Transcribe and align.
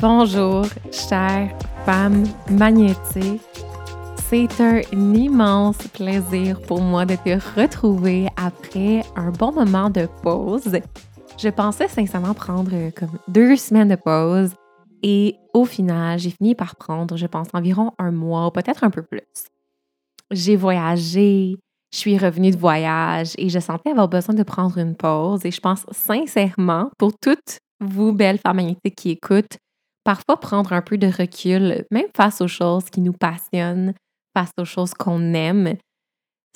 Bonjour, 0.00 0.66
chère 0.90 1.50
femme 1.86 2.24
magnétique. 2.50 3.40
C'est 4.28 4.60
un 4.60 4.80
immense 4.90 5.78
plaisir 5.88 6.60
pour 6.62 6.80
moi 6.80 7.04
de 7.04 7.14
te 7.14 7.60
retrouver 7.60 8.26
après 8.36 9.04
un 9.14 9.30
bon 9.30 9.52
moment 9.52 9.90
de 9.90 10.08
pause. 10.22 10.78
Je 11.38 11.48
pensais 11.50 11.88
sincèrement 11.88 12.34
prendre 12.34 12.90
comme 12.96 13.18
deux 13.28 13.56
semaines 13.56 13.88
de 13.88 13.96
pause 13.96 14.54
et 15.02 15.36
au 15.52 15.64
final, 15.64 16.18
j'ai 16.18 16.30
fini 16.30 16.54
par 16.54 16.76
prendre, 16.76 17.16
je 17.16 17.26
pense, 17.26 17.48
environ 17.52 17.92
un 17.98 18.10
mois, 18.10 18.50
peut-être 18.52 18.82
un 18.82 18.90
peu 18.90 19.02
plus 19.02 19.20
j'ai 20.34 20.56
voyagé, 20.56 21.56
je 21.92 21.98
suis 21.98 22.18
revenue 22.18 22.50
de 22.50 22.56
voyage 22.56 23.32
et 23.38 23.48
je 23.48 23.58
sentais 23.58 23.90
avoir 23.90 24.08
besoin 24.08 24.34
de 24.34 24.42
prendre 24.42 24.78
une 24.78 24.96
pause. 24.96 25.44
Et 25.44 25.50
je 25.50 25.60
pense 25.60 25.86
sincèrement, 25.92 26.90
pour 26.98 27.12
toutes 27.20 27.58
vous, 27.80 28.12
belles 28.12 28.38
femmes 28.38 28.56
magnétiques 28.56 28.96
qui 28.96 29.10
écoutent, 29.10 29.58
parfois 30.04 30.38
prendre 30.38 30.72
un 30.72 30.82
peu 30.82 30.98
de 30.98 31.06
recul, 31.06 31.84
même 31.90 32.08
face 32.16 32.40
aux 32.40 32.48
choses 32.48 32.90
qui 32.90 33.00
nous 33.00 33.12
passionnent, 33.12 33.94
face 34.36 34.52
aux 34.58 34.64
choses 34.64 34.94
qu'on 34.94 35.34
aime, 35.34 35.76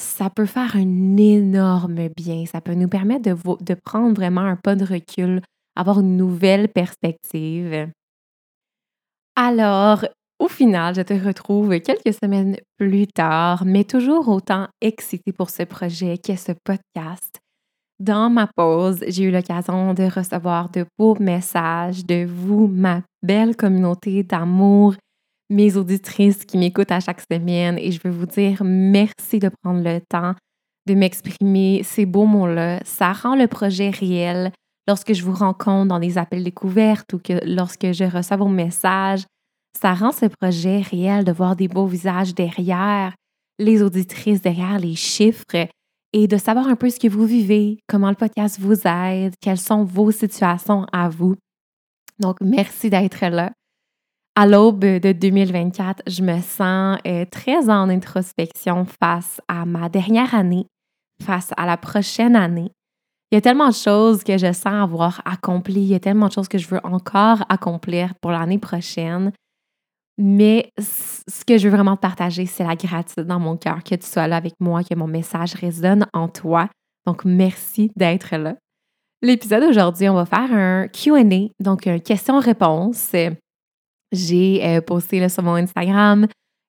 ça 0.01 0.31
peut 0.31 0.47
faire 0.47 0.77
un 0.77 1.17
énorme 1.17 2.09
bien. 2.17 2.45
Ça 2.47 2.61
peut 2.61 2.75
nous 2.75 2.89
permettre 2.89 3.23
de, 3.23 3.65
de 3.65 3.75
prendre 3.75 4.15
vraiment 4.15 4.43
un 4.43 4.57
pas 4.57 4.77
de 4.77 4.85
recul, 4.85 5.41
avoir 5.77 6.01
une 6.01 6.17
nouvelle 6.17 6.69
perspective. 6.69 7.91
Alors, 9.37 10.05
au 10.39 10.49
final, 10.49 10.95
je 10.95 11.03
te 11.03 11.15
retrouve 11.15 11.81
quelques 11.81 12.15
semaines 12.15 12.57
plus 12.79 13.07
tard, 13.07 13.65
mais 13.65 13.85
toujours 13.85 14.29
autant 14.29 14.69
excitée 14.81 15.33
pour 15.33 15.51
ce 15.51 15.65
projet 15.65 16.19
qu'est 16.19 16.37
ce 16.37 16.53
podcast. 16.65 17.41
Dans 17.99 18.31
ma 18.31 18.47
pause, 18.47 19.01
j'ai 19.09 19.25
eu 19.25 19.31
l'occasion 19.33 19.93
de 19.95 20.05
recevoir 20.05 20.71
de 20.71 20.87
beaux 20.97 21.17
messages 21.19 22.07
de 22.07 22.25
vous, 22.25 22.69
ma 22.69 23.03
belle 23.23 23.57
communauté 23.57 24.23
d'amour, 24.23 24.95
mes 25.51 25.77
auditrices 25.77 26.45
qui 26.45 26.59
m'écoutent 26.59 26.93
à 26.93 27.01
chaque 27.01 27.23
semaine 27.33 27.77
et 27.79 27.91
je 27.91 28.01
veux 28.05 28.11
vous 28.11 28.27
dire 28.27 28.63
merci 28.63 29.41
de 29.41 29.51
prendre 29.63 29.83
le 29.83 30.01
temps 30.09 30.35
de 30.87 30.95
m'exprimer 30.95 31.83
ces 31.83 32.07
beaux 32.07 32.27
mots-là. 32.27 32.81
Ça 32.85 33.13
rend 33.13 33.35
le 33.35 33.47
projet 33.49 33.91
réel 33.91 34.53
lorsque 34.87 35.13
je 35.13 35.23
vous 35.23 35.35
rencontre 35.35 35.89
dans 35.89 35.99
des 35.99 36.17
appels 36.17 36.45
découvertes 36.45 37.13
ou 37.13 37.19
que 37.19 37.45
lorsque 37.45 37.93
je 37.93 38.05
reçois 38.05 38.37
vos 38.37 38.49
messages 38.49 39.25
ça 39.81 39.95
rend 39.95 40.11
ce 40.11 40.27
projet 40.27 40.81
réel 40.81 41.25
de 41.25 41.31
voir 41.31 41.55
des 41.55 41.69
beaux 41.69 41.87
visages 41.87 42.35
derrière 42.35 43.15
les 43.59 43.83
auditrices, 43.83 44.43
derrière 44.43 44.79
les 44.79 44.97
chiffres 44.97 45.69
et 46.13 46.27
de 46.27 46.37
savoir 46.37 46.69
un 46.69 46.75
peu 46.75 46.91
ce 46.91 46.99
que 46.99 47.09
vous 47.09 47.27
vivez, 47.27 47.79
comment 47.89 48.09
le 48.09 48.17
podcast 48.17 48.59
vous 48.59 48.87
aide, 48.87 49.35
quelles 49.41 49.59
sont 49.59 49.85
vos 49.85 50.11
situations 50.11 50.85
à 50.93 51.09
vous. 51.09 51.37
Donc, 52.19 52.39
merci 52.41 52.91
d'être 52.91 53.25
là. 53.27 53.53
À 54.35 54.47
l'aube 54.47 54.81
de 54.81 55.13
2024, 55.13 56.03
je 56.07 56.23
me 56.23 56.41
sens 56.41 56.99
euh, 57.07 57.25
très 57.31 57.69
en 57.69 57.89
introspection 57.89 58.87
face 59.01 59.41
à 59.49 59.65
ma 59.65 59.89
dernière 59.89 60.35
année, 60.35 60.67
face 61.23 61.51
à 61.57 61.67
la 61.67 61.77
prochaine 61.77 62.37
année. 62.37 62.71
Il 63.31 63.35
y 63.35 63.39
a 63.39 63.43
tellement 63.43 63.69
de 63.69 63.75
choses 63.75 64.25
que 64.25 64.39
je 64.39 64.53
sens 64.53 64.67
avoir 64.67 65.21
accompli, 65.25 65.83
il 65.83 65.89
y 65.89 65.95
a 65.95 66.01
tellement 66.01 66.29
de 66.29 66.33
choses 66.33 66.49
que 66.49 66.59
je 66.59 66.69
veux 66.69 66.81
encore 66.85 67.45
accomplir 67.49 68.15
pour 68.21 68.31
l'année 68.31 68.59
prochaine. 68.59 69.33
Mais 70.19 70.73
ce 70.79 71.45
que 71.45 71.59
je 71.59 71.69
veux 71.69 71.75
vraiment 71.75 71.97
partager, 71.97 72.45
c'est 72.45 72.65
la 72.65 72.75
gratitude 72.75 73.27
dans 73.27 73.39
mon 73.39 73.57
cœur, 73.57 73.85
que 73.85 73.95
tu 73.95 74.07
sois 74.07 74.27
là 74.27 74.37
avec 74.37 74.55
moi, 74.59 74.83
que 74.83 74.95
mon 74.97 75.07
message 75.07 75.55
résonne 75.55 76.07
en 76.13 76.29
toi. 76.29 76.69
Donc, 77.07 77.25
merci 77.25 77.93
d'être 77.95 78.37
là. 78.37 78.57
L'épisode 79.23 79.63
d'aujourd'hui, 79.63 80.09
on 80.09 80.15
va 80.15 80.27
faire 80.27 80.53
un 80.53 80.89
QA, 80.89 81.23
donc 81.61 81.87
une 81.87 82.01
question-réponse. 82.01 83.13
J'ai 84.11 84.65
euh, 84.65 84.81
posté 84.81 85.29
sur 85.29 85.43
mon 85.43 85.55
Instagram 85.55 86.27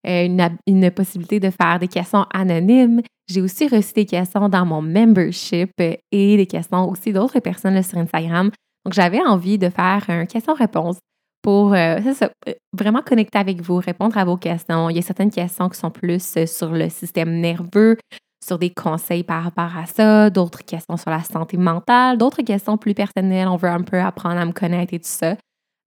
euh, 0.07 0.25
une, 0.25 0.57
une, 0.66 0.91
possibilité 0.91 1.39
de 1.39 1.49
faire 1.49 1.79
des 1.79 1.87
questions 1.87 2.25
anonymes. 2.33 3.01
J'ai 3.27 3.41
aussi 3.41 3.67
reçu 3.67 3.93
des 3.93 4.05
questions 4.05 4.47
dans 4.47 4.66
mon 4.66 4.81
membership 4.81 5.71
et 5.79 6.37
des 6.37 6.45
questions 6.45 6.89
aussi 6.89 7.11
d'autres 7.11 7.39
personnes 7.39 7.81
sur 7.83 7.97
Instagram. 7.97 8.49
Donc, 8.85 8.93
j'avais 8.93 9.21
envie 9.21 9.57
de 9.57 9.69
faire 9.69 10.05
un 10.07 10.25
question-réponse 10.25 10.99
pour 11.41 11.73
euh, 11.73 12.00
euh, 12.23 12.53
vraiment 12.73 13.01
connecter 13.01 13.38
avec 13.38 13.61
vous, 13.61 13.77
répondre 13.77 14.17
à 14.17 14.25
vos 14.25 14.38
questions. 14.38 14.89
Il 14.89 14.95
y 14.95 15.00
a 15.00 15.01
certaines 15.01 15.31
questions 15.31 15.69
qui 15.69 15.79
sont 15.79 15.91
plus 15.91 16.38
euh, 16.38 16.45
sur 16.45 16.72
le 16.72 16.89
système 16.89 17.39
nerveux, 17.39 17.97
sur 18.45 18.57
des 18.57 18.69
conseils 18.69 19.23
par 19.23 19.44
rapport 19.44 19.78
à 19.78 19.85
ça, 19.85 20.29
d'autres 20.29 20.63
questions 20.63 20.97
sur 20.97 21.09
la 21.09 21.23
santé 21.23 21.57
mentale, 21.57 22.17
d'autres 22.17 22.41
questions 22.41 22.78
plus 22.78 22.94
personnelles. 22.94 23.47
On 23.47 23.57
veut 23.57 23.69
un 23.69 23.81
peu 23.81 23.99
apprendre 23.99 24.39
à 24.39 24.45
me 24.45 24.51
connaître 24.51 24.94
et 24.94 24.99
tout 24.99 25.07
ça. 25.07 25.35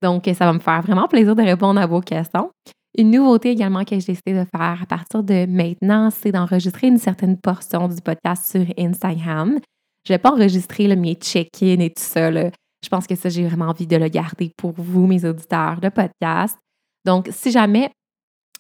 Donc, 0.03 0.25
ça 0.27 0.47
va 0.47 0.53
me 0.53 0.59
faire 0.59 0.83
vraiment 0.83 1.07
plaisir 1.07 1.37
de 1.37 1.43
répondre 1.43 1.81
à 1.81 1.87
vos 1.87 2.01
questions. 2.01 2.51
Une 2.99 3.11
nouveauté 3.11 3.51
également 3.51 3.85
que 3.85 3.99
j'ai 3.99 4.13
décidé 4.13 4.33
de 4.33 4.45
faire 4.45 4.79
à 4.83 4.87
partir 4.87 5.23
de 5.23 5.47
maintenant, 5.47 6.11
c'est 6.11 6.33
d'enregistrer 6.33 6.89
une 6.89 6.99
certaine 6.99 7.39
portion 7.39 7.89
du 7.89 8.01
podcast 8.03 8.51
sur 8.51 8.67
Instagram. 8.77 9.59
Je 10.07 10.13
ne 10.13 10.17
vais 10.17 10.19
pas 10.19 10.33
enregistrer 10.33 10.89
le 10.89 10.97
mes 10.97 11.15
check-in 11.15 11.79
et 11.79 11.91
tout 11.91 12.03
ça. 12.03 12.31
Là. 12.31 12.51
Je 12.85 12.89
pense 12.89 13.07
que 13.07 13.15
ça, 13.15 13.29
j'ai 13.29 13.47
vraiment 13.47 13.67
envie 13.67 13.87
de 13.87 13.97
le 13.97 14.09
garder 14.09 14.53
pour 14.57 14.73
vous, 14.77 15.07
mes 15.07 15.25
auditeurs 15.25 15.81
de 15.81 15.89
podcast. 15.89 16.59
Donc, 17.05 17.29
si 17.31 17.51
jamais 17.51 17.91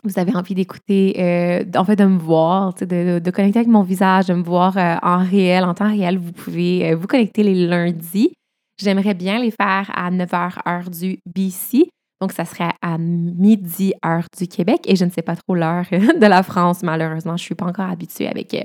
vous 0.04 0.18
avez 0.18 0.34
envie 0.34 0.54
d'écouter, 0.54 1.14
euh, 1.18 1.64
en 1.76 1.84
fait, 1.84 1.96
de 1.96 2.04
me 2.04 2.18
voir, 2.18 2.74
de, 2.74 3.18
de, 3.20 3.30
connecter 3.30 3.60
avec 3.60 3.68
mon 3.68 3.82
visage, 3.82 4.26
de 4.26 4.34
me 4.34 4.42
voir 4.42 4.76
euh, 4.76 4.96
en 5.02 5.18
réel, 5.18 5.64
en 5.64 5.74
temps 5.74 5.88
réel, 5.88 6.18
vous 6.18 6.32
pouvez 6.32 6.90
euh, 6.90 6.96
vous 6.96 7.06
connecter 7.06 7.42
les 7.42 7.66
lundis. 7.66 8.32
J'aimerais 8.80 9.14
bien 9.14 9.38
les 9.38 9.52
faire 9.52 9.90
à 9.94 10.10
9h 10.10 10.68
heure 10.68 10.90
du 10.90 11.18
BC. 11.26 11.88
Donc, 12.20 12.32
ça 12.32 12.44
serait 12.44 12.72
à 12.82 12.98
midi 12.98 13.94
heure 14.04 14.26
du 14.36 14.48
Québec. 14.48 14.80
Et 14.86 14.96
je 14.96 15.04
ne 15.04 15.10
sais 15.10 15.22
pas 15.22 15.36
trop 15.36 15.54
l'heure 15.54 15.86
de 15.90 16.26
la 16.26 16.42
France, 16.42 16.82
malheureusement. 16.82 17.36
Je 17.36 17.42
ne 17.42 17.46
suis 17.46 17.54
pas 17.54 17.66
encore 17.66 17.90
habituée 17.90 18.28
avec 18.28 18.56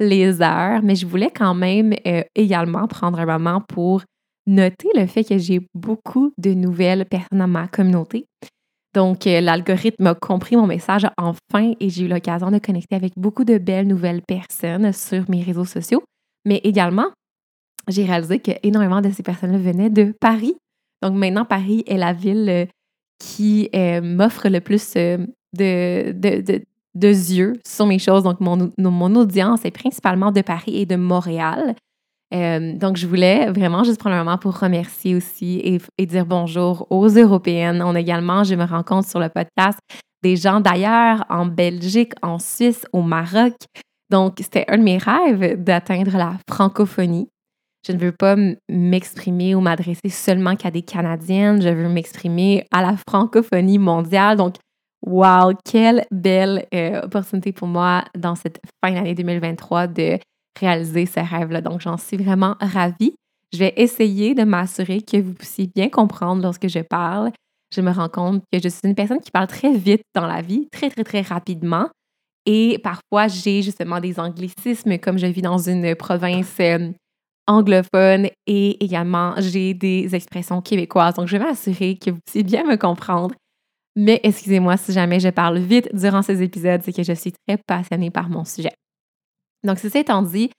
les 0.00 0.42
heures. 0.42 0.82
Mais 0.82 0.96
je 0.96 1.06
voulais 1.06 1.30
quand 1.30 1.54
même 1.54 1.94
également 2.34 2.86
prendre 2.88 3.18
un 3.18 3.26
moment 3.26 3.60
pour 3.60 4.02
Notez 4.46 4.88
le 4.94 5.06
fait 5.06 5.24
que 5.24 5.38
j'ai 5.38 5.66
beaucoup 5.74 6.32
de 6.36 6.52
nouvelles 6.52 7.06
personnes 7.06 7.38
dans 7.38 7.48
ma 7.48 7.66
communauté. 7.66 8.26
Donc, 8.94 9.26
euh, 9.26 9.40
l'algorithme 9.40 10.06
a 10.06 10.14
compris 10.14 10.56
mon 10.56 10.66
message 10.66 11.06
enfin 11.16 11.72
et 11.80 11.90
j'ai 11.90 12.04
eu 12.04 12.08
l'occasion 12.08 12.50
de 12.50 12.58
connecter 12.58 12.94
avec 12.94 13.12
beaucoup 13.16 13.44
de 13.44 13.58
belles 13.58 13.88
nouvelles 13.88 14.22
personnes 14.22 14.92
sur 14.92 15.28
mes 15.28 15.42
réseaux 15.42 15.64
sociaux. 15.64 16.04
Mais 16.44 16.60
également, 16.62 17.08
j'ai 17.88 18.04
réalisé 18.04 18.38
que 18.38 18.52
énormément 18.62 19.00
de 19.00 19.10
ces 19.10 19.22
personnes-là 19.22 19.58
venaient 19.58 19.90
de 19.90 20.14
Paris. 20.20 20.54
Donc, 21.02 21.14
maintenant, 21.14 21.44
Paris 21.44 21.82
est 21.86 21.96
la 21.96 22.12
ville 22.12 22.48
euh, 22.48 22.66
qui 23.18 23.68
euh, 23.74 24.00
m'offre 24.00 24.48
le 24.48 24.60
plus 24.60 24.94
de, 24.94 26.14
yeux 26.94 27.54
sur 27.66 27.86
mes 27.86 27.98
choses. 27.98 28.22
Donc, 28.22 28.40
mon 28.40 29.16
audience 29.16 29.64
est 29.64 29.70
principalement 29.70 30.30
de 30.30 30.42
Paris 30.42 30.76
et 30.76 30.86
de 30.86 30.96
Montréal. 30.96 31.74
Euh, 32.34 32.72
donc, 32.76 32.96
je 32.96 33.06
voulais 33.06 33.50
vraiment 33.50 33.84
juste 33.84 34.00
prendre 34.00 34.16
un 34.16 34.24
moment 34.24 34.38
pour 34.38 34.58
remercier 34.58 35.14
aussi 35.14 35.60
et, 35.98 36.06
dire 36.06 36.26
bonjour 36.26 36.86
aux 36.90 37.08
Européennes. 37.08 37.82
On 37.84 37.94
également, 37.94 38.44
je 38.44 38.54
me 38.54 38.64
rends 38.64 38.82
compte 38.82 39.06
sur 39.06 39.20
le 39.20 39.28
podcast, 39.28 39.78
des 40.22 40.36
gens 40.36 40.60
d'ailleurs, 40.60 41.24
en 41.28 41.46
Belgique, 41.46 42.12
en 42.22 42.38
Suisse, 42.38 42.86
au 42.92 43.02
Maroc. 43.02 43.54
Donc, 44.10 44.34
c'était 44.40 44.64
un 44.68 44.78
de 44.78 44.82
mes 44.82 44.98
rêves 44.98 45.62
d'atteindre 45.62 46.16
la 46.16 46.34
francophonie. 46.48 47.28
Je 47.86 47.92
ne 47.92 47.98
veux 47.98 48.12
pas 48.12 48.36
m'exprimer 48.68 49.54
ou 49.54 49.60
m'adresser 49.60 50.08
seulement 50.08 50.56
qu'à 50.56 50.70
des 50.70 50.82
Canadiennes. 50.82 51.60
Je 51.60 51.68
veux 51.68 51.88
m'exprimer 51.88 52.66
à 52.72 52.82
la 52.82 52.96
francophonie 53.08 53.78
mondiale. 53.78 54.38
Donc, 54.38 54.56
wow, 55.06 55.52
quelle 55.64 56.04
belle 56.10 56.66
euh, 56.74 57.02
opportunité 57.02 57.52
pour 57.52 57.68
moi 57.68 58.04
dans 58.16 58.34
cette 58.34 58.60
fin 58.82 58.92
d'année 58.92 59.14
2023 59.14 59.86
de 59.88 60.18
réaliser 60.58 61.06
ce 61.06 61.20
rêve-là. 61.20 61.60
Donc, 61.60 61.80
j'en 61.80 61.96
suis 61.96 62.16
vraiment 62.16 62.56
ravie. 62.60 63.14
Je 63.52 63.58
vais 63.58 63.74
essayer 63.76 64.34
de 64.34 64.44
m'assurer 64.44 65.00
que 65.00 65.16
vous 65.16 65.34
puissiez 65.34 65.70
bien 65.74 65.88
comprendre 65.88 66.42
lorsque 66.42 66.68
je 66.68 66.80
parle. 66.80 67.30
Je 67.74 67.80
me 67.80 67.90
rends 67.90 68.08
compte 68.08 68.42
que 68.52 68.58
je 68.62 68.68
suis 68.68 68.80
une 68.84 68.94
personne 68.94 69.20
qui 69.20 69.30
parle 69.30 69.46
très 69.46 69.72
vite 69.72 70.02
dans 70.14 70.26
la 70.26 70.42
vie, 70.42 70.68
très, 70.72 70.90
très, 70.90 71.04
très 71.04 71.22
rapidement. 71.22 71.88
Et 72.46 72.78
parfois, 72.82 73.28
j'ai 73.28 73.62
justement 73.62 74.00
des 74.00 74.20
anglicismes, 74.20 74.98
comme 74.98 75.18
je 75.18 75.26
vis 75.26 75.42
dans 75.42 75.58
une 75.58 75.94
province 75.96 76.56
euh, 76.60 76.90
anglophone 77.46 78.28
et 78.46 78.84
également 78.84 79.34
j'ai 79.38 79.74
des 79.74 80.14
expressions 80.14 80.60
québécoises. 80.60 81.14
Donc, 81.14 81.28
je 81.28 81.36
vais 81.36 81.44
m'assurer 81.44 81.96
que 81.96 82.10
vous 82.10 82.18
puissiez 82.26 82.42
bien 82.42 82.64
me 82.64 82.76
comprendre. 82.76 83.34
Mais 83.96 84.20
excusez-moi 84.24 84.76
si 84.76 84.92
jamais 84.92 85.20
je 85.20 85.28
parle 85.28 85.58
vite 85.58 85.88
durant 85.94 86.22
ces 86.22 86.42
épisodes, 86.42 86.80
c'est 86.84 86.92
que 86.92 87.02
je 87.02 87.12
suis 87.12 87.32
très 87.46 87.56
passionnée 87.56 88.10
par 88.10 88.28
mon 88.28 88.44
sujet. 88.44 88.72
Donc, 89.64 89.78
ceci 89.78 89.98
étant 89.98 90.22
dit, 90.22 90.50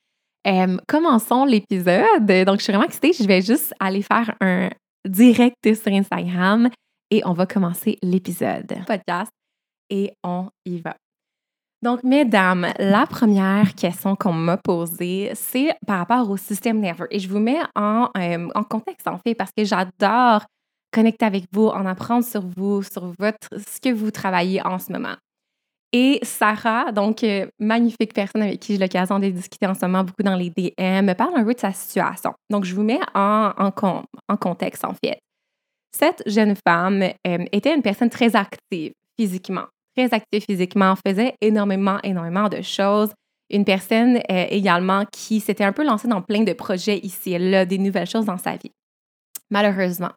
euh, 0.47 0.77
commençons 0.87 1.45
l'épisode. 1.45 2.25
Donc, 2.45 2.59
je 2.59 2.63
suis 2.63 2.73
vraiment 2.73 2.85
excitée. 2.85 3.13
Je 3.13 3.27
vais 3.27 3.41
juste 3.41 3.73
aller 3.79 4.01
faire 4.01 4.35
un 4.41 4.69
direct 5.07 5.73
sur 5.73 5.91
Instagram 5.93 6.69
et 7.11 7.21
on 7.25 7.33
va 7.33 7.45
commencer 7.45 7.97
l'épisode 8.01 8.73
podcast 8.87 9.31
et 9.89 10.11
on 10.23 10.49
y 10.65 10.79
va. 10.79 10.95
Donc, 11.81 12.03
mesdames, 12.03 12.67
la 12.79 13.05
première 13.05 13.75
question 13.75 14.15
qu'on 14.15 14.33
m'a 14.33 14.57
posée, 14.57 15.31
c'est 15.35 15.75
par 15.85 15.99
rapport 15.99 16.29
au 16.29 16.37
système 16.37 16.79
nerveux. 16.79 17.07
Et 17.11 17.19
je 17.19 17.29
vous 17.29 17.39
mets 17.39 17.59
en, 17.75 18.09
euh, 18.17 18.49
en 18.55 18.63
contexte, 18.63 19.07
en 19.07 19.19
fait, 19.19 19.35
parce 19.35 19.51
que 19.55 19.63
j'adore 19.63 20.45
connecter 20.91 21.25
avec 21.25 21.43
vous, 21.51 21.67
en 21.67 21.85
apprendre 21.85 22.23
sur 22.23 22.41
vous, 22.57 22.81
sur 22.81 23.13
votre, 23.19 23.49
ce 23.51 23.79
que 23.81 23.93
vous 23.93 24.09
travaillez 24.09 24.65
en 24.65 24.79
ce 24.79 24.91
moment. 24.91 25.15
Et 25.97 26.19
Sarah, 26.23 26.91
donc 26.91 27.23
euh, 27.23 27.47
magnifique 27.57 28.13
personne 28.13 28.41
avec 28.41 28.59
qui 28.59 28.73
j'ai 28.73 28.79
l'occasion 28.79 29.17
de 29.17 29.29
discuter 29.29 29.65
en 29.65 29.73
ce 29.73 29.85
moment 29.85 30.03
beaucoup 30.03 30.23
dans 30.23 30.35
les 30.35 30.49
DM, 30.49 31.05
me 31.05 31.13
parle 31.13 31.37
un 31.37 31.45
peu 31.45 31.53
de 31.53 31.59
sa 31.59 31.71
situation. 31.71 32.33
Donc, 32.49 32.65
je 32.65 32.75
vous 32.75 32.83
mets 32.83 32.99
en, 33.13 33.71
contexte, 34.37 34.83
en 34.83 34.93
fait. 34.93 35.19
Cette 35.97 36.21
jeune 36.25 36.53
femme 36.67 37.01
euh, 37.01 37.45
était 37.53 37.73
une 37.73 37.81
personne 37.81 38.09
très 38.09 38.35
active 38.35 38.91
physiquement, 39.17 39.67
très 39.95 40.13
active 40.13 40.43
physiquement, 40.43 40.95
faisait 41.07 41.33
énormément, 41.39 41.97
énormément 42.03 42.49
de 42.49 42.61
choses. 42.61 43.13
Une 43.49 43.63
personne 43.63 44.17
euh, 44.17 44.47
également 44.49 45.05
qui 45.13 45.39
s'était 45.39 45.63
un 45.63 45.71
peu 45.71 45.85
lancée 45.85 46.09
dans 46.09 46.21
plein 46.21 46.43
de 46.43 46.51
projets 46.51 46.99
ici 47.03 47.35
et 47.35 47.39
là, 47.39 47.65
des 47.65 47.77
nouvelles 47.77 48.09
choses 48.09 48.25
dans 48.25 48.37
sa 48.37 48.57
vie. 48.57 48.71
Malheureusement, 49.49 50.11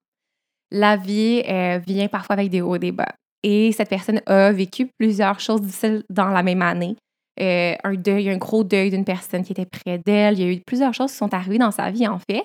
la 0.72 0.96
vie 0.96 1.40
vient 1.86 2.08
parfois 2.08 2.34
avec 2.34 2.50
des 2.50 2.62
hauts 2.62 2.74
et 2.74 2.80
des 2.80 2.90
bas. 2.90 3.14
Et 3.42 3.72
cette 3.72 3.88
personne 3.88 4.20
a 4.26 4.52
vécu 4.52 4.88
plusieurs 4.98 5.40
choses 5.40 5.62
difficiles 5.62 6.04
dans 6.10 6.28
la 6.28 6.42
même 6.42 6.62
année. 6.62 6.96
Euh, 7.40 7.74
un 7.84 7.94
deuil, 7.94 8.30
un 8.30 8.36
gros 8.36 8.64
deuil 8.64 8.90
d'une 8.90 9.04
personne 9.04 9.44
qui 9.44 9.52
était 9.52 9.66
près 9.66 9.98
d'elle. 9.98 10.38
Il 10.38 10.44
y 10.44 10.48
a 10.48 10.52
eu 10.52 10.60
plusieurs 10.60 10.92
choses 10.92 11.12
qui 11.12 11.18
sont 11.18 11.32
arrivées 11.32 11.58
dans 11.58 11.70
sa 11.70 11.90
vie, 11.90 12.08
en 12.08 12.18
fait. 12.18 12.44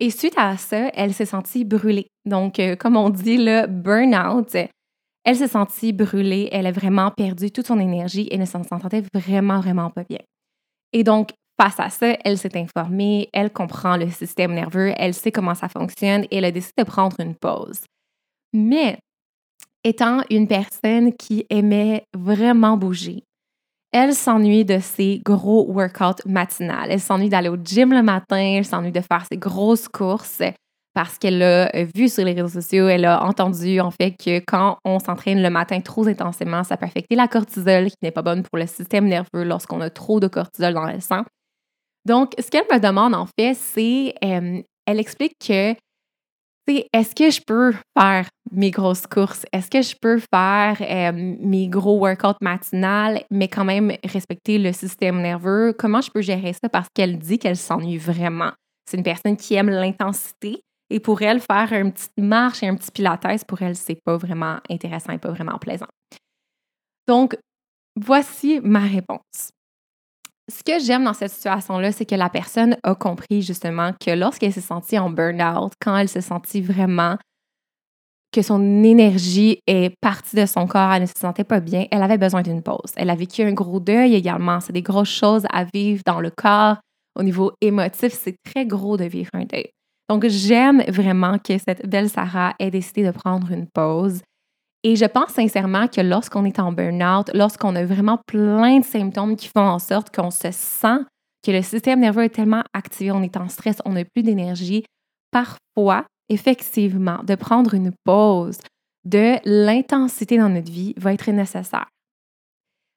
Et 0.00 0.10
suite 0.10 0.34
à 0.36 0.56
ça, 0.56 0.90
elle 0.94 1.12
s'est 1.12 1.26
sentie 1.26 1.64
brûlée. 1.64 2.08
Donc, 2.24 2.58
euh, 2.58 2.74
comme 2.74 2.96
on 2.96 3.10
dit, 3.10 3.36
le 3.36 3.66
burn-out, 3.66 4.56
elle 5.24 5.36
s'est 5.36 5.48
sentie 5.48 5.92
brûlée. 5.92 6.48
Elle 6.52 6.66
a 6.66 6.72
vraiment 6.72 7.10
perdu 7.10 7.50
toute 7.50 7.66
son 7.66 7.78
énergie 7.78 8.28
et 8.30 8.38
ne 8.38 8.46
s'en 8.46 8.62
sentait 8.64 9.02
vraiment, 9.14 9.60
vraiment 9.60 9.90
pas 9.90 10.04
bien. 10.04 10.20
Et 10.92 11.04
donc, 11.04 11.30
face 11.60 11.78
à 11.78 11.90
ça, 11.90 12.16
elle 12.24 12.38
s'est 12.38 12.56
informée, 12.56 13.28
elle 13.32 13.52
comprend 13.52 13.96
le 13.96 14.10
système 14.10 14.54
nerveux, 14.54 14.92
elle 14.96 15.14
sait 15.14 15.32
comment 15.32 15.54
ça 15.54 15.68
fonctionne 15.68 16.24
et 16.30 16.38
elle 16.38 16.44
a 16.44 16.50
décidé 16.50 16.82
de 16.82 16.84
prendre 16.84 17.18
une 17.20 17.34
pause. 17.34 17.82
Mais 18.52 18.98
étant 19.84 20.22
une 20.30 20.48
personne 20.48 21.12
qui 21.12 21.46
aimait 21.50 22.04
vraiment 22.16 22.76
bouger, 22.76 23.22
elle 23.92 24.14
s'ennuie 24.14 24.64
de 24.64 24.80
ses 24.80 25.20
gros 25.24 25.70
workouts 25.70 26.26
matinales. 26.26 26.90
Elle 26.90 27.00
s'ennuie 27.00 27.28
d'aller 27.28 27.48
au 27.48 27.56
gym 27.56 27.92
le 27.92 28.02
matin, 28.02 28.36
elle 28.36 28.64
s'ennuie 28.64 28.90
de 28.90 29.00
faire 29.00 29.24
ses 29.30 29.36
grosses 29.36 29.86
courses 29.88 30.42
parce 30.94 31.18
qu'elle 31.18 31.42
a 31.42 31.68
vu 31.94 32.08
sur 32.08 32.24
les 32.24 32.32
réseaux 32.32 32.60
sociaux, 32.60 32.88
elle 32.88 33.04
a 33.04 33.24
entendu 33.24 33.80
en 33.80 33.90
fait 33.90 34.12
que 34.12 34.38
quand 34.38 34.78
on 34.84 35.00
s'entraîne 35.00 35.42
le 35.42 35.50
matin 35.50 35.80
trop 35.80 36.06
intensément, 36.06 36.62
ça 36.62 36.76
peut 36.76 36.86
affecter 36.86 37.16
la 37.16 37.26
cortisol 37.26 37.86
qui 37.86 37.96
n'est 38.02 38.12
pas 38.12 38.22
bonne 38.22 38.44
pour 38.44 38.58
le 38.58 38.66
système 38.66 39.06
nerveux 39.06 39.42
lorsqu'on 39.42 39.80
a 39.80 39.90
trop 39.90 40.20
de 40.20 40.28
cortisol 40.28 40.72
dans 40.72 40.86
le 40.86 41.00
sang. 41.00 41.24
Donc, 42.06 42.34
ce 42.38 42.48
qu'elle 42.48 42.66
me 42.72 42.78
demande 42.78 43.14
en 43.14 43.26
fait, 43.26 43.54
c'est, 43.54 44.14
euh, 44.24 44.62
elle 44.86 45.00
explique 45.00 45.36
que 45.44 45.74
est-ce 46.66 47.14
que 47.14 47.30
je 47.30 47.40
peux 47.46 47.72
faire 47.98 48.28
mes 48.50 48.70
grosses 48.70 49.06
courses? 49.06 49.44
Est-ce 49.52 49.70
que 49.70 49.82
je 49.82 49.94
peux 50.00 50.18
faire 50.18 50.76
euh, 50.80 51.12
mes 51.12 51.68
gros 51.68 51.98
workouts 51.98 52.38
matinales, 52.40 53.22
mais 53.30 53.48
quand 53.48 53.64
même 53.64 53.92
respecter 54.04 54.58
le 54.58 54.72
système 54.72 55.20
nerveux? 55.20 55.74
Comment 55.78 56.00
je 56.00 56.10
peux 56.10 56.22
gérer 56.22 56.52
ça? 56.52 56.68
Parce 56.68 56.88
qu'elle 56.94 57.18
dit 57.18 57.38
qu'elle 57.38 57.56
s'ennuie 57.56 57.98
vraiment. 57.98 58.52
C'est 58.88 58.96
une 58.96 59.02
personne 59.02 59.36
qui 59.36 59.54
aime 59.54 59.70
l'intensité. 59.70 60.62
Et 60.90 61.00
pour 61.00 61.22
elle, 61.22 61.40
faire 61.40 61.72
une 61.72 61.92
petite 61.92 62.12
marche 62.18 62.62
et 62.62 62.68
un 62.68 62.76
petit 62.76 62.90
pilates, 62.90 63.44
pour 63.46 63.62
elle, 63.62 63.74
c'est 63.74 63.98
pas 64.04 64.16
vraiment 64.16 64.58
intéressant 64.70 65.12
et 65.12 65.18
pas 65.18 65.30
vraiment 65.30 65.58
plaisant. 65.58 65.88
Donc, 67.08 67.36
voici 67.96 68.60
ma 68.62 68.80
réponse 68.80 69.50
ce 70.48 70.62
que 70.62 70.78
j'aime 70.84 71.04
dans 71.04 71.14
cette 71.14 71.30
situation-là, 71.30 71.92
c'est 71.92 72.04
que 72.04 72.14
la 72.14 72.28
personne 72.28 72.76
a 72.82 72.94
compris 72.94 73.42
justement 73.42 73.92
que 73.98 74.10
lorsqu'elle 74.10 74.52
s'est 74.52 74.60
sentie 74.60 74.98
en 74.98 75.10
burn-out, 75.10 75.72
quand 75.80 75.96
elle 75.96 76.08
s'est 76.08 76.20
sentie 76.20 76.60
vraiment 76.60 77.16
que 78.30 78.42
son 78.42 78.82
énergie 78.82 79.60
est 79.66 79.94
partie 80.00 80.36
de 80.36 80.44
son 80.44 80.66
corps, 80.66 80.92
elle 80.92 81.02
ne 81.02 81.06
se 81.06 81.14
sentait 81.16 81.44
pas 81.44 81.60
bien, 81.60 81.86
elle 81.90 82.02
avait 82.02 82.18
besoin 82.18 82.42
d'une 82.42 82.62
pause. 82.62 82.92
Elle 82.96 83.10
a 83.10 83.14
vécu 83.14 83.42
un 83.42 83.52
gros 83.52 83.78
deuil 83.78 84.14
également. 84.14 84.60
C'est 84.60 84.72
des 84.72 84.82
grosses 84.82 85.08
choses 85.08 85.46
à 85.50 85.64
vivre 85.72 86.02
dans 86.04 86.20
le 86.20 86.30
corps. 86.30 86.76
Au 87.16 87.22
niveau 87.22 87.52
émotif, 87.60 88.12
c'est 88.12 88.36
très 88.44 88.66
gros 88.66 88.96
de 88.96 89.04
vivre 89.04 89.30
un 89.34 89.44
deuil. 89.44 89.70
Donc, 90.08 90.26
j'aime 90.26 90.82
vraiment 90.88 91.38
que 91.38 91.56
cette 91.58 91.88
belle 91.88 92.10
Sarah 92.10 92.54
ait 92.58 92.72
décidé 92.72 93.04
de 93.04 93.12
prendre 93.12 93.50
une 93.52 93.68
pause 93.68 94.20
et 94.84 94.96
je 94.96 95.06
pense 95.06 95.30
sincèrement 95.30 95.88
que 95.88 96.02
lorsqu'on 96.02 96.44
est 96.44 96.58
en 96.58 96.70
burn-out, 96.70 97.30
lorsqu'on 97.32 97.74
a 97.74 97.84
vraiment 97.86 98.18
plein 98.26 98.80
de 98.80 98.84
symptômes 98.84 99.34
qui 99.34 99.48
font 99.48 99.66
en 99.66 99.78
sorte 99.78 100.14
qu'on 100.14 100.30
se 100.30 100.50
sent 100.50 100.98
que 101.42 101.50
le 101.50 101.62
système 101.62 102.00
nerveux 102.00 102.24
est 102.24 102.28
tellement 102.28 102.62
activé, 102.74 103.10
on 103.10 103.22
est 103.22 103.36
en 103.38 103.48
stress, 103.48 103.78
on 103.86 103.92
n'a 103.94 104.04
plus 104.04 104.22
d'énergie, 104.22 104.84
parfois, 105.30 106.04
effectivement, 106.28 107.22
de 107.24 107.34
prendre 107.34 107.72
une 107.72 107.92
pause 108.04 108.58
de 109.06 109.36
l'intensité 109.44 110.36
dans 110.36 110.50
notre 110.50 110.70
vie 110.70 110.92
va 110.98 111.14
être 111.14 111.30
nécessaire. 111.30 111.88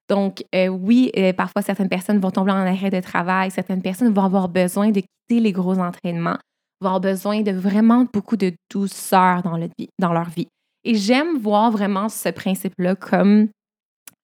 Donc, 0.10 0.44
euh, 0.56 0.68
oui, 0.68 1.12
euh, 1.18 1.34
parfois, 1.34 1.62
certaines 1.62 1.90
personnes 1.90 2.20
vont 2.20 2.32
tomber 2.32 2.52
en 2.52 2.66
arrêt 2.66 2.90
de 2.90 3.00
travail, 3.00 3.52
certaines 3.52 3.82
personnes 3.82 4.14
vont 4.14 4.24
avoir 4.24 4.50
besoin 4.50 4.92
de 4.92 5.02
quitter 5.02 5.42
les 5.42 5.52
gros 5.54 5.80
entraînements, 5.80 6.38
vont 6.82 6.88
avoir 6.88 7.02
besoin 7.02 7.42
de 7.42 7.52
vraiment 7.52 8.06
beaucoup 8.14 8.38
de 8.38 8.54
douceur 8.72 9.42
dans, 9.42 9.58
dans 10.00 10.14
leur 10.14 10.30
vie. 10.30 10.48
Et 10.84 10.96
j'aime 10.96 11.38
voir 11.38 11.72
vraiment 11.72 12.10
ce 12.10 12.30
principe-là 12.30 12.96
comme 12.96 13.50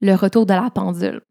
le 0.02 0.16
retour 0.16 0.46
de 0.46 0.54
la 0.54 0.70
pendule. 0.70 1.22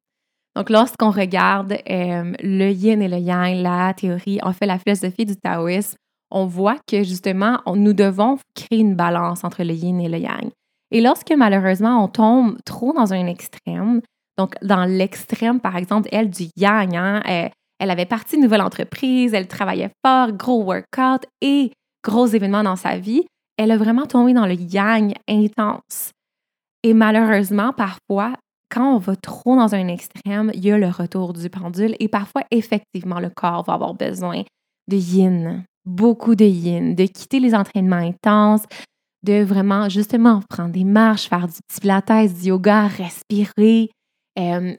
Donc, 0.55 0.69
lorsqu'on 0.69 1.11
regarde 1.11 1.79
euh, 1.89 2.33
le 2.43 2.71
yin 2.71 3.01
et 3.01 3.09
le 3.09 3.19
yang, 3.19 3.63
la 3.63 3.95
théorie, 3.95 4.39
en 4.43 4.53
fait, 4.53 4.67
la 4.67 4.79
philosophie 4.79 5.25
du 5.25 5.37
taoïsme, 5.37 5.97
on 6.31 6.47
voit 6.47 6.79
que 6.87 7.03
justement, 7.03 7.61
nous 7.67 7.93
devons 7.93 8.39
créer 8.55 8.81
une 8.81 8.95
balance 8.95 9.45
entre 9.45 9.63
le 9.63 9.73
yin 9.73 10.01
et 10.01 10.09
le 10.09 10.19
yang. 10.19 10.51
Et 10.91 11.01
lorsque 11.01 11.33
malheureusement, 11.33 12.05
on 12.05 12.09
tombe 12.09 12.59
trop 12.65 12.93
dans 12.93 13.13
un 13.13 13.27
extrême, 13.27 14.03
donc 14.37 14.55
dans 14.63 14.85
l'extrême, 14.85 15.61
par 15.61 15.77
exemple, 15.77 16.09
elle 16.13 16.31
du 16.31 16.49
yang, 16.57 16.95
hein, 16.97 17.23
elle, 17.25 17.51
elle 17.79 17.91
avait 17.91 18.07
parti 18.07 18.37
une 18.37 18.43
nouvelle 18.43 18.63
entreprise, 18.63 19.35
elle 19.35 19.49
travaillait 19.49 19.91
fort, 20.05 20.33
gros 20.33 20.63
workout 20.63 21.27
et 21.41 21.73
gros 22.05 22.27
événements 22.27 22.63
dans 22.63 22.77
sa 22.77 22.99
vie, 22.99 23.25
elle 23.57 23.71
a 23.71 23.77
vraiment 23.77 24.07
tombé 24.07 24.33
dans 24.33 24.47
le 24.47 24.55
yang 24.55 25.15
intense. 25.29 26.13
Et 26.83 26.95
malheureusement, 26.95 27.73
parfois, 27.73 28.35
quand 28.71 28.97
on 28.97 28.99
va 28.99 29.17
trop 29.17 29.55
dans 29.57 29.75
un 29.75 29.89
extrême, 29.89 30.51
il 30.55 30.65
y 30.65 30.71
a 30.73 30.79
le 30.79 30.89
retour 30.89 31.33
du 31.33 31.49
pendule 31.51 31.95
et 32.01 32.09
parfois, 32.09 32.43
effectivement, 32.51 33.21
le 33.21 33.31
corps 33.31 33.65
va 33.65 33.75
avoir 33.75 33.95
besoin 33.95 34.43
de 34.89 34.97
yin, 34.97 35.65
beaucoup 35.85 36.35
de 36.35 36.45
yin, 36.45 36.95
de 36.95 37.05
quitter 37.05 37.39
les 37.39 37.55
entraînements 37.55 37.97
intenses, 37.97 38.65
de 39.23 39.43
vraiment 39.43 39.89
justement 39.89 40.43
prendre 40.49 40.73
des 40.73 40.85
marches, 40.85 41.29
faire 41.29 41.47
du 41.47 41.55
petit 41.69 41.81
pilates, 41.81 42.35
du 42.35 42.49
yoga, 42.49 42.89
respirer, 42.89 43.91
euh, 44.39 44.75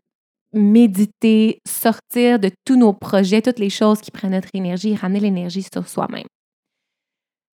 méditer, 0.54 1.60
sortir 1.68 2.40
de 2.40 2.52
tous 2.66 2.76
nos 2.76 2.94
projets, 2.94 3.42
toutes 3.42 3.60
les 3.60 3.70
choses 3.70 4.02
qui 4.02 4.12
prennent 4.12 4.32
notre 4.32 4.50
énergie, 4.54 4.96
ramener 4.96 5.20
l'énergie 5.20 5.66
sur 5.72 5.88
soi-même. 5.88 6.28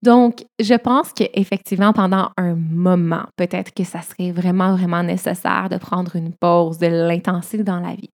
Donc, 0.04 0.46
je 0.60 0.76
pense 0.76 1.12
qu'effectivement, 1.12 1.92
pendant 1.92 2.30
un 2.38 2.56
moment, 2.56 3.26
peut-être 3.36 3.74
que 3.74 3.84
ça 3.84 4.02
serait 4.02 4.32
vraiment, 4.32 4.76
vraiment 4.76 5.04
nécessaire 5.04 5.70
de 5.70 5.78
prendre 5.78 6.16
une 6.16 6.34
pause 6.34 6.78
de 6.78 6.88
l'intensité 6.88 7.64
dans 7.64 7.80
la 7.80 7.96
vie. 7.96 8.10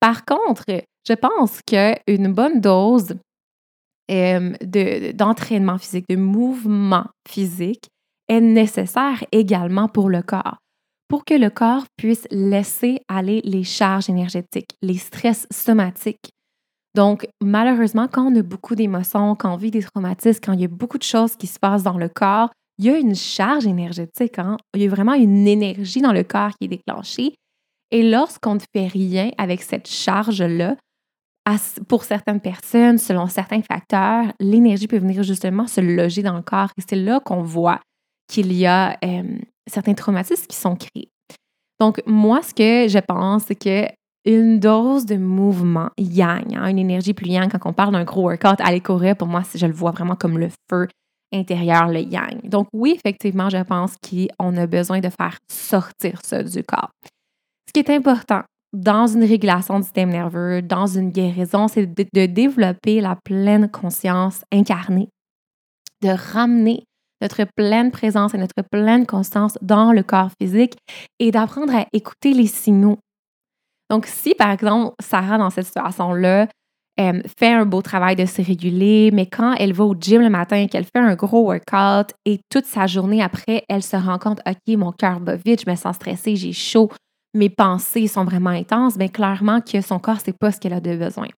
Par 0.00 0.24
contre, 0.24 0.64
je 1.06 1.14
pense 1.14 1.60
qu'une 1.62 2.32
bonne 2.32 2.60
dose 2.60 3.14
euh, 4.10 4.52
d'entraînement 5.14 5.78
physique, 5.78 6.06
de 6.08 6.16
mouvement 6.16 7.06
physique 7.28 7.88
est 8.28 8.40
nécessaire 8.40 9.24
également 9.30 9.88
pour 9.88 10.08
le 10.08 10.22
corps, 10.22 10.58
pour 11.08 11.24
que 11.24 11.34
le 11.34 11.50
corps 11.50 11.84
puisse 11.96 12.26
laisser 12.30 13.00
aller 13.08 13.40
les 13.44 13.62
charges 13.62 14.10
énergétiques, 14.10 14.76
les 14.82 14.98
stress 14.98 15.46
somatiques. 15.52 16.30
Donc, 16.94 17.28
malheureusement, 17.40 18.08
quand 18.08 18.32
on 18.32 18.36
a 18.36 18.42
beaucoup 18.42 18.74
d'émotions, 18.74 19.36
quand 19.36 19.52
on 19.52 19.56
vit 19.56 19.70
des 19.70 19.82
traumatismes, 19.82 20.40
quand 20.42 20.52
il 20.54 20.60
y 20.60 20.64
a 20.64 20.68
beaucoup 20.68 20.98
de 20.98 21.04
choses 21.04 21.36
qui 21.36 21.46
se 21.46 21.58
passent 21.58 21.84
dans 21.84 21.98
le 21.98 22.08
corps, 22.08 22.50
il 22.78 22.86
y 22.86 22.90
a 22.90 22.98
une 22.98 23.14
charge 23.14 23.66
énergétique. 23.66 24.38
Hein? 24.38 24.56
Il 24.74 24.82
y 24.82 24.86
a 24.86 24.90
vraiment 24.90 25.14
une 25.14 25.46
énergie 25.46 26.00
dans 26.00 26.12
le 26.12 26.24
corps 26.24 26.50
qui 26.58 26.64
est 26.64 26.68
déclenchée. 26.68 27.34
Et 27.90 28.08
lorsqu'on 28.08 28.54
ne 28.54 28.60
fait 28.74 28.86
rien 28.86 29.30
avec 29.38 29.62
cette 29.62 29.88
charge-là, 29.88 30.76
pour 31.88 32.04
certaines 32.04 32.40
personnes, 32.40 32.98
selon 32.98 33.26
certains 33.26 33.62
facteurs, 33.62 34.32
l'énergie 34.38 34.86
peut 34.86 34.98
venir 34.98 35.22
justement 35.22 35.66
se 35.66 35.80
loger 35.80 36.22
dans 36.22 36.36
le 36.36 36.42
corps. 36.42 36.70
Et 36.78 36.82
c'est 36.88 36.96
là 36.96 37.20
qu'on 37.20 37.42
voit 37.42 37.80
qu'il 38.28 38.52
y 38.52 38.66
a 38.66 38.96
euh, 39.04 39.22
certains 39.66 39.94
traumatismes 39.94 40.46
qui 40.46 40.56
sont 40.56 40.76
créés. 40.76 41.10
Donc, 41.80 42.00
moi, 42.06 42.42
ce 42.42 42.54
que 42.54 42.88
je 42.88 42.98
pense, 42.98 43.44
c'est 43.44 43.54
que 43.54 43.86
une 44.24 44.58
dose 44.58 45.06
de 45.06 45.16
mouvement 45.16 45.90
yang, 45.96 46.54
hein, 46.54 46.68
une 46.68 46.78
énergie 46.78 47.14
plus 47.14 47.30
yang, 47.30 47.50
quand 47.50 47.68
on 47.68 47.72
parle 47.72 47.92
d'un 47.92 48.04
gros 48.04 48.22
workout, 48.22 48.60
aller 48.60 48.80
courir, 48.80 49.16
pour 49.16 49.28
moi, 49.28 49.42
je 49.54 49.66
le 49.66 49.72
vois 49.72 49.92
vraiment 49.92 50.16
comme 50.16 50.38
le 50.38 50.48
feu 50.70 50.88
intérieur, 51.32 51.88
le 51.88 52.00
yang. 52.00 52.40
Donc, 52.48 52.68
oui, 52.72 52.94
effectivement, 52.96 53.48
je 53.48 53.62
pense 53.62 53.94
qu'on 53.98 54.56
a 54.56 54.66
besoin 54.66 55.00
de 55.00 55.08
faire 55.08 55.38
sortir 55.50 56.20
ça 56.22 56.42
du 56.42 56.62
corps. 56.64 56.90
Ce 57.66 57.72
qui 57.72 57.80
est 57.80 57.94
important 57.94 58.42
dans 58.72 59.06
une 59.06 59.24
régulation 59.24 59.78
du 59.78 59.84
système 59.84 60.10
nerveux, 60.10 60.62
dans 60.62 60.86
une 60.86 61.10
guérison, 61.10 61.68
c'est 61.68 61.86
de, 61.86 62.06
de 62.12 62.26
développer 62.26 63.00
la 63.00 63.16
pleine 63.16 63.70
conscience 63.70 64.42
incarnée, 64.52 65.08
de 66.02 66.10
ramener 66.10 66.84
notre 67.20 67.44
pleine 67.56 67.90
présence 67.90 68.34
et 68.34 68.38
notre 68.38 68.62
pleine 68.70 69.06
conscience 69.06 69.58
dans 69.60 69.92
le 69.92 70.02
corps 70.02 70.30
physique 70.40 70.76
et 71.18 71.30
d'apprendre 71.30 71.74
à 71.74 71.86
écouter 71.92 72.32
les 72.32 72.46
signaux. 72.46 72.98
Donc, 73.90 74.06
si 74.06 74.34
par 74.34 74.50
exemple, 74.50 74.94
Sarah, 75.00 75.36
dans 75.36 75.50
cette 75.50 75.66
situation-là, 75.66 76.46
euh, 77.00 77.22
fait 77.38 77.52
un 77.52 77.64
beau 77.66 77.82
travail 77.82 78.14
de 78.16 78.26
se 78.26 78.42
réguler, 78.42 79.10
mais 79.12 79.26
quand 79.26 79.54
elle 79.54 79.72
va 79.72 79.84
au 79.84 79.94
gym 79.98 80.20
le 80.20 80.28
matin 80.28 80.56
et 80.56 80.68
qu'elle 80.68 80.84
fait 80.84 80.98
un 80.98 81.14
gros 81.14 81.42
workout 81.44 82.14
et 82.24 82.40
toute 82.50 82.66
sa 82.66 82.86
journée 82.86 83.22
après, 83.22 83.64
elle 83.68 83.82
se 83.82 83.96
rend 83.96 84.18
compte, 84.18 84.40
OK, 84.46 84.76
mon 84.76 84.92
cœur 84.92 85.20
bat 85.20 85.36
vite, 85.36 85.62
je 85.64 85.70
me 85.70 85.76
sens 85.76 85.96
stressée, 85.96 86.36
j'ai 86.36 86.52
chaud, 86.52 86.90
mes 87.34 87.48
pensées 87.48 88.06
sont 88.06 88.24
vraiment 88.24 88.50
intenses, 88.50 88.98
bien 88.98 89.08
clairement 89.08 89.60
que 89.60 89.80
son 89.80 89.98
corps, 89.98 90.18
c'est 90.22 90.36
pas 90.36 90.52
ce 90.52 90.60
qu'elle 90.60 90.72
a 90.72 90.80
de 90.80 90.96
besoin. 90.96 91.28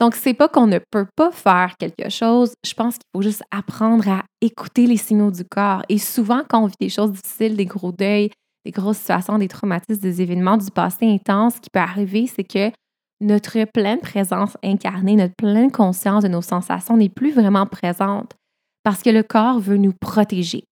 Donc, 0.00 0.14
c'est 0.14 0.34
pas 0.34 0.48
qu'on 0.48 0.66
ne 0.66 0.78
peut 0.90 1.06
pas 1.16 1.30
faire 1.30 1.74
quelque 1.78 2.08
chose, 2.08 2.54
je 2.64 2.72
pense 2.74 2.94
qu'il 2.94 3.08
faut 3.14 3.22
juste 3.22 3.42
apprendre 3.50 4.08
à 4.08 4.24
écouter 4.40 4.86
les 4.86 4.96
signaux 4.96 5.30
du 5.30 5.44
corps. 5.44 5.82
Et 5.88 5.98
souvent, 5.98 6.42
quand 6.48 6.62
on 6.62 6.66
vit 6.66 6.74
des 6.80 6.88
choses 6.88 7.12
difficiles, 7.12 7.56
des 7.56 7.66
gros 7.66 7.92
deuils, 7.92 8.30
des 8.64 8.70
grosses 8.70 8.98
situations, 8.98 9.38
des 9.38 9.48
traumatismes, 9.48 10.00
des 10.00 10.22
événements 10.22 10.56
du 10.56 10.70
passé 10.70 11.06
intense, 11.06 11.54
ce 11.54 11.60
qui 11.60 11.70
peut 11.70 11.80
arriver, 11.80 12.26
c'est 12.26 12.44
que 12.44 12.70
notre 13.20 13.64
pleine 13.64 14.00
présence 14.00 14.56
incarnée, 14.62 15.16
notre 15.16 15.34
pleine 15.36 15.72
conscience 15.72 16.22
de 16.22 16.28
nos 16.28 16.42
sensations 16.42 16.96
n'est 16.96 17.08
plus 17.08 17.32
vraiment 17.32 17.66
présente 17.66 18.34
parce 18.84 19.02
que 19.02 19.10
le 19.10 19.22
corps 19.22 19.58
veut 19.58 19.76
nous 19.76 19.92
protéger 19.92 20.64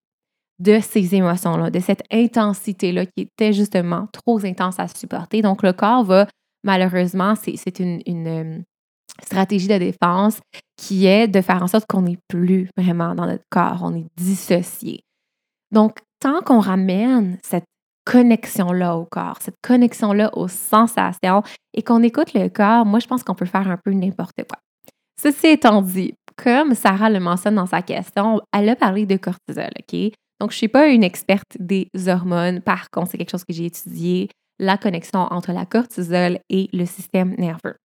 de 0.59 0.79
ces 0.79 1.13
émotions-là, 1.13 1.69
de 1.69 1.79
cette 1.79 2.03
intensité-là 2.11 3.05
qui 3.05 3.23
était 3.23 3.53
justement 3.53 4.07
trop 4.11 4.43
intense 4.43 4.79
à 4.79 4.87
supporter. 4.87 5.41
Donc, 5.41 5.61
le 5.61 5.73
corps 5.73 6.03
va, 6.03 6.27
malheureusement, 6.63 7.35
c'est 7.35 7.79
une, 7.79 8.01
euh, 8.27 8.59
stratégie 9.21 9.67
de 9.67 9.77
défense 9.77 10.39
qui 10.77 11.05
est 11.05 11.27
de 11.27 11.41
faire 11.41 11.61
en 11.63 11.67
sorte 11.67 11.85
qu'on 11.87 12.03
n'est 12.03 12.19
plus 12.27 12.69
vraiment 12.77 13.15
dans 13.15 13.25
notre 13.25 13.45
corps, 13.49 13.81
on 13.83 13.95
est 13.95 14.07
dissocié. 14.15 15.01
Donc, 15.71 15.99
tant 16.19 16.41
qu'on 16.41 16.59
ramène 16.59 17.37
cette 17.43 17.65
connexion-là 18.07 18.95
au 18.95 19.05
corps, 19.05 19.37
cette 19.41 19.57
connexion-là 19.61 20.29
aux 20.37 20.47
sensations 20.47 21.43
et 21.73 21.83
qu'on 21.83 22.01
écoute 22.03 22.33
le 22.33 22.47
corps, 22.47 22.85
moi, 22.85 22.99
je 22.99 23.07
pense 23.07 23.21
qu'on 23.21 23.35
peut 23.35 23.45
faire 23.45 23.69
un 23.69 23.77
peu 23.83 23.91
n'importe 23.91 24.43
quoi. 24.49 24.59
Ceci 25.21 25.47
étant 25.47 25.81
dit, 25.81 26.13
comme 26.41 26.73
Sarah 26.73 27.09
le 27.09 27.19
mentionne 27.19 27.55
dans 27.55 27.65
sa 27.65 27.81
question, 27.81 28.39
elle 28.53 28.69
a 28.69 28.77
parlé 28.77 29.05
de 29.05 29.17
cortisol, 29.17 29.71
OK? 29.79 29.99
Donc, 30.39 30.51
je 30.51 30.55
ne 30.55 30.57
suis 30.57 30.67
pas 30.69 30.87
une 30.87 31.03
experte 31.03 31.57
des 31.59 31.89
hormones. 32.07 32.61
Par 32.61 32.89
contre, 32.91 33.11
c'est 33.11 33.17
quelque 33.17 33.31
chose 33.31 33.43
que 33.43 33.53
j'ai 33.53 33.65
étudié, 33.65 34.29
la 34.59 34.77
connexion 34.77 35.19
entre 35.19 35.51
la 35.51 35.65
cortisol 35.65 36.39
et 36.49 36.69
le 36.71 36.85
système 36.85 37.35
nerveux. 37.37 37.75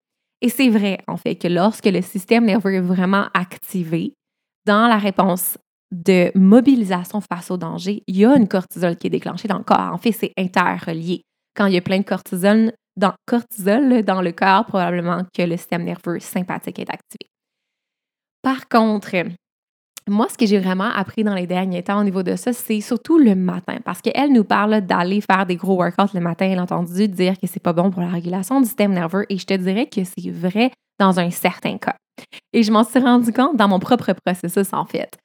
Et 0.40 0.50
c'est 0.50 0.68
vrai, 0.68 0.98
en 1.08 1.16
fait, 1.16 1.34
que 1.34 1.48
lorsque 1.48 1.86
le 1.86 2.02
système 2.02 2.44
nerveux 2.44 2.74
est 2.74 2.80
vraiment 2.80 3.26
activé 3.34 4.12
dans 4.66 4.86
la 4.86 4.98
réponse 4.98 5.58
de 5.92 6.32
mobilisation 6.34 7.20
face 7.20 7.50
au 7.50 7.56
danger, 7.56 8.02
il 8.06 8.16
y 8.16 8.24
a 8.24 8.34
une 8.34 8.48
cortisol 8.48 8.96
qui 8.96 9.06
est 9.06 9.10
déclenchée 9.10 9.46
dans 9.46 9.58
le 9.58 9.64
corps. 9.64 9.92
En 9.92 9.98
fait, 9.98 10.12
c'est 10.12 10.32
interrelié. 10.38 11.22
Quand 11.54 11.66
il 11.66 11.74
y 11.74 11.78
a 11.78 11.82
plein 11.82 11.98
de 11.98 12.04
cortisol 12.04 12.72
dans, 12.96 13.12
cortisol 13.26 14.02
dans 14.02 14.22
le 14.22 14.32
corps, 14.32 14.64
probablement 14.66 15.22
que 15.36 15.42
le 15.42 15.56
système 15.56 15.84
nerveux 15.84 16.18
sympathique 16.18 16.78
est 16.78 16.90
activé. 16.90 17.28
Par 18.42 18.68
contre, 18.68 19.14
moi, 20.08 20.26
ce 20.28 20.36
que 20.36 20.46
j'ai 20.46 20.58
vraiment 20.58 20.90
appris 20.90 21.22
dans 21.22 21.34
les 21.34 21.46
derniers 21.46 21.82
temps 21.82 22.00
au 22.00 22.04
niveau 22.04 22.22
de 22.22 22.34
ça, 22.34 22.52
c'est 22.52 22.80
surtout 22.80 23.18
le 23.18 23.34
matin. 23.34 23.76
Parce 23.84 24.00
qu'elle 24.00 24.32
nous 24.32 24.44
parle 24.44 24.80
d'aller 24.80 25.20
faire 25.20 25.46
des 25.46 25.56
gros 25.56 25.76
workouts 25.76 26.14
le 26.14 26.20
matin. 26.20 26.46
Elle 26.46 26.58
a 26.58 26.62
entendu 26.62 27.06
dire 27.06 27.38
que 27.38 27.46
c'est 27.46 27.62
pas 27.62 27.72
bon 27.72 27.90
pour 27.90 28.02
la 28.02 28.08
régulation 28.08 28.60
du 28.60 28.66
système 28.66 28.92
nerveux. 28.92 29.26
Et 29.28 29.38
je 29.38 29.46
te 29.46 29.54
dirais 29.54 29.86
que 29.86 30.02
c'est 30.02 30.30
vrai 30.30 30.72
dans 30.98 31.20
un 31.20 31.30
certain 31.30 31.78
cas. 31.78 31.94
Et 32.52 32.62
je 32.62 32.72
m'en 32.72 32.82
suis 32.82 32.98
rendu 32.98 33.32
compte 33.32 33.56
dans 33.56 33.68
mon 33.68 33.78
propre 33.78 34.12
processus, 34.24 34.72
en 34.72 34.84
fait. 34.86 35.21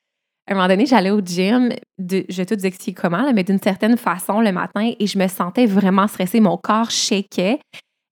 À 0.47 0.53
un 0.53 0.55
moment 0.55 0.69
donné, 0.69 0.85
j'allais 0.85 1.11
au 1.11 1.19
gym, 1.19 1.73
je 1.99 2.35
vais 2.37 2.45
tout 2.45 2.65
expliquer 2.65 2.93
comment, 2.93 3.33
mais 3.33 3.43
d'une 3.43 3.59
certaine 3.59 3.97
façon 3.97 4.39
le 4.39 4.53
matin, 4.53 4.93
et 4.97 5.05
je 5.05 5.19
me 5.19 5.27
sentais 5.27 5.65
vraiment 5.65 6.07
stressée. 6.07 6.39
Mon 6.39 6.55
corps 6.55 6.89
shakeait 6.89 7.59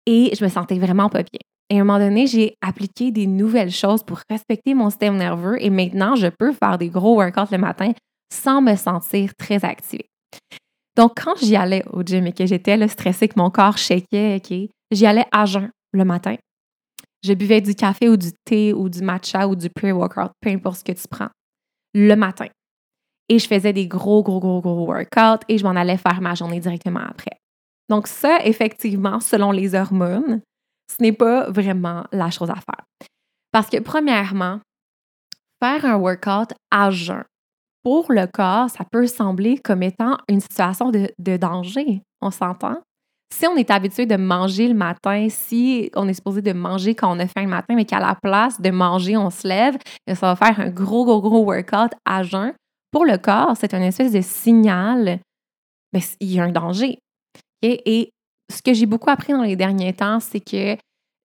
et 0.07 0.33
je 0.39 0.45
me 0.45 0.49
sentais 0.49 0.79
vraiment 0.79 1.09
pas 1.09 1.23
bien. 1.25 1.41
Et 1.71 1.79
à 1.79 1.81
un 1.81 1.85
moment 1.85 1.99
donné, 1.99 2.29
j'ai 2.29 2.55
appliqué 2.63 3.11
des 3.11 3.27
nouvelles 3.27 3.73
choses 3.73 4.05
pour 4.05 4.21
respecter 4.31 4.75
mon 4.75 4.91
système 4.91 5.17
nerveux 5.17 5.57
et 5.61 5.71
maintenant, 5.71 6.15
je 6.15 6.29
peux 6.29 6.53
faire 6.53 6.79
des 6.79 6.89
gros 6.89 7.17
workouts 7.17 7.53
le 7.53 7.59
matin 7.59 7.93
sans 8.33 8.63
me 8.63 8.77
sentir 8.77 9.35
très 9.37 9.65
activée. 9.65 10.07
Donc, 10.97 11.13
quand 11.23 11.35
j'y 11.37 11.57
allais 11.57 11.85
au 11.93 12.03
gym 12.03 12.27
et 12.27 12.33
que 12.33 12.47
j'étais 12.47 12.87
stressée, 12.89 13.29
que 13.29 13.39
mon 13.39 13.51
corps 13.51 13.79
shakeait, 13.79 14.69
j'y 14.93 15.07
allais 15.07 15.27
à 15.33 15.47
jeun 15.47 15.71
le 15.93 16.05
matin. 16.05 16.37
Je 17.25 17.33
buvais 17.35 17.61
du 17.61 17.75
café 17.75 18.09
ou 18.09 18.17
du 18.17 18.31
thé 18.45 18.73
ou 18.73 18.89
du 18.89 19.03
matcha 19.03 19.47
ou 19.47 19.55
du 19.57 19.69
pre-workout, 19.69 20.31
peu 20.41 20.51
importe 20.51 20.79
ce 20.79 20.85
que 20.85 20.93
tu 20.93 21.07
prends, 21.09 21.29
le 21.95 22.15
matin. 22.15 22.47
Et 23.29 23.39
je 23.39 23.47
faisais 23.47 23.73
des 23.73 23.87
gros, 23.87 24.23
gros, 24.23 24.41
gros, 24.41 24.61
gros 24.61 24.87
workouts 24.87 25.45
et 25.49 25.59
je 25.59 25.65
m'en 25.65 25.77
allais 25.77 25.97
faire 25.97 26.21
ma 26.21 26.35
journée 26.35 26.61
directement 26.61 27.01
après. 27.01 27.39
Donc 27.89 28.07
ça, 28.07 28.39
effectivement, 28.45 29.21
selon 29.21 29.53
les 29.53 29.75
hormones, 29.75 30.41
ce 30.91 31.03
n'est 31.03 31.13
pas 31.13 31.51
vraiment 31.51 32.05
la 32.13 32.31
chose 32.31 32.51
à 32.51 32.55
faire. 32.55 32.85
Parce 33.53 33.69
que 33.69 33.79
premièrement, 33.79 34.61
faire 35.63 35.85
un 35.85 35.97
workout 35.97 36.53
à 36.71 36.91
jeun, 36.91 37.25
pour 37.83 38.13
le 38.13 38.27
corps, 38.27 38.69
ça 38.69 38.85
peut 38.91 39.07
sembler 39.07 39.59
comme 39.59 39.83
étant 39.83 40.19
une 40.29 40.41
situation 40.41 40.91
de, 40.91 41.37
danger. 41.37 42.03
On 42.21 42.31
s'entend? 42.31 42.81
Si 43.33 43.47
on 43.47 43.57
est 43.57 43.71
habitué 43.71 44.07
de 44.07 44.17
manger 44.17 44.69
le 44.69 44.75
matin, 44.75 45.29
si 45.31 45.91
on 45.95 46.09
est 46.09 46.15
supposé 46.15 46.43
de 46.43 46.53
manger 46.53 46.95
quand 46.95 47.15
on 47.15 47.19
a 47.21 47.27
faim 47.27 47.43
le 47.43 47.49
matin, 47.49 47.75
mais 47.75 47.85
qu'à 47.85 48.01
la 48.01 48.15
place 48.15 48.61
de 48.61 48.71
manger, 48.71 49.17
on 49.17 49.31
se 49.31 49.47
lève, 49.47 49.77
ça 50.09 50.35
va 50.35 50.37
faire 50.37 50.59
un 50.61 50.71
gros, 50.71 51.05
gros, 51.05 51.21
gros 51.21 51.45
workout 51.45 51.93
à 52.05 52.23
jeun. 52.23 52.53
Pour 52.91 53.05
le 53.05 53.19
corps, 53.19 53.57
c'est 53.57 53.73
une 53.73 53.83
espèce 53.83 54.13
de 54.13 54.21
signal, 54.21 55.21
mais 55.93 56.01
il 56.19 56.33
y 56.33 56.41
a 56.41 56.45
un 56.45 56.51
danger. 56.51 56.99
Et 57.63 58.11
ce 58.53 58.63
que 58.63 58.75
j'ai 58.75 58.87
beaucoup 58.87 59.11
appris 59.11 59.33
dans 59.33 59.43
les 59.43 59.57
derniers 59.57 59.93
temps, 59.93 60.19
c'est 60.19 60.41
que 60.41 60.77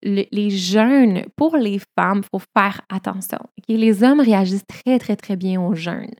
les 0.03 0.49
jeûnes, 0.51 1.25
pour 1.35 1.57
les 1.57 1.79
femmes, 1.97 2.21
il 2.23 2.27
faut 2.31 2.45
faire 2.55 2.81
attention. 2.89 3.39
Les 3.67 4.03
hommes 4.03 4.19
réagissent 4.19 4.67
très, 4.67 4.99
très, 4.99 5.15
très 5.15 5.35
bien 5.35 5.59
aux 5.59 5.73
jeûnes. 5.73 6.13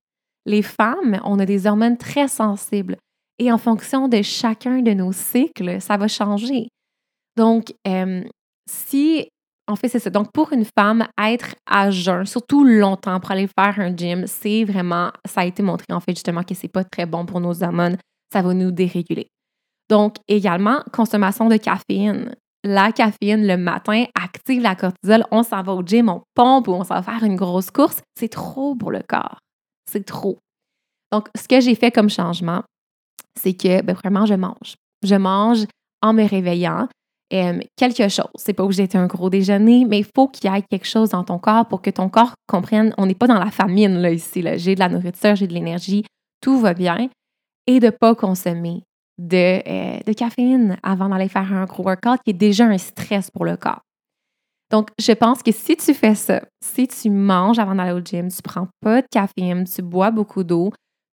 Les 0.48 0.64
femmes, 0.64 1.20
on 1.24 1.38
a 1.38 1.46
des 1.46 1.68
hormones 1.68 1.98
très 1.98 2.28
sensibles. 2.28 2.98
Et 3.40 3.52
en 3.52 3.58
fonction 3.58 4.08
de 4.08 4.22
chacun 4.22 4.82
de 4.82 4.92
nos 4.92 5.12
cycles, 5.12 5.82
ça 5.82 5.98
va 5.98 6.08
changer. 6.08 6.70
Donc, 7.36 7.74
euh, 7.88 8.24
si, 8.70 9.28
en 9.68 9.76
fait, 9.76 9.90
c'est 9.90 10.00
ça. 10.00 10.10
Donc, 10.10 10.32
pour 10.32 10.54
une 10.54 10.66
femme, 10.78 11.06
être 11.22 11.56
à 11.66 11.92
jeûn, 11.92 12.26
surtout 12.26 12.64
longtemps 12.64 13.20
pour 13.20 13.32
aller 13.32 13.48
faire 13.48 13.80
un 13.80 13.96
gym, 13.96 14.26
c'est 14.28 14.64
vraiment, 14.64 15.12
ça 15.26 15.42
a 15.42 15.46
été 15.46 15.62
montré 15.62 15.88
en 15.92 16.00
fait 16.00 16.14
justement 16.14 16.44
que 16.44 16.56
c'est 16.56 16.70
pas 16.70 16.84
très 16.84 17.06
bon 17.06 17.26
pour 17.26 17.42
nos 17.42 17.62
hormones. 17.62 17.98
Ça 18.32 18.42
va 18.42 18.54
nous 18.54 18.72
déréguler. 18.72 19.28
Donc, 19.90 20.16
également, 20.28 20.82
consommation 20.92 21.48
de 21.50 21.58
caféine 21.58 22.36
la 22.66 22.92
caféine 22.92 23.46
le 23.46 23.58
matin 23.58 24.06
active 24.16 24.62
la 24.62 24.76
cortisol, 24.76 25.26
on 25.32 25.44
s'en 25.44 25.62
va 25.62 25.74
au 25.74 25.84
gym, 25.84 26.10
on 26.10 26.24
pompe 26.34 26.68
ou 26.68 26.72
on 26.72 26.84
s'en 26.84 26.96
va 26.96 27.04
faire 27.04 27.24
une 27.24 27.36
grosse 27.36 27.70
course, 27.70 28.02
c'est 28.20 28.28
trop 28.28 28.76
pour 28.76 28.92
le 28.92 29.02
corps. 29.08 29.38
C'est 29.90 30.04
trop. 30.04 30.40
Donc, 31.12 31.30
ce 31.38 31.48
que 31.48 31.62
j'ai 31.62 31.76
fait 31.76 31.92
comme 31.92 32.10
changement, 32.10 32.64
c'est 33.40 33.54
que 33.54 33.82
ben, 33.82 33.94
vraiment, 33.94 34.26
je 34.26 34.34
mange. 34.34 34.76
Je 35.04 35.16
mange 35.16 35.66
en 36.02 36.14
me 36.14 36.28
réveillant 36.28 36.88
euh, 37.34 37.60
quelque 37.76 38.08
chose. 38.08 38.30
C'est 38.36 38.54
pas 38.54 38.64
obligé 38.64 38.84
d'être 38.84 38.96
un 38.96 39.08
gros 39.08 39.30
déjeuner, 39.30 39.86
mais 39.86 40.00
il 40.00 40.08
faut 40.16 40.28
qu'il 40.28 40.52
y 40.52 40.56
ait 40.56 40.62
quelque 40.62 40.88
chose 40.88 41.10
dans 41.10 41.24
ton 41.24 41.40
corps 41.40 41.68
pour 41.68 41.82
que 41.82 41.90
ton 41.90 42.10
corps 42.10 42.34
comprenne 42.48 42.94
on 42.98 43.06
n'est 43.06 43.16
pas 43.16 43.28
dans 43.28 43.40
la 43.40 43.52
famine 43.52 43.98
là, 43.98 44.12
ici. 44.12 44.42
Là. 44.42 44.58
J'ai 44.58 44.76
de 44.76 44.80
la 44.80 44.90
nourriture, 44.90 45.36
j'ai 45.36 45.48
de 45.48 45.54
l'énergie, 45.54 46.06
tout 46.42 46.60
va 46.60 46.74
bien. 46.74 47.10
Et 47.68 47.80
de 47.80 47.88
ne 47.88 47.92
pas 47.92 48.14
consommer 48.14 48.84
de, 49.18 49.62
euh, 49.68 50.00
de 50.06 50.14
caféine 50.14 50.78
avant 50.84 51.10
d'aller 51.10 51.30
faire 51.30 51.52
un 51.52 51.66
gros 51.66 51.84
workout 51.84 52.20
qui 52.24 52.30
est 52.30 52.34
déjà 52.34 52.66
un 52.66 52.78
stress 52.78 53.32
pour 53.32 53.46
le 53.46 53.58
corps. 53.58 53.82
Donc, 54.72 54.90
je 55.00 55.12
pense 55.14 55.42
que 55.42 55.52
si 55.52 55.76
tu 55.78 55.94
fais 55.94 56.16
ça, 56.16 56.42
si 56.64 56.88
tu 56.88 57.10
manges 57.10 57.60
avant 57.60 57.76
d'aller 57.76 57.92
au 57.92 58.02
gym, 58.04 58.30
tu 58.30 58.42
prends 58.44 58.68
pas 58.82 59.02
de 59.02 59.08
caféine, 59.12 59.64
tu 59.64 59.82
bois 59.82 60.12
beaucoup 60.12 60.44
d'eau, 60.44 60.72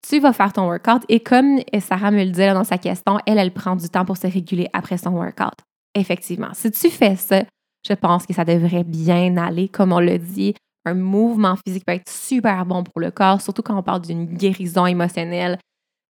tu 0.07 0.19
vas 0.19 0.33
faire 0.33 0.53
ton 0.53 0.67
workout. 0.67 1.03
Et 1.09 1.19
comme 1.19 1.59
Sarah 1.79 2.11
me 2.11 2.23
le 2.23 2.31
dit 2.31 2.47
dans 2.47 2.63
sa 2.63 2.77
question, 2.77 3.19
elle, 3.25 3.37
elle 3.37 3.53
prend 3.53 3.75
du 3.75 3.89
temps 3.89 4.05
pour 4.05 4.17
se 4.17 4.27
réguler 4.27 4.67
après 4.73 4.97
son 4.97 5.11
workout. 5.11 5.53
Effectivement, 5.95 6.53
si 6.53 6.71
tu 6.71 6.89
fais 6.89 7.15
ça, 7.15 7.43
je 7.87 7.93
pense 7.93 8.25
que 8.25 8.33
ça 8.33 8.45
devrait 8.45 8.83
bien 8.83 9.37
aller. 9.37 9.67
Comme 9.67 9.91
on 9.91 9.99
l'a 9.99 10.17
dit, 10.17 10.53
un 10.85 10.93
mouvement 10.93 11.55
physique 11.55 11.85
peut 11.85 11.93
être 11.93 12.09
super 12.09 12.65
bon 12.65 12.83
pour 12.83 12.99
le 12.99 13.11
corps, 13.11 13.41
surtout 13.41 13.61
quand 13.61 13.77
on 13.77 13.83
parle 13.83 14.01
d'une 14.01 14.25
guérison 14.25 14.85
émotionnelle, 14.85 15.59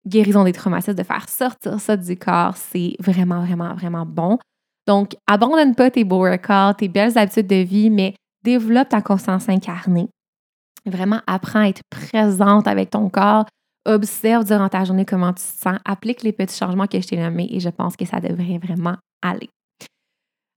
guérison 0.06 0.44
des 0.44 0.52
traumatismes, 0.52 0.94
de 0.94 1.02
faire 1.02 1.28
sortir 1.28 1.80
ça 1.80 1.96
du 1.96 2.16
corps, 2.16 2.56
c'est 2.56 2.94
vraiment, 2.98 3.44
vraiment, 3.44 3.74
vraiment 3.74 4.06
bon. 4.06 4.38
Donc, 4.86 5.14
abandonne 5.26 5.74
pas 5.74 5.90
tes 5.90 6.04
beaux 6.04 6.26
workouts, 6.26 6.74
tes 6.78 6.88
belles 6.88 7.16
habitudes 7.16 7.46
de 7.46 7.56
vie, 7.56 7.90
mais 7.90 8.14
développe 8.42 8.88
ta 8.88 9.02
conscience 9.02 9.48
incarnée. 9.48 10.08
Vraiment, 10.86 11.20
apprends 11.26 11.60
à 11.60 11.68
être 11.68 11.82
présente 11.88 12.66
avec 12.66 12.90
ton 12.90 13.08
corps. 13.08 13.46
Observe 13.84 14.44
durant 14.44 14.68
ta 14.68 14.84
journée 14.84 15.04
comment 15.04 15.32
tu 15.32 15.42
te 15.42 15.60
sens. 15.62 15.78
Applique 15.84 16.22
les 16.22 16.32
petits 16.32 16.56
changements 16.56 16.86
que 16.86 17.00
je 17.00 17.06
t'ai 17.06 17.16
nommés 17.16 17.48
et 17.50 17.58
je 17.58 17.68
pense 17.68 17.96
que 17.96 18.04
ça 18.04 18.20
devrait 18.20 18.58
vraiment 18.58 18.96
aller. 19.22 19.48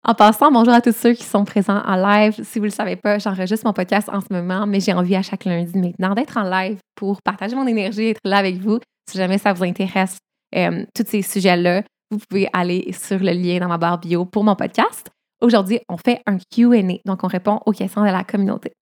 En 0.08 0.14
passant, 0.14 0.52
bonjour 0.52 0.74
à 0.74 0.82
tous 0.82 0.96
ceux 0.96 1.14
qui 1.14 1.24
sont 1.24 1.46
présents 1.46 1.82
en 1.84 1.96
live. 1.96 2.36
Si 2.44 2.60
vous 2.60 2.66
ne 2.66 2.70
le 2.70 2.76
savez 2.76 2.96
pas, 2.96 3.18
j'enregistre 3.18 3.66
mon 3.66 3.74
podcast 3.74 4.08
en 4.10 4.22
ce 4.22 4.28
moment, 4.30 4.68
mais 4.68 4.80
j'ai 4.80 4.94
envie 4.94 5.16
à 5.16 5.24
chaque 5.24 5.46
lundi 5.46 5.80
maintenant 5.80 6.14
d'être 6.14 6.38
en 6.38 6.44
live 6.44 6.78
pour 6.94 7.24
partager 7.24 7.56
mon 7.56 7.66
énergie, 7.66 8.10
être 8.10 8.20
là 8.24 8.38
avec 8.38 8.58
vous. 8.58 8.80
Si 9.10 9.18
jamais 9.18 9.40
ça 9.40 9.54
vous 9.54 9.64
intéresse, 9.64 10.20
euh, 10.56 10.86
tous 10.94 11.06
ces 11.08 11.24
sujets-là, 11.24 11.82
vous 12.12 12.20
pouvez 12.30 12.48
aller 12.54 12.94
sur 12.94 13.18
le 13.18 13.32
lien 13.32 13.58
dans 13.58 13.68
ma 13.68 13.80
barre 13.80 13.98
bio 13.98 14.26
pour 14.26 14.44
mon 14.44 14.56
podcast. 14.56 15.10
Aujourd'hui, 15.42 15.80
on 15.90 15.98
fait 15.98 16.22
un 16.28 16.38
QA, 16.38 17.00
donc 17.04 17.24
on 17.24 17.28
répond 17.28 17.60
aux 17.66 17.72
questions 17.72 18.02
de 18.04 18.12
la 18.12 18.24
communauté. 18.24 18.74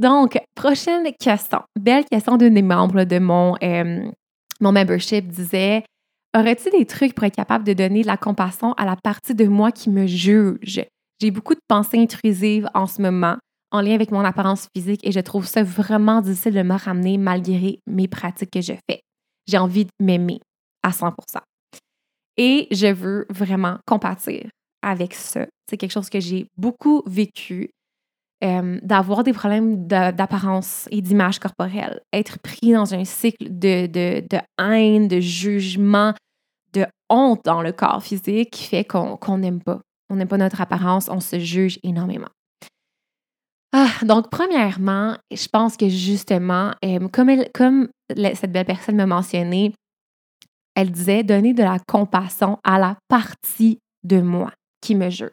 Donc, 0.00 0.38
prochaine 0.54 1.12
question. 1.20 1.60
Belle 1.78 2.06
question 2.06 2.38
d'une 2.38 2.54
des 2.54 2.62
membres 2.62 3.04
de 3.04 3.18
mon, 3.18 3.54
euh, 3.62 4.10
mon 4.58 4.72
membership 4.72 5.28
disait 5.28 5.84
Aurais-tu 6.34 6.70
des 6.70 6.86
trucs 6.86 7.14
pour 7.14 7.24
être 7.24 7.34
capable 7.34 7.64
de 7.64 7.74
donner 7.74 8.00
de 8.00 8.06
la 8.06 8.16
compassion 8.16 8.72
à 8.74 8.86
la 8.86 8.96
partie 8.96 9.34
de 9.34 9.44
moi 9.44 9.72
qui 9.72 9.90
me 9.90 10.06
juge? 10.06 10.82
J'ai 11.20 11.30
beaucoup 11.30 11.54
de 11.54 11.60
pensées 11.68 11.98
intrusives 11.98 12.66
en 12.72 12.86
ce 12.86 13.02
moment 13.02 13.36
en 13.72 13.82
lien 13.82 13.94
avec 13.94 14.10
mon 14.10 14.24
apparence 14.24 14.68
physique 14.74 15.06
et 15.06 15.12
je 15.12 15.20
trouve 15.20 15.46
ça 15.46 15.62
vraiment 15.62 16.22
difficile 16.22 16.54
de 16.54 16.62
me 16.62 16.82
ramener 16.82 17.18
malgré 17.18 17.80
mes 17.86 18.08
pratiques 18.08 18.52
que 18.52 18.62
je 18.62 18.72
fais. 18.88 19.02
J'ai 19.46 19.58
envie 19.58 19.84
de 19.84 19.90
m'aimer 20.00 20.40
à 20.82 20.92
100% 20.92 21.12
Et 22.38 22.68
je 22.70 22.90
veux 22.90 23.26
vraiment 23.28 23.76
compatir 23.86 24.48
avec 24.80 25.12
ça. 25.12 25.46
C'est 25.68 25.76
quelque 25.76 25.92
chose 25.92 26.08
que 26.08 26.20
j'ai 26.20 26.46
beaucoup 26.56 27.02
vécu, 27.06 27.70
euh, 28.42 28.78
d'avoir 28.82 29.22
des 29.22 29.34
problèmes 29.34 29.86
d'apparence 29.86 30.88
et 30.90 31.02
d'image 31.02 31.38
corporelle, 31.38 32.00
être 32.12 32.38
pris 32.38 32.72
dans 32.72 32.94
un 32.94 33.04
cycle 33.04 33.48
de, 33.50 33.86
de, 33.86 34.38
haine, 34.58 35.08
de 35.08 35.20
jugement, 35.20 36.14
de 36.72 36.86
honte 37.10 37.44
dans 37.44 37.60
le 37.60 37.72
corps 37.72 38.02
physique 38.02 38.50
qui 38.50 38.64
fait 38.64 38.84
qu'on 38.84 39.38
n'aime 39.38 39.62
pas. 39.62 39.80
On 40.08 40.16
n'aime 40.16 40.28
pas 40.28 40.38
notre 40.38 40.60
apparence, 40.60 41.08
on 41.10 41.20
se 41.20 41.38
juge 41.38 41.78
énormément. 41.82 42.30
Ah, 43.72 43.92
donc, 44.02 44.30
premièrement, 44.30 45.16
je 45.30 45.46
pense 45.46 45.76
que 45.76 45.88
justement, 45.88 46.72
euh, 46.84 47.08
comme, 47.08 47.44
comme 47.54 47.88
cette 48.08 48.52
belle 48.52 48.64
personne 48.64 48.96
m'a 48.96 49.06
mentionné, 49.06 49.74
elle 50.74 50.90
disait 50.90 51.22
donner 51.22 51.52
de 51.52 51.62
la 51.62 51.78
compassion 51.78 52.58
à 52.64 52.78
la 52.78 52.96
partie 53.08 53.78
de 54.02 54.20
moi 54.20 54.50
qui 54.80 54.94
me 54.94 55.10
juge. 55.10 55.30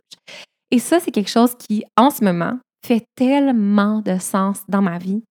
Et 0.72 0.80
ça, 0.80 1.00
c'est 1.00 1.12
quelque 1.12 1.30
chose 1.30 1.56
qui, 1.56 1.84
en 1.96 2.10
ce 2.10 2.24
moment, 2.24 2.60
fait 2.88 3.06
tellement 3.16 4.02
de 4.02 4.18
sens 4.18 4.62
dans 4.70 4.82
ma 4.82 4.98
vie 4.98 5.22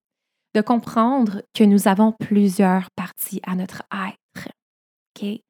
de 0.55 0.61
comprendre 0.61 1.43
que 1.55 1.65
nous 1.65 1.89
avons 1.89 2.13
plusieurs 2.13 2.89
parties 2.97 3.41
à 3.47 3.55
notre 3.55 3.83
être. 3.93 4.49
OK? 5.23 5.41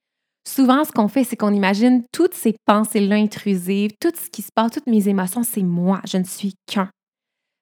Souvent, 0.47 0.85
ce 0.85 0.93
qu'on 0.93 1.09
fait, 1.09 1.25
c'est 1.25 1.37
qu'on 1.37 1.53
imagine 1.53 2.05
toutes 2.13 2.35
ces 2.35 2.55
pensées-là 2.67 3.17
intrusives, 3.17 3.91
tout 4.01 4.13
ce 4.15 4.31
qui 4.31 4.43
se 4.43 4.51
passe, 4.55 4.71
toutes 4.73 4.87
mes 4.87 5.09
émotions, 5.09 5.43
c'est 5.43 5.63
moi, 5.63 6.01
je 6.09 6.19
ne 6.19 6.25
suis 6.25 6.55
qu'un. 6.67 6.89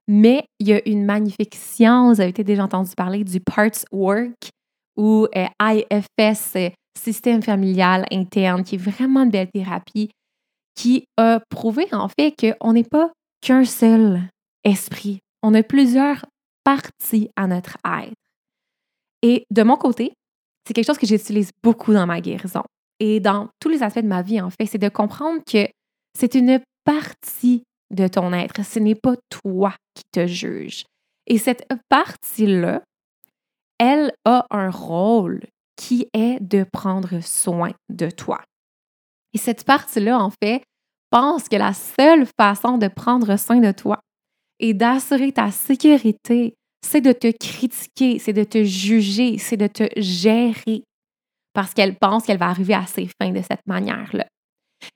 Mais 0.07 0.45
il 0.59 0.69
y 0.69 0.75
a 0.75 0.87
une 0.87 1.07
magnifique 1.07 1.55
science, 1.55 2.17
vous 2.17 2.21
avez 2.21 2.33
peut-être 2.33 2.47
déjà 2.47 2.65
entendu 2.65 2.91
parler 2.95 3.25
du 3.25 3.41
Parts 3.41 3.85
Work 3.91 4.51
ou 4.97 5.27
euh, 5.35 5.47
IFS, 5.61 6.57
euh, 6.57 6.71
système 6.99 7.43
familial 7.43 8.05
interne, 8.13 8.65
qui 8.65 8.75
est 8.75 8.79
vraiment 8.79 9.23
une 9.23 9.31
belle 9.31 9.51
thérapie, 9.51 10.11
qui 10.75 11.07
a 11.17 11.41
prouvé 11.49 11.87
en 11.93 12.09
fait 12.09 12.35
qu'on 12.37 12.75
n'est 12.75 12.85
pas 12.85 13.11
qu'un 13.41 13.65
seul 13.65 14.21
esprit. 14.65 15.21
On 15.43 15.55
a 15.55 15.63
plusieurs 15.63 16.25
parties 16.65 17.31
à 17.37 17.47
notre 17.47 17.77
être. 17.85 18.15
Et 19.23 19.45
de 19.51 19.63
mon 19.63 19.77
côté, 19.77 20.13
c'est 20.67 20.75
quelque 20.75 20.87
chose 20.87 20.99
que 20.99 21.07
j'utilise 21.07 21.51
beaucoup 21.63 21.93
dans 21.93 22.07
ma 22.07 22.21
guérison 22.21 22.63
et 23.01 23.21
dans 23.21 23.49
tous 23.61 23.69
les 23.69 23.83
aspects 23.83 24.01
de 24.01 24.07
ma 24.07 24.23
vie, 24.23 24.41
en 24.41 24.51
fait, 24.51 24.67
c'est 24.67 24.79
de 24.79 24.89
comprendre 24.89 25.43
que 25.45 25.69
c'est 26.19 26.35
une 26.35 26.61
partie 26.85 27.65
de 27.91 28.09
ton 28.09 28.33
être. 28.33 28.65
Ce 28.65 28.79
n'est 28.79 28.95
pas 28.95 29.17
toi 29.29 29.75
qui 29.95 30.05
te 30.13 30.27
juge. 30.27 30.85
Et 31.27 31.39
cette 31.39 31.67
partie-là, 31.89 32.83
elle 33.79 34.13
a 34.25 34.47
un 34.51 34.71
rôle 34.71 35.43
qui 35.77 36.07
est 36.13 36.39
de 36.41 36.65
prendre 36.73 37.21
soin 37.21 37.73
de 37.89 38.11
toi. 38.11 38.41
Et 39.33 39.39
cette 39.39 39.65
partie-là, 39.65 40.19
en 40.21 40.31
fait, 40.43 40.63
pense 41.11 41.49
que 41.49 41.57
la 41.57 41.73
seule 41.73 42.27
façon 42.39 42.79
de 42.79 42.89
prendre 42.89 43.37
soin 43.37 43.61
de 43.61 43.73
toi 43.73 44.01
et 44.65 44.73
d'assurer 44.73 45.31
ta 45.31 45.51
sécurité, 45.51 46.55
c'est 46.81 47.03
de 47.03 47.13
te 47.13 47.31
critiquer, 47.31 48.19
c'est 48.19 48.33
de 48.33 48.45
te 48.45 48.65
juger, 48.65 49.37
c'est 49.37 49.59
de 49.59 49.67
te 49.67 49.87
gérer 49.99 50.85
parce 51.53 51.75
qu'elle 51.75 51.97
pense 51.97 52.25
qu'elle 52.25 52.39
va 52.39 52.49
arriver 52.49 52.73
à 52.73 52.87
ses 52.87 53.07
fins 53.21 53.31
de 53.31 53.43
cette 53.43 53.67
manière-là. 53.67 54.25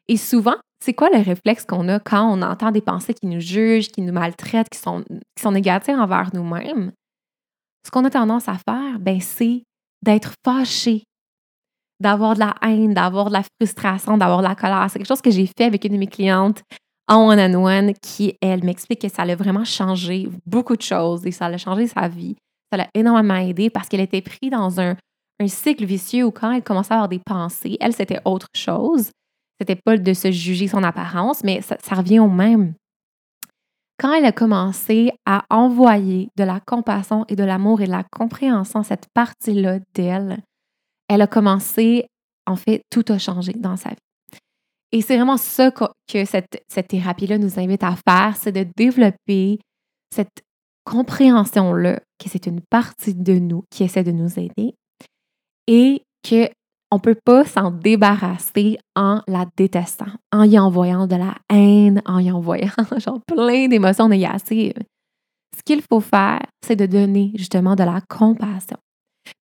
Et 0.09 0.16
souvent, 0.16 0.57
c'est 0.83 0.94
quoi 0.94 1.11
le 1.11 1.18
réflexe 1.18 1.66
qu'on 1.66 1.87
a 1.88 2.00
quand 2.00 2.33
on 2.33 2.40
entend 2.40 2.70
des 2.70 2.81
pensées 2.81 3.12
qui 3.12 3.26
nous 3.26 3.40
jugent, 3.40 3.88
qui 3.88 4.00
nous 4.00 4.12
maltraitent, 4.12 4.70
qui 4.70 4.78
sont, 4.78 5.04
qui 5.07 5.42
sont 5.42 5.52
négatives 5.52 5.98
envers 5.98 6.31
nous-mêmes? 6.33 6.92
Ce 7.85 7.90
qu'on 7.90 8.07
a 8.07 8.11
tendance 8.11 8.48
à 8.48 8.57
faire, 8.57 8.98
ben, 8.98 9.20
c'est 9.20 9.64
d'être 10.02 10.33
fâché, 10.46 11.02
d'avoir 12.00 12.35
de 12.35 12.40
la 12.40 12.54
haine, 12.62 12.94
d'avoir 12.94 13.26
de 13.26 13.35
la 13.35 13.42
frustration, 13.61 14.16
d'avoir 14.16 14.38
de 14.38 14.48
la 14.48 14.54
colère. 14.54 14.87
C'est 14.88 14.98
quelque 14.98 15.09
chose 15.09 15.20
que 15.20 15.31
j'ai 15.31 15.46
fait 15.46 15.64
avec 15.64 15.85
une 15.85 15.92
de 15.92 15.98
mes 15.98 16.07
clientes 16.07 16.62
en 17.08 17.26
one-on-one 17.26 17.94
qui, 17.94 18.36
elle, 18.40 18.62
m'explique 18.62 19.00
que 19.00 19.08
ça 19.08 19.22
a 19.22 19.34
vraiment 19.34 19.64
changé 19.64 20.28
beaucoup 20.46 20.76
de 20.76 20.82
choses 20.82 21.26
et 21.26 21.32
ça 21.32 21.46
a 21.46 21.56
changé 21.56 21.86
sa 21.86 22.06
vie. 22.06 22.36
Ça 22.70 22.76
l'a 22.76 22.88
énormément 22.94 23.36
aidé 23.36 23.70
parce 23.70 23.88
qu'elle 23.88 24.00
était 24.00 24.20
prise 24.20 24.50
dans 24.50 24.80
un, 24.80 24.94
cycle 25.46 25.84
vicieux 25.84 26.24
où 26.24 26.30
quand 26.32 26.52
elle 26.52 26.64
commençait 26.64 26.92
à 26.92 26.96
avoir 26.96 27.08
des 27.08 27.20
pensées, 27.20 27.76
elle, 27.80 27.94
c'était 27.94 28.20
autre 28.24 28.48
chose. 28.54 29.10
C'était 29.60 29.76
pas 29.76 29.96
de 29.96 30.12
se 30.12 30.30
juger 30.30 30.68
son 30.68 30.82
apparence, 30.82 31.42
mais 31.44 31.62
ça, 31.62 31.94
revient 31.94 32.18
au 32.18 32.28
même. 32.28 32.74
Quand 34.00 34.12
elle 34.12 34.26
a 34.26 34.32
commencé 34.32 35.10
à 35.26 35.44
envoyer 35.50 36.28
de 36.36 36.44
la 36.44 36.60
compassion 36.60 37.24
et 37.28 37.36
de 37.36 37.44
l'amour 37.44 37.80
et 37.80 37.86
de 37.86 37.92
la 37.92 38.04
compréhension, 38.04 38.82
cette 38.82 39.06
partie-là 39.14 39.78
d'elle, 39.94 40.38
elle 41.08 41.22
a 41.22 41.26
commencé, 41.26 42.06
en 42.46 42.56
fait, 42.56 42.82
tout 42.90 43.04
a 43.08 43.18
changé 43.18 43.52
dans 43.52 43.76
sa 43.76 43.90
vie. 43.90 44.07
Et 44.92 45.03
c'est 45.03 45.16
vraiment 45.16 45.37
ça 45.37 45.70
que, 45.70 46.24
cette, 46.24 46.88
thérapie-là 46.88 47.38
nous 47.38 47.59
invite 47.59 47.83
à 47.83 47.94
faire, 47.96 48.37
c'est 48.37 48.53
de 48.53 48.66
développer 48.77 49.59
cette 50.14 50.42
compréhension-là, 50.85 52.01
que 52.18 52.29
c'est 52.31 52.46
une 52.46 52.62
partie 52.70 53.14
de 53.14 53.35
nous 53.35 53.64
qui 53.70 53.85
essaie 53.85 54.05
de 54.05 54.12
nous 54.12 54.38
aider 54.38 54.74
et 55.66 56.03
qu'on 56.27 56.96
ne 56.96 57.01
peut 57.01 57.18
pas 57.22 57.44
s'en 57.44 57.70
débarrasser 57.70 58.79
en 58.96 59.20
la 59.29 59.44
détestant, 59.57 60.07
en 60.33 60.44
y 60.44 60.59
envoyant 60.59 61.07
de 61.07 61.16
la 61.16 61.35
haine, 61.51 62.01
en 62.07 62.18
y 62.18 62.31
envoyant 62.31 62.72
genre 62.98 63.20
plein 63.27 63.68
d'émotions 63.68 64.09
négatives. 64.09 64.72
Ce 65.55 65.62
qu'il 65.62 65.83
faut 65.83 66.01
faire, 66.01 66.40
c'est 66.64 66.77
de 66.77 66.87
donner 66.87 67.33
justement 67.35 67.77
de 67.77 67.85
la 67.85 68.01
compassion. 68.09 68.79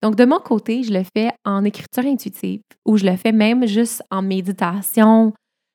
Donc, 0.01 0.15
de 0.15 0.25
mon 0.25 0.39
côté, 0.39 0.83
je 0.83 0.93
le 0.93 1.03
fais 1.15 1.31
en 1.45 1.63
écriture 1.63 2.05
intuitive 2.05 2.61
ou 2.85 2.97
je 2.97 3.05
le 3.05 3.15
fais 3.15 3.31
même 3.31 3.65
juste 3.65 4.03
en 4.11 4.21
méditation. 4.21 5.33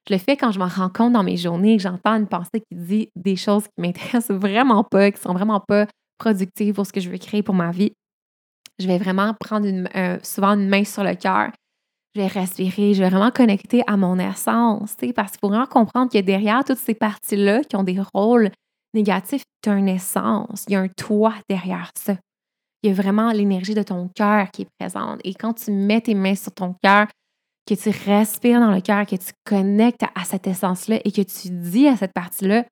Je 0.08 0.14
le 0.14 0.18
fais 0.18 0.36
quand 0.36 0.50
je 0.50 0.58
me 0.58 0.64
rends 0.64 0.90
compte 0.90 1.12
dans 1.12 1.22
mes 1.22 1.36
journées 1.36 1.76
que 1.76 1.82
j'entends 1.82 2.16
une 2.16 2.26
pensée 2.26 2.60
qui 2.70 2.76
dit 2.76 3.08
des 3.16 3.36
choses 3.36 3.64
qui 3.64 3.80
m'intéressent 3.80 4.36
vraiment 4.36 4.84
pas, 4.84 5.10
qui 5.10 5.20
sont 5.20 5.32
vraiment 5.32 5.60
pas 5.60 5.86
productives 6.18 6.74
pour 6.74 6.86
ce 6.86 6.92
que 6.92 7.00
je 7.00 7.10
veux 7.10 7.18
créer 7.18 7.42
pour 7.42 7.54
ma 7.54 7.70
vie 7.70 7.92
je 8.78 8.86
vais 8.86 8.98
vraiment 8.98 9.34
prendre 9.34 9.66
souvent 10.22 10.54
une 10.54 10.68
main 10.68 10.84
sur 10.84 11.04
le 11.04 11.14
cœur. 11.14 11.50
Je 12.14 12.20
vais 12.20 12.26
respirer, 12.26 12.92
je 12.92 13.02
vais 13.02 13.08
vraiment 13.08 13.30
connecter 13.30 13.82
à 13.86 13.96
mon 13.96 14.18
essence, 14.18 14.96
parce 15.16 15.30
qu'il 15.30 15.40
faut 15.40 15.48
vraiment 15.48 15.66
comprendre 15.66 16.12
que 16.12 16.18
derrière 16.18 16.62
toutes 16.62 16.78
ces 16.78 16.94
parties-là 16.94 17.64
qui 17.64 17.74
ont 17.76 17.84
des 17.84 17.98
rôles 18.12 18.50
négatifs, 18.92 19.44
tu 19.62 19.70
as 19.70 19.74
une 19.74 19.88
essence, 19.88 20.64
il 20.68 20.74
y 20.74 20.76
a 20.76 20.80
un 20.80 20.88
toi 20.88 21.32
derrière 21.48 21.90
ça. 21.96 22.16
Il 22.82 22.90
y 22.90 22.92
a 22.92 22.94
vraiment 22.94 23.30
l'énergie 23.32 23.74
de 23.74 23.82
ton 23.82 24.08
cœur 24.08 24.50
qui 24.50 24.62
est 24.62 24.68
présente. 24.78 25.20
Et 25.24 25.34
quand 25.34 25.54
tu 25.54 25.70
mets 25.70 26.00
tes 26.00 26.14
mains 26.14 26.34
sur 26.34 26.52
ton 26.52 26.74
cœur, 26.82 27.06
que 27.66 27.74
tu 27.74 27.90
respires 27.90 28.60
dans 28.60 28.72
le 28.72 28.80
cœur, 28.80 29.06
que 29.06 29.16
tu 29.16 29.32
connectes 29.44 30.02
à 30.14 30.24
cette 30.24 30.46
essence-là 30.46 30.98
et 31.04 31.12
que 31.12 31.22
tu 31.22 31.48
dis 31.50 31.86
à 31.86 31.96
cette 31.96 32.12
partie-là, 32.12 32.64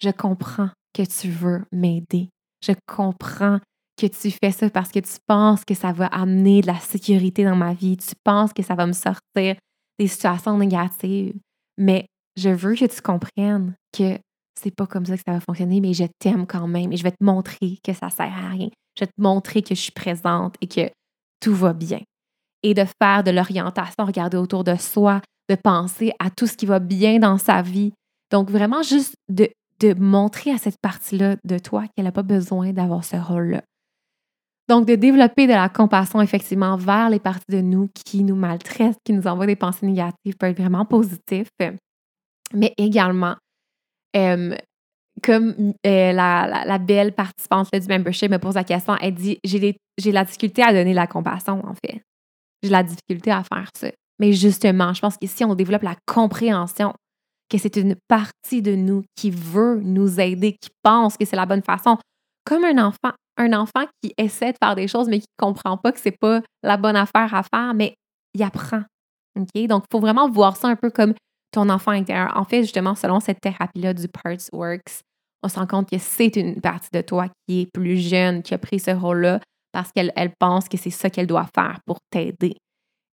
je 0.00 0.10
comprends 0.10 0.70
que 0.92 1.02
tu 1.02 1.28
veux 1.28 1.62
m'aider. 1.70 2.28
Je 2.66 2.72
comprends 2.86 3.60
que 3.96 4.06
tu 4.06 4.30
fais 4.30 4.50
ça 4.50 4.68
parce 4.68 4.90
que 4.90 4.98
tu 4.98 5.12
penses 5.26 5.64
que 5.64 5.74
ça 5.74 5.92
va 5.92 6.06
amener 6.06 6.60
de 6.60 6.66
la 6.66 6.78
sécurité 6.78 7.44
dans 7.44 7.56
ma 7.56 7.72
vie. 7.74 7.96
Tu 7.96 8.14
penses 8.24 8.52
que 8.52 8.62
ça 8.62 8.74
va 8.74 8.86
me 8.86 8.92
sortir 8.92 9.56
des 9.98 10.06
situations 10.08 10.58
négatives. 10.58 11.34
Mais 11.78 12.06
je 12.36 12.48
veux 12.48 12.74
que 12.74 12.86
tu 12.86 13.00
comprennes 13.00 13.74
que 13.96 14.18
c'est 14.60 14.74
pas 14.74 14.86
comme 14.86 15.06
ça 15.06 15.16
que 15.16 15.22
ça 15.26 15.32
va 15.32 15.40
fonctionner, 15.40 15.80
mais 15.80 15.94
je 15.94 16.04
t'aime 16.18 16.46
quand 16.46 16.66
même 16.66 16.92
et 16.92 16.96
je 16.96 17.02
vais 17.02 17.10
te 17.10 17.22
montrer 17.22 17.78
que 17.82 17.92
ça 17.92 18.10
sert 18.10 18.32
à 18.32 18.48
rien. 18.48 18.68
Je 18.96 19.04
vais 19.04 19.06
te 19.06 19.20
montrer 19.20 19.62
que 19.62 19.74
je 19.74 19.80
suis 19.80 19.92
présente 19.92 20.54
et 20.60 20.66
que 20.66 20.90
tout 21.40 21.54
va 21.54 21.72
bien. 21.72 22.00
Et 22.62 22.74
de 22.74 22.84
faire 23.02 23.24
de 23.24 23.30
l'orientation, 23.30 24.04
regarder 24.04 24.36
autour 24.36 24.64
de 24.64 24.76
soi, 24.76 25.20
de 25.48 25.56
penser 25.56 26.12
à 26.18 26.30
tout 26.30 26.46
ce 26.46 26.56
qui 26.56 26.66
va 26.66 26.78
bien 26.78 27.18
dans 27.18 27.38
sa 27.38 27.62
vie. 27.62 27.92
Donc, 28.30 28.50
vraiment, 28.50 28.82
juste 28.82 29.14
de, 29.28 29.48
de 29.80 29.94
montrer 29.94 30.52
à 30.52 30.58
cette 30.58 30.78
partie-là 30.80 31.36
de 31.44 31.58
toi 31.58 31.84
qu'elle 31.88 32.04
n'a 32.04 32.12
pas 32.12 32.22
besoin 32.22 32.72
d'avoir 32.72 33.04
ce 33.04 33.16
rôle-là. 33.16 33.62
Donc, 34.68 34.86
de 34.86 34.94
développer 34.94 35.46
de 35.46 35.52
la 35.52 35.68
compassion, 35.68 36.20
effectivement, 36.22 36.76
vers 36.76 37.10
les 37.10 37.18
parties 37.18 37.50
de 37.50 37.60
nous 37.60 37.90
qui 38.06 38.22
nous 38.22 38.36
maltraitent, 38.36 38.96
qui 39.04 39.12
nous 39.12 39.26
envoient 39.26 39.46
des 39.46 39.56
pensées 39.56 39.86
négatives, 39.86 40.36
peut 40.38 40.46
être 40.46 40.58
vraiment 40.58 40.84
positif. 40.84 41.48
Mais 42.54 42.72
également, 42.78 43.34
comme 45.22 45.74
euh, 45.86 46.12
la, 46.12 46.78
belle 46.78 47.12
participante 47.12 47.68
du 47.72 47.86
membership 47.86 48.30
me 48.30 48.38
pose 48.38 48.54
la 48.54 48.64
question, 48.64 48.96
elle 49.00 49.14
dit 49.14 49.38
J'ai 49.44 50.12
la 50.12 50.24
difficulté 50.24 50.62
à 50.62 50.72
donner 50.72 50.94
la 50.94 51.06
compassion, 51.06 51.62
en 51.64 51.74
fait. 51.74 52.02
J'ai 52.62 52.70
la 52.70 52.82
difficulté 52.82 53.30
à 53.30 53.42
faire 53.42 53.68
ça. 53.76 53.88
Mais 54.18 54.32
justement, 54.32 54.92
je 54.92 55.00
pense 55.00 55.16
qu'ici, 55.16 55.44
on 55.44 55.54
développe 55.54 55.82
la 55.82 55.96
compréhension 56.06 56.94
que 57.50 57.58
c'est 57.58 57.76
une 57.76 57.96
partie 58.08 58.62
de 58.62 58.74
nous 58.74 59.04
qui 59.16 59.30
veut 59.30 59.80
nous 59.82 60.20
aider, 60.20 60.56
qui 60.60 60.70
pense 60.82 61.16
que 61.16 61.24
c'est 61.24 61.36
la 61.36 61.46
bonne 61.46 61.62
façon. 61.62 61.98
Comme 62.44 62.64
un 62.64 62.78
enfant, 62.78 63.14
un 63.36 63.52
enfant 63.52 63.86
qui 64.02 64.14
essaie 64.16 64.52
de 64.52 64.58
faire 64.62 64.74
des 64.74 64.88
choses, 64.88 65.08
mais 65.08 65.18
qui 65.18 65.26
ne 65.38 65.46
comprend 65.46 65.76
pas 65.76 65.92
que 65.92 66.00
c'est 66.00 66.16
pas 66.18 66.40
la 66.62 66.76
bonne 66.76 66.96
affaire 66.96 67.34
à 67.34 67.42
faire, 67.42 67.74
mais 67.74 67.94
il 68.34 68.42
apprend. 68.42 68.82
Donc, 69.36 69.48
il 69.54 69.68
faut 69.90 70.00
vraiment 70.00 70.30
voir 70.30 70.56
ça 70.56 70.68
un 70.68 70.76
peu 70.76 70.90
comme 70.90 71.14
ton 71.52 71.68
enfant 71.68 71.92
intérieur. 71.92 72.32
En 72.36 72.44
fait, 72.44 72.62
justement, 72.62 72.94
selon 72.94 73.20
cette 73.20 73.40
thérapie-là 73.40 73.94
du 73.94 74.08
Parts 74.08 74.48
Works, 74.52 75.02
on 75.42 75.48
se 75.48 75.58
rend 75.58 75.66
compte 75.66 75.90
que 75.90 75.98
c'est 75.98 76.36
une 76.36 76.60
partie 76.60 76.90
de 76.92 77.00
toi 77.00 77.28
qui 77.46 77.62
est 77.62 77.68
plus 77.72 77.98
jeune, 77.98 78.42
qui 78.42 78.54
a 78.54 78.58
pris 78.58 78.78
ce 78.78 78.90
rôle-là 78.90 79.40
parce 79.72 79.90
qu'elle 79.92 80.12
elle 80.16 80.32
pense 80.38 80.68
que 80.68 80.76
c'est 80.76 80.90
ça 80.90 81.10
qu'elle 81.10 81.26
doit 81.26 81.48
faire 81.54 81.80
pour 81.86 81.98
t'aider. 82.10 82.56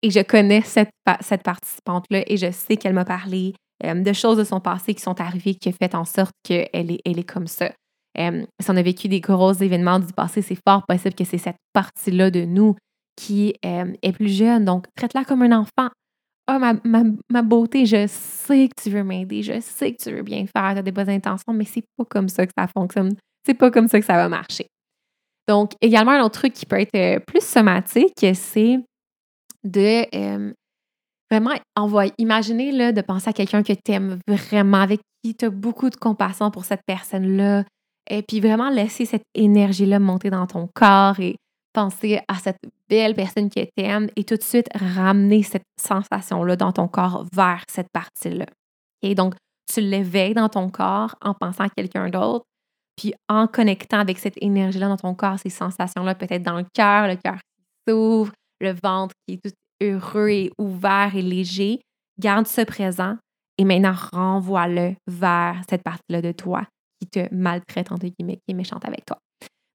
Et 0.04 0.12
je 0.12 0.20
connais 0.20 0.62
cette, 0.62 0.90
cette 1.22 1.44
participante-là 1.44 2.24
et 2.28 2.38
je 2.38 2.52
sais 2.52 2.78
qu'elle 2.78 2.94
m'a 2.94 3.06
parlé 3.06 3.54
euh, 3.86 3.94
de 3.94 4.14
choses 4.14 4.38
de 4.38 4.44
son 4.44 4.60
passé 4.60 4.94
qui 4.94 5.02
sont 5.02 5.20
arrivées 5.22 5.56
qui 5.56 5.70
ont 5.70 5.74
fait 5.74 5.96
en 5.96 6.06
sorte 6.06 6.34
qu'elle 6.44 6.92
est, 6.92 7.00
elle 7.06 7.20
est 7.20 7.30
comme 7.30 7.48
ça. 7.48 7.72
Euh, 8.20 8.46
si 8.60 8.72
on 8.72 8.76
a 8.76 8.82
vécu 8.82 9.08
des 9.08 9.22
gros 9.22 9.54
événements 9.54 10.00
du 10.00 10.12
passé, 10.14 10.42
c'est 10.42 10.58
fort 10.68 10.84
possible 10.88 11.14
que 11.14 11.24
c'est 11.24 11.38
cette 11.38 11.58
partie-là 11.74 12.32
de 12.32 12.46
nous 12.46 12.76
qui 13.16 13.54
euh, 13.66 13.94
est 14.02 14.12
plus 14.12 14.30
jeune. 14.30 14.66
Donc, 14.66 14.86
traite-la 14.96 15.26
comme 15.26 15.44
un 15.44 15.52
enfant. 15.52 15.90
Ah, 16.50 16.60
ma, 16.60 16.74
ma, 16.86 17.04
ma, 17.30 17.42
beauté, 17.42 17.86
je 17.86 18.08
sais 18.08 18.70
que 18.70 18.82
tu 18.82 18.90
veux 18.90 19.04
m'aider, 19.04 19.44
je 19.44 19.60
sais 19.60 19.92
que 19.92 20.02
tu 20.02 20.16
veux 20.16 20.24
bien 20.24 20.46
faire, 20.46 20.74
tu 20.74 20.80
as 20.80 20.82
des 20.82 20.94
bonnes 20.94 21.10
intentions, 21.10 21.52
mais 21.54 21.66
c'est 21.66 21.84
pas 21.98 22.06
comme 22.06 22.30
ça 22.30 22.46
que 22.48 22.54
ça 22.58 22.68
fonctionne. 22.68 23.16
C'est 23.46 23.54
pas 23.54 23.70
comme 23.70 23.90
ça 23.90 24.00
que 24.00 24.06
ça 24.06 24.14
va 24.14 24.30
marcher. 24.30 24.68
Donc, 25.48 25.74
également, 25.82 26.12
un 26.12 26.24
autre 26.24 26.40
truc 26.40 26.54
qui 26.54 26.66
peut 26.66 26.80
être 26.80 26.96
euh, 26.96 27.20
plus 27.20 27.44
somatique, 27.44 28.26
c'est 28.34 28.80
de 29.66 30.06
euh, 30.16 30.54
vraiment 31.30 31.52
envoyer, 31.76 32.14
imaginer 32.18 32.72
là, 32.72 32.94
de 32.94 33.02
penser 33.02 33.30
à 33.30 33.34
quelqu'un 33.34 33.62
que 33.62 33.74
tu 33.74 33.92
aimes 33.92 34.20
vraiment, 34.28 34.82
avec 34.82 35.02
qui 35.24 35.36
tu 35.36 35.46
as 35.46 35.50
beaucoup 35.50 35.90
de 35.90 35.96
compassion 35.98 36.50
pour 36.50 36.64
cette 36.64 36.82
personne-là, 36.86 37.66
et 38.10 38.22
puis 38.22 38.40
vraiment 38.40 38.70
laisser 38.70 39.06
cette 39.06 39.26
énergie-là 39.36 40.00
monter 40.00 40.30
dans 40.30 40.48
ton 40.48 40.70
corps 40.74 41.20
et 41.20 41.36
penser 41.78 42.20
à 42.28 42.34
cette 42.40 42.58
belle 42.90 43.14
personne 43.14 43.52
qui 43.52 43.64
t'aime 43.76 44.10
et 44.16 44.24
tout 44.24 44.36
de 44.36 44.42
suite 44.42 44.68
ramener 44.74 45.44
cette 45.44 45.68
sensation-là 45.80 46.56
dans 46.56 46.72
ton 46.72 46.88
corps 46.88 47.28
vers 47.32 47.62
cette 47.70 47.92
partie-là. 47.94 48.48
Et 49.04 49.14
donc, 49.14 49.36
tu 49.72 49.82
l'éveilles 49.82 50.34
dans 50.34 50.50
ton 50.50 50.70
corps 50.72 51.16
en 51.22 51.36
pensant 51.36 51.66
à 51.66 51.70
quelqu'un 51.70 52.10
d'autre, 52.10 52.46
puis 52.96 53.14
en 53.30 53.46
connectant 53.46 54.00
avec 54.00 54.18
cette 54.18 54.42
énergie-là 54.42 54.88
dans 54.88 54.98
ton 54.98 55.14
corps, 55.14 55.38
ces 55.38 55.52
sensations-là, 55.52 56.16
peut-être 56.16 56.42
dans 56.42 56.58
le 56.58 56.66
cœur, 56.74 57.08
le 57.08 57.16
cœur 57.16 57.36
qui 57.36 57.92
s'ouvre, 57.92 58.34
le 58.60 58.74
ventre 58.84 59.14
qui 59.28 59.36
est 59.36 59.44
tout 59.44 59.54
heureux 59.80 60.30
et 60.30 60.52
ouvert 60.58 61.16
et 61.16 61.22
léger. 61.22 61.80
Garde 62.20 62.48
ce 62.48 62.62
présent 62.62 63.18
et 63.60 63.66
maintenant 63.66 63.94
renvoie-le 64.12 64.96
vers 65.06 65.62
cette 65.70 65.84
partie-là 65.84 66.24
de 66.24 66.32
toi 66.32 66.64
qui 67.00 67.08
te 67.08 67.32
maltraite, 67.32 67.92
entre 67.92 68.08
guillemets, 68.08 68.38
qui 68.38 68.54
est 68.54 68.56
méchante 68.56 68.84
avec 68.86 69.06
toi. 69.06 69.20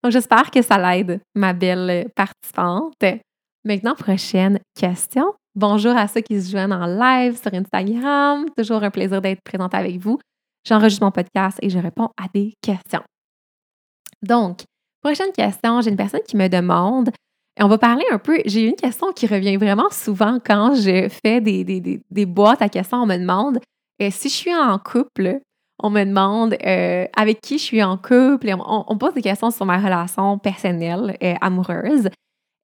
Donc, 0.02 0.12
j'espère 0.12 0.50
que 0.50 0.62
ça 0.62 0.78
l'aide, 0.78 1.20
ma 1.34 1.52
belle 1.52 2.10
participante. 2.16 2.94
Maintenant, 3.64 3.94
prochaine 3.94 4.58
question. 4.74 5.32
Bonjour 5.54 5.96
à 5.96 6.08
ceux 6.08 6.22
qui 6.22 6.40
se 6.40 6.50
joignent 6.50 6.72
en 6.72 6.86
live 6.86 7.40
sur 7.40 7.54
Instagram. 7.54 8.46
Toujours 8.56 8.82
un 8.82 8.90
plaisir 8.90 9.20
d'être 9.20 9.42
présente 9.44 9.74
avec 9.74 9.98
vous. 9.98 10.18
J'enregistre 10.66 11.04
mon 11.04 11.12
podcast 11.12 11.58
et 11.62 11.70
je 11.70 11.78
réponds 11.78 12.08
à 12.16 12.26
des 12.34 12.54
questions. 12.60 13.02
Donc, 14.22 14.62
prochaine 15.02 15.32
question, 15.32 15.80
j'ai 15.80 15.90
une 15.90 15.96
personne 15.96 16.22
qui 16.26 16.36
me 16.36 16.48
demande, 16.48 17.10
et 17.58 17.62
on 17.62 17.68
va 17.68 17.78
parler 17.78 18.04
un 18.10 18.18
peu, 18.18 18.40
j'ai 18.46 18.68
une 18.68 18.76
question 18.76 19.12
qui 19.12 19.26
revient 19.26 19.56
vraiment 19.56 19.90
souvent 19.90 20.38
quand 20.44 20.74
je 20.74 21.08
fais 21.08 21.40
des, 21.40 21.64
des, 21.64 22.26
boîtes 22.26 22.62
à 22.62 22.68
questions, 22.68 22.98
on 22.98 23.06
me 23.06 23.16
demande 23.16 23.58
euh, 24.00 24.08
si 24.10 24.28
je 24.28 24.34
suis 24.34 24.54
en 24.54 24.78
couple, 24.78 25.40
on 25.82 25.90
me 25.90 26.04
demande 26.04 26.56
euh, 26.64 27.06
avec 27.16 27.40
qui 27.40 27.58
je 27.58 27.64
suis 27.64 27.82
en 27.82 27.96
couple 27.96 28.48
et 28.48 28.54
on, 28.54 28.96
pose 28.96 29.14
des 29.14 29.22
questions 29.22 29.50
sur 29.50 29.66
ma 29.66 29.78
relation 29.78 30.38
personnelle, 30.38 31.16
et 31.20 31.34
amoureuse. 31.40 32.08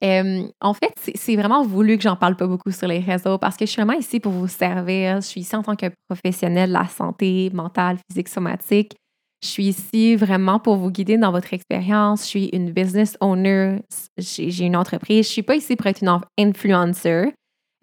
Euh, 0.04 0.46
en 0.60 0.74
fait, 0.74 0.94
c'est 1.16 1.34
vraiment 1.34 1.64
voulu 1.64 1.96
que 1.96 2.04
j'en 2.04 2.16
parle 2.16 2.36
pas 2.36 2.46
beaucoup 2.46 2.70
sur 2.70 2.86
les 2.86 3.00
réseaux 3.00 3.38
parce 3.38 3.56
que 3.56 3.66
je 3.66 3.72
suis 3.72 3.82
vraiment 3.82 3.98
ici 3.98 4.20
pour 4.20 4.32
vous 4.32 4.46
servir. 4.46 5.16
Je 5.16 5.26
suis 5.26 5.40
ici 5.40 5.56
en 5.56 5.62
tant 5.62 5.74
que 5.74 5.86
professionnelle 6.08 6.68
de 6.68 6.74
la 6.74 6.86
santé 6.86 7.50
mentale, 7.52 7.98
physique, 8.08 8.28
somatique. 8.28 8.94
Je 9.42 9.48
suis 9.48 9.66
ici 9.66 10.16
vraiment 10.16 10.58
pour 10.58 10.76
vous 10.76 10.90
guider 10.90 11.16
dans 11.16 11.30
votre 11.30 11.52
expérience. 11.54 12.22
Je 12.22 12.26
suis 12.26 12.46
une 12.52 12.70
business 12.72 13.16
owner. 13.20 13.78
J'ai 14.16 14.64
une 14.64 14.76
entreprise. 14.76 15.26
Je 15.26 15.32
suis 15.32 15.42
pas 15.42 15.56
ici 15.56 15.76
pour 15.76 15.86
être 15.86 16.02
une 16.02 16.20
influencer. 16.38 17.32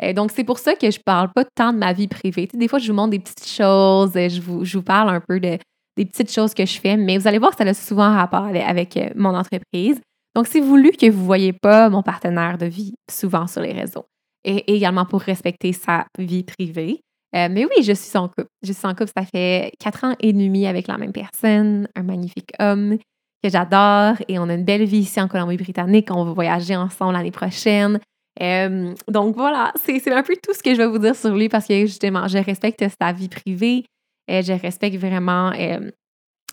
Euh, 0.03 0.13
donc, 0.13 0.31
c'est 0.31 0.43
pour 0.43 0.60
ça 0.60 0.75
que 0.75 0.89
je 0.91 0.99
parle 1.03 1.29
pas 1.34 1.45
tant 1.55 1.73
de 1.73 1.77
ma 1.77 1.93
vie 1.93 2.08
privée. 2.08 2.47
des 2.53 2.67
fois, 2.67 2.79
je 2.79 2.91
vous 2.91 2.95
montre 2.95 3.12
des 3.12 3.19
petites 3.19 3.47
choses, 3.47 4.15
euh, 4.15 4.29
je 4.29 4.41
vous, 4.41 4.65
je 4.65 4.77
vous 4.77 4.84
parle 4.84 5.10
un 5.10 5.21
peu 5.21 5.39
de, 5.39 5.58
des 5.97 6.05
petites 6.05 6.31
choses 6.31 6.53
que 6.53 6.65
je 6.65 6.79
fais, 6.79 6.97
mais 6.97 7.17
vous 7.17 7.27
allez 7.27 7.38
voir 7.38 7.55
que 7.55 7.63
ça 7.63 7.69
a 7.69 7.73
souvent 7.73 8.13
rapport 8.13 8.45
avec, 8.45 8.97
euh, 8.97 9.10
mon 9.15 9.36
entreprise. 9.36 9.99
Donc, 10.36 10.47
c'est 10.47 10.60
voulu 10.60 10.91
que 10.91 11.10
vous 11.10 11.21
ne 11.21 11.25
voyez 11.25 11.53
pas 11.53 11.89
mon 11.89 12.03
partenaire 12.03 12.58
de 12.58 12.65
vie 12.65 12.93
souvent 13.10 13.47
sur 13.47 13.62
les 13.62 13.71
réseaux. 13.71 14.05
Et, 14.43 14.75
également 14.75 15.05
pour 15.05 15.21
respecter 15.21 15.71
sa 15.71 16.05
vie 16.19 16.43
privée. 16.43 16.99
mais 17.34 17.65
oui, 17.65 17.84
je 17.84 17.93
suis 17.93 18.17
en 18.17 18.27
couple. 18.27 18.47
Je 18.63 18.73
suis 18.73 18.86
en 18.86 18.93
couple, 18.93 19.12
ça 19.17 19.25
fait 19.25 19.71
quatre 19.79 20.03
ans 20.03 20.15
et 20.19 20.34
demi 20.34 20.67
avec 20.67 20.88
la 20.88 20.97
même 20.97 21.13
personne, 21.13 21.88
un 21.95 22.03
magnifique 22.03 22.51
homme 22.60 22.97
que 23.43 23.49
j'adore 23.49 24.15
et 24.27 24.39
on 24.39 24.49
a 24.49 24.53
une 24.53 24.63
belle 24.65 24.86
vie 24.86 24.99
ici 24.99 25.19
en 25.21 25.27
Colombie-Britannique. 25.27 26.10
On 26.12 26.25
va 26.25 26.34
voyager 26.34 26.75
ensemble 26.75 27.13
l'année 27.13 27.31
prochaine 27.31 27.99
donc 28.39 29.35
voilà, 29.35 29.73
c'est 29.83 30.11
un 30.11 30.23
peu 30.23 30.35
tout 30.41 30.53
ce 30.53 30.61
que 30.61 30.73
je 30.73 30.77
vais 30.77 30.87
vous 30.87 30.99
dire 30.99 31.15
sur 31.15 31.33
lui 31.33 31.49
parce 31.49 31.67
que 31.67 31.81
justement, 31.81 32.27
je 32.27 32.37
respecte 32.37 32.83
sa 33.01 33.11
vie 33.13 33.29
privée. 33.29 33.85
et 34.27 34.41
je 34.41 34.53
respecte 34.53 34.97
vraiment 34.97 35.51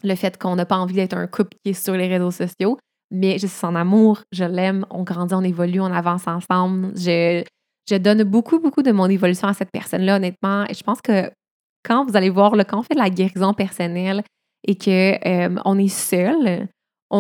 le 0.05 0.15
fait 0.15 0.39
qu'on 0.39 0.57
n'a 0.57 0.67
pas 0.67 0.77
envie 0.77 0.95
d'être 0.95 1.17
un 1.17 1.27
couple 1.27 1.57
qui 1.65 1.71
est 1.71 1.75
sur 1.75 1.95
les 1.95 2.09
réseaux 2.09 2.31
sociaux. 2.31 2.79
Mais 3.11 3.33
je 3.35 3.47
suis 3.47 3.59
son 3.59 3.75
amour, 3.75 4.23
je 4.33 4.45
l'aime, 4.45 4.87
on 4.91 5.03
grandit, 5.03 5.35
on 5.35 5.43
évolue, 5.43 5.81
on 5.81 5.93
avance 5.93 6.27
ensemble. 6.27 6.93
Je, 6.97 7.45
je 7.89 7.97
donne 7.97 8.23
beaucoup, 8.23 8.59
beaucoup 8.59 8.83
de 8.83 8.91
mon 8.91 9.07
évolution 9.07 9.49
à 9.49 9.53
cette 9.53 9.71
personne-là, 9.71 10.17
honnêtement. 10.17 10.65
Et 10.69 10.75
je 10.75 10.83
pense 10.83 11.03
que 11.03 11.31
quand 11.85 12.07
vous 12.07 12.17
allez 12.17 12.31
voir, 12.31 12.57
le 12.57 12.65
quand 12.65 12.79
on 12.79 12.83
fait 12.83 12.95
de 12.95 13.01
la 13.01 13.11
guérison 13.11 13.53
personnelle 13.53 14.23
et 14.67 14.77
qu'on 14.77 15.61
on 15.65 15.79
est 15.79 15.89
seul, 15.89 16.69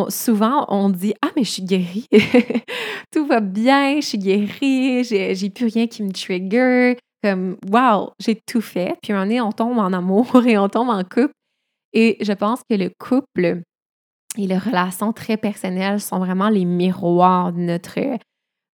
souvent, 0.09 0.67
on 0.69 0.89
dit 0.89 1.15
Ah, 1.23 1.31
mais 1.37 1.45
je 1.45 1.51
suis 1.51 1.63
guérie. 1.63 2.09
Tout 3.13 3.27
va 3.27 3.41
bien, 3.41 4.01
je 4.01 4.07
suis 4.07 4.19
guérie, 4.19 5.05
j'ai 5.05 5.51
plus 5.51 5.67
rien 5.67 5.87
qui 5.87 6.03
me 6.03 6.13
trigger. 6.13 6.97
Comme, 7.23 7.57
wow, 7.71 8.11
j'ai 8.19 8.35
tout 8.35 8.61
fait. 8.61 8.97
Puis 9.01 9.13
un 9.13 9.25
moment 9.25 9.49
on 9.49 9.53
tombe 9.53 9.79
en 9.79 9.93
amour 9.93 10.45
et 10.47 10.59
on 10.59 10.69
tombe 10.69 10.89
en 10.89 11.05
couple. 11.05 11.33
Et 11.93 12.17
je 12.21 12.33
pense 12.33 12.63
que 12.69 12.75
le 12.75 12.91
couple 12.99 13.63
et 14.39 14.47
les 14.47 14.59
relations 14.59 15.13
très 15.13 15.37
personnelles 15.37 16.01
sont 16.01 16.19
vraiment 16.19 16.49
les 16.49 16.65
miroirs 16.65 17.53
de 17.53 17.61
notre, 17.61 18.01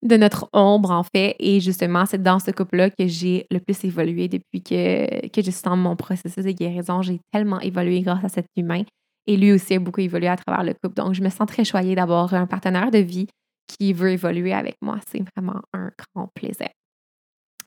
de 0.03 0.17
notre 0.17 0.49
ombre, 0.53 0.93
en 0.93 1.03
fait. 1.03 1.37
Et 1.41 1.61
justement, 1.61 2.07
c'est 2.07 2.23
dans 2.23 2.39
ce 2.39 2.53
couple-là 2.53 2.91
que 2.91 3.07
j'ai 3.07 3.47
le 3.51 3.59
plus 3.59 3.85
évolué 3.85 4.29
depuis 4.29 4.63
que, 4.63 5.29
que 5.29 5.43
je 5.43 5.51
suis 5.51 5.63
dans 5.65 5.77
mon 5.77 5.97
processus 5.97 6.45
de 6.45 6.53
guérison. 6.53 7.03
J'ai 7.03 7.21
tellement 7.33 7.61
évolué 7.61 8.03
grâce 8.03 8.25
à 8.25 8.29
cet 8.29 8.47
humain. 8.57 8.85
Et 9.29 9.37
lui 9.37 9.53
aussi 9.53 9.75
a 9.75 9.79
beaucoup 9.79 10.01
évolué 10.01 10.27
à 10.27 10.37
travers 10.37 10.65
le 10.65 10.73
couple. 10.73 10.95
Donc, 10.95 11.13
je 11.13 11.23
me 11.23 11.29
sens 11.29 11.47
très 11.47 11.63
choyée 11.63 11.95
d'avoir 11.95 12.33
un 12.33 12.47
partenaire 12.47 12.91
de 12.91 12.99
vie 12.99 13.27
qui 13.67 13.93
veut 13.93 14.11
évoluer 14.11 14.55
avec 14.55 14.77
moi. 14.81 14.99
C'est 15.07 15.23
vraiment 15.37 15.61
un 15.75 15.91
grand 15.99 16.29
plaisir. 16.35 16.71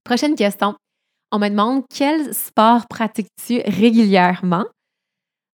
Prochaine 0.04 0.34
question. 0.36 0.76
On 1.32 1.38
me 1.38 1.48
demande 1.48 1.84
quel 1.96 2.34
sport 2.34 2.88
pratiques-tu 2.90 3.62
régulièrement? 3.68 4.66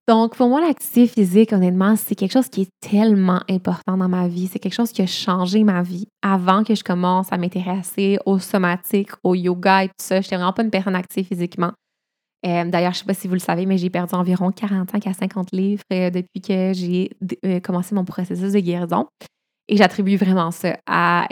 Donc, 0.08 0.34
pour 0.34 0.48
moi, 0.48 0.62
l'activité 0.62 1.06
physique, 1.06 1.52
honnêtement, 1.52 1.94
c'est 1.94 2.14
quelque 2.14 2.32
chose 2.32 2.48
qui 2.48 2.62
est 2.62 2.70
tellement 2.80 3.42
important 3.50 3.98
dans 3.98 4.08
ma 4.08 4.26
vie. 4.26 4.46
C'est 4.46 4.58
quelque 4.58 4.72
chose 4.72 4.90
qui 4.90 5.02
a 5.02 5.06
changé 5.06 5.62
ma 5.62 5.82
vie 5.82 6.08
avant 6.22 6.64
que 6.64 6.74
je 6.74 6.82
commence 6.82 7.30
à 7.30 7.36
m'intéresser 7.36 8.16
au 8.24 8.38
somatique, 8.38 9.10
au 9.22 9.34
yoga 9.34 9.84
et 9.84 9.88
tout 9.88 9.94
ça. 10.00 10.22
Je 10.22 10.26
n'étais 10.26 10.36
vraiment 10.36 10.54
pas 10.54 10.62
une 10.62 10.70
personne 10.70 10.96
active 10.96 11.26
physiquement. 11.26 11.72
Euh, 12.46 12.64
d'ailleurs, 12.64 12.92
je 12.92 12.98
ne 12.98 13.00
sais 13.00 13.04
pas 13.04 13.14
si 13.14 13.26
vous 13.26 13.34
le 13.34 13.40
savez, 13.40 13.66
mais 13.66 13.78
j'ai 13.78 13.90
perdu 13.90 14.14
environ 14.14 14.52
45 14.52 15.06
à 15.06 15.12
50 15.12 15.52
livres 15.52 15.82
euh, 15.92 16.10
depuis 16.10 16.40
que 16.40 16.72
j'ai 16.72 17.10
euh, 17.44 17.60
commencé 17.60 17.94
mon 17.94 18.04
processus 18.04 18.52
de 18.52 18.60
guérison. 18.60 19.06
Et 19.68 19.76
j'attribue 19.76 20.16
vraiment 20.16 20.50
ça 20.50 20.78
à, 20.86 21.26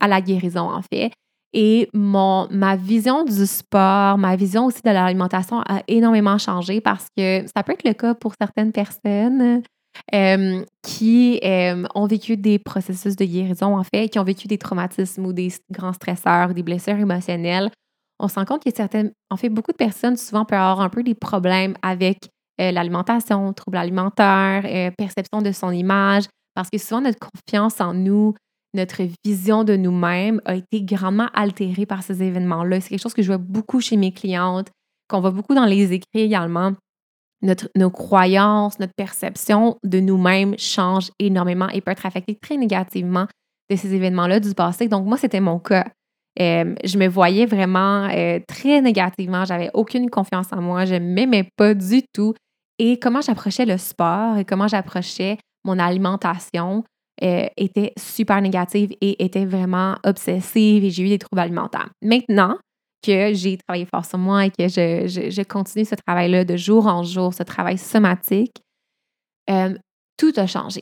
à 0.00 0.08
la 0.08 0.20
guérison, 0.20 0.70
en 0.70 0.82
fait. 0.82 1.12
Et 1.52 1.88
mon, 1.94 2.48
ma 2.50 2.76
vision 2.76 3.24
du 3.24 3.46
sport, 3.46 4.18
ma 4.18 4.36
vision 4.36 4.66
aussi 4.66 4.82
de 4.82 4.90
l'alimentation 4.90 5.60
a 5.60 5.82
énormément 5.86 6.38
changé 6.38 6.80
parce 6.80 7.06
que 7.16 7.44
ça 7.54 7.62
peut 7.62 7.72
être 7.72 7.84
le 7.84 7.94
cas 7.94 8.14
pour 8.14 8.34
certaines 8.38 8.72
personnes 8.72 9.62
qui 10.82 11.40
ont 11.94 12.06
vécu 12.06 12.36
des 12.36 12.58
processus 12.58 13.14
de 13.14 13.24
guérison, 13.24 13.78
en 13.78 13.84
fait, 13.84 14.08
qui 14.08 14.18
ont 14.18 14.24
vécu 14.24 14.48
des 14.48 14.58
traumatismes 14.58 15.24
ou 15.24 15.32
des 15.32 15.52
grands 15.70 15.92
stresseurs, 15.92 16.54
des 16.54 16.64
blessures 16.64 16.98
émotionnelles. 16.98 17.70
On 18.20 18.28
se 18.28 18.34
rend 18.34 18.44
compte 18.44 18.64
que 18.64 18.70
certaines, 18.74 19.12
en 19.30 19.36
fait, 19.36 19.48
beaucoup 19.48 19.72
de 19.72 19.76
personnes 19.76 20.16
souvent 20.16 20.44
peuvent 20.44 20.58
avoir 20.58 20.80
un 20.80 20.88
peu 20.88 21.02
des 21.02 21.14
problèmes 21.14 21.74
avec 21.82 22.28
euh, 22.60 22.72
l'alimentation, 22.72 23.52
troubles 23.52 23.76
alimentaires, 23.78 24.92
perception 24.98 25.42
de 25.42 25.52
son 25.52 25.70
image, 25.70 26.24
parce 26.54 26.70
que 26.70 26.78
souvent 26.78 27.00
notre 27.00 27.20
confiance 27.20 27.80
en 27.80 27.94
nous, 27.94 28.34
notre 28.74 29.02
vision 29.24 29.64
de 29.64 29.76
nous-mêmes 29.76 30.40
a 30.44 30.56
été 30.56 30.82
grandement 30.82 31.28
altérée 31.34 31.86
par 31.86 32.02
ces 32.02 32.22
événements-là. 32.22 32.80
C'est 32.80 32.90
quelque 32.90 33.02
chose 33.02 33.14
que 33.14 33.22
je 33.22 33.28
vois 33.28 33.38
beaucoup 33.38 33.80
chez 33.80 33.96
mes 33.96 34.12
clientes, 34.12 34.68
qu'on 35.08 35.20
voit 35.20 35.30
beaucoup 35.30 35.54
dans 35.54 35.64
les 35.64 35.92
écrits 35.92 36.22
également. 36.22 36.72
Notre, 37.40 37.68
nos 37.76 37.90
croyances, 37.90 38.78
notre 38.80 38.94
perception 38.96 39.76
de 39.84 40.00
nous-mêmes 40.00 40.58
change 40.58 41.10
énormément 41.20 41.68
et 41.68 41.80
peut 41.80 41.92
être 41.92 42.04
affectée 42.04 42.34
très 42.34 42.56
négativement 42.56 43.26
de 43.70 43.76
ces 43.76 43.94
événements-là 43.94 44.40
du 44.40 44.54
passé. 44.54 44.88
Donc, 44.88 45.06
moi, 45.06 45.16
c'était 45.16 45.40
mon 45.40 45.60
cas. 45.60 45.86
Euh, 46.40 46.74
je 46.84 46.98
me 46.98 47.08
voyais 47.08 47.46
vraiment 47.46 48.08
euh, 48.08 48.38
très 48.46 48.80
négativement. 48.80 49.44
J'avais 49.44 49.70
aucune 49.74 50.08
confiance 50.08 50.52
en 50.52 50.62
moi. 50.62 50.84
Je 50.84 50.94
ne 50.94 51.00
m'aimais 51.00 51.48
pas 51.56 51.74
du 51.74 52.02
tout. 52.12 52.34
Et 52.78 52.98
comment 52.98 53.20
j'approchais 53.20 53.64
le 53.64 53.76
sport 53.76 54.36
et 54.38 54.44
comment 54.44 54.68
j'approchais 54.68 55.38
mon 55.64 55.78
alimentation, 55.78 56.84
euh, 57.22 57.46
était 57.56 57.92
super 57.98 58.40
négative 58.40 58.92
et 59.00 59.24
était 59.24 59.44
vraiment 59.44 59.96
obsessive 60.06 60.84
et 60.84 60.90
j'ai 60.90 61.02
eu 61.02 61.08
des 61.08 61.18
troubles 61.18 61.40
alimentaires. 61.40 61.90
Maintenant 62.00 62.56
que 63.04 63.34
j'ai 63.34 63.58
travaillé 63.58 63.86
fort 63.86 64.04
sur 64.04 64.18
moi 64.18 64.46
et 64.46 64.50
que 64.50 64.68
je, 64.68 65.42
continue 65.42 65.84
ce 65.84 65.96
travail-là 65.96 66.44
de 66.44 66.56
jour 66.56 66.86
en 66.86 67.02
jour, 67.02 67.34
ce 67.34 67.42
travail 67.42 67.76
somatique, 67.76 68.62
tout 70.16 70.32
a 70.36 70.46
changé. 70.46 70.80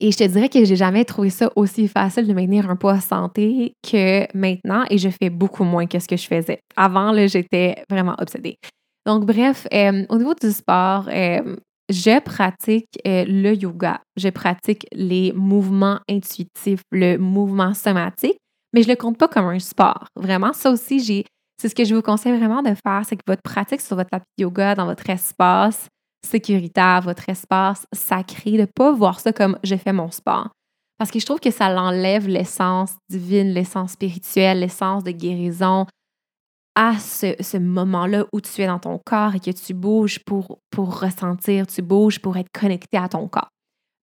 Et 0.00 0.10
je 0.10 0.16
te 0.16 0.24
dirais 0.24 0.48
que 0.48 0.64
j'ai 0.64 0.76
jamais 0.76 1.04
trouvé 1.04 1.30
ça 1.30 1.50
aussi 1.56 1.88
facile 1.88 2.26
de 2.26 2.32
maintenir 2.32 2.70
un 2.70 2.76
poids 2.76 3.00
santé 3.00 3.74
que 3.82 4.26
maintenant 4.36 4.84
et 4.90 4.98
je 4.98 5.08
fais 5.08 5.30
beaucoup 5.30 5.64
moins 5.64 5.86
que 5.86 5.98
ce 5.98 6.08
que 6.08 6.16
je 6.16 6.26
faisais. 6.26 6.60
Avant, 6.76 7.14
j'étais 7.26 7.84
vraiment 7.90 8.14
obsédée. 8.18 8.56
Donc, 9.06 9.26
bref, 9.26 9.66
euh, 9.72 10.06
au 10.08 10.16
niveau 10.16 10.34
du 10.34 10.50
sport, 10.50 11.08
je 11.90 12.20
pratique 12.20 12.88
euh, 13.06 13.24
le 13.26 13.54
yoga, 13.54 14.00
je 14.16 14.30
pratique 14.30 14.86
les 14.92 15.32
mouvements 15.32 16.00
intuitifs, 16.08 16.82
le 16.90 17.18
mouvement 17.18 17.74
somatique, 17.74 18.38
mais 18.72 18.82
je 18.82 18.88
ne 18.88 18.94
le 18.94 18.96
compte 18.96 19.18
pas 19.18 19.28
comme 19.28 19.46
un 19.46 19.58
sport. 19.58 20.06
Vraiment, 20.16 20.52
ça 20.52 20.70
aussi, 20.70 21.24
c'est 21.60 21.68
ce 21.68 21.74
que 21.74 21.84
je 21.84 21.94
vous 21.94 22.02
conseille 22.02 22.36
vraiment 22.36 22.62
de 22.62 22.74
faire, 22.74 23.02
c'est 23.06 23.16
que 23.16 23.22
votre 23.26 23.42
pratique 23.42 23.80
sur 23.80 23.96
votre 23.96 24.10
tapis 24.10 24.24
yoga, 24.38 24.74
dans 24.74 24.86
votre 24.86 25.08
espace 25.10 25.88
sécuritaire, 26.24 27.02
votre 27.02 27.28
espace 27.28 27.86
sacré, 27.92 28.52
de 28.52 28.62
ne 28.62 28.66
pas 28.66 28.92
voir 28.92 29.20
ça 29.20 29.32
comme 29.32 29.58
je 29.62 29.76
fais 29.76 29.92
mon 29.92 30.10
sport. 30.10 30.50
Parce 30.98 31.10
que 31.10 31.18
je 31.18 31.26
trouve 31.26 31.40
que 31.40 31.50
ça 31.50 31.72
l'enlève 31.72 32.28
l'essence 32.28 32.94
divine, 33.10 33.52
l'essence 33.52 33.92
spirituelle, 33.92 34.60
l'essence 34.60 35.02
de 35.04 35.10
guérison, 35.10 35.86
à 36.74 36.98
ce, 36.98 37.58
moment-là 37.58 38.26
où 38.32 38.40
tu 38.40 38.62
es 38.62 38.66
dans 38.66 38.78
ton 38.78 38.98
corps 39.04 39.34
et 39.34 39.40
que 39.40 39.50
tu 39.50 39.74
bouges 39.74 40.18
pour, 40.24 40.58
pour 40.70 41.00
ressentir, 41.00 41.66
tu 41.66 41.82
bouges 41.82 42.20
pour 42.20 42.36
être 42.36 42.50
connecté 42.52 42.96
à 42.96 43.08
ton 43.08 43.28
corps. 43.28 43.48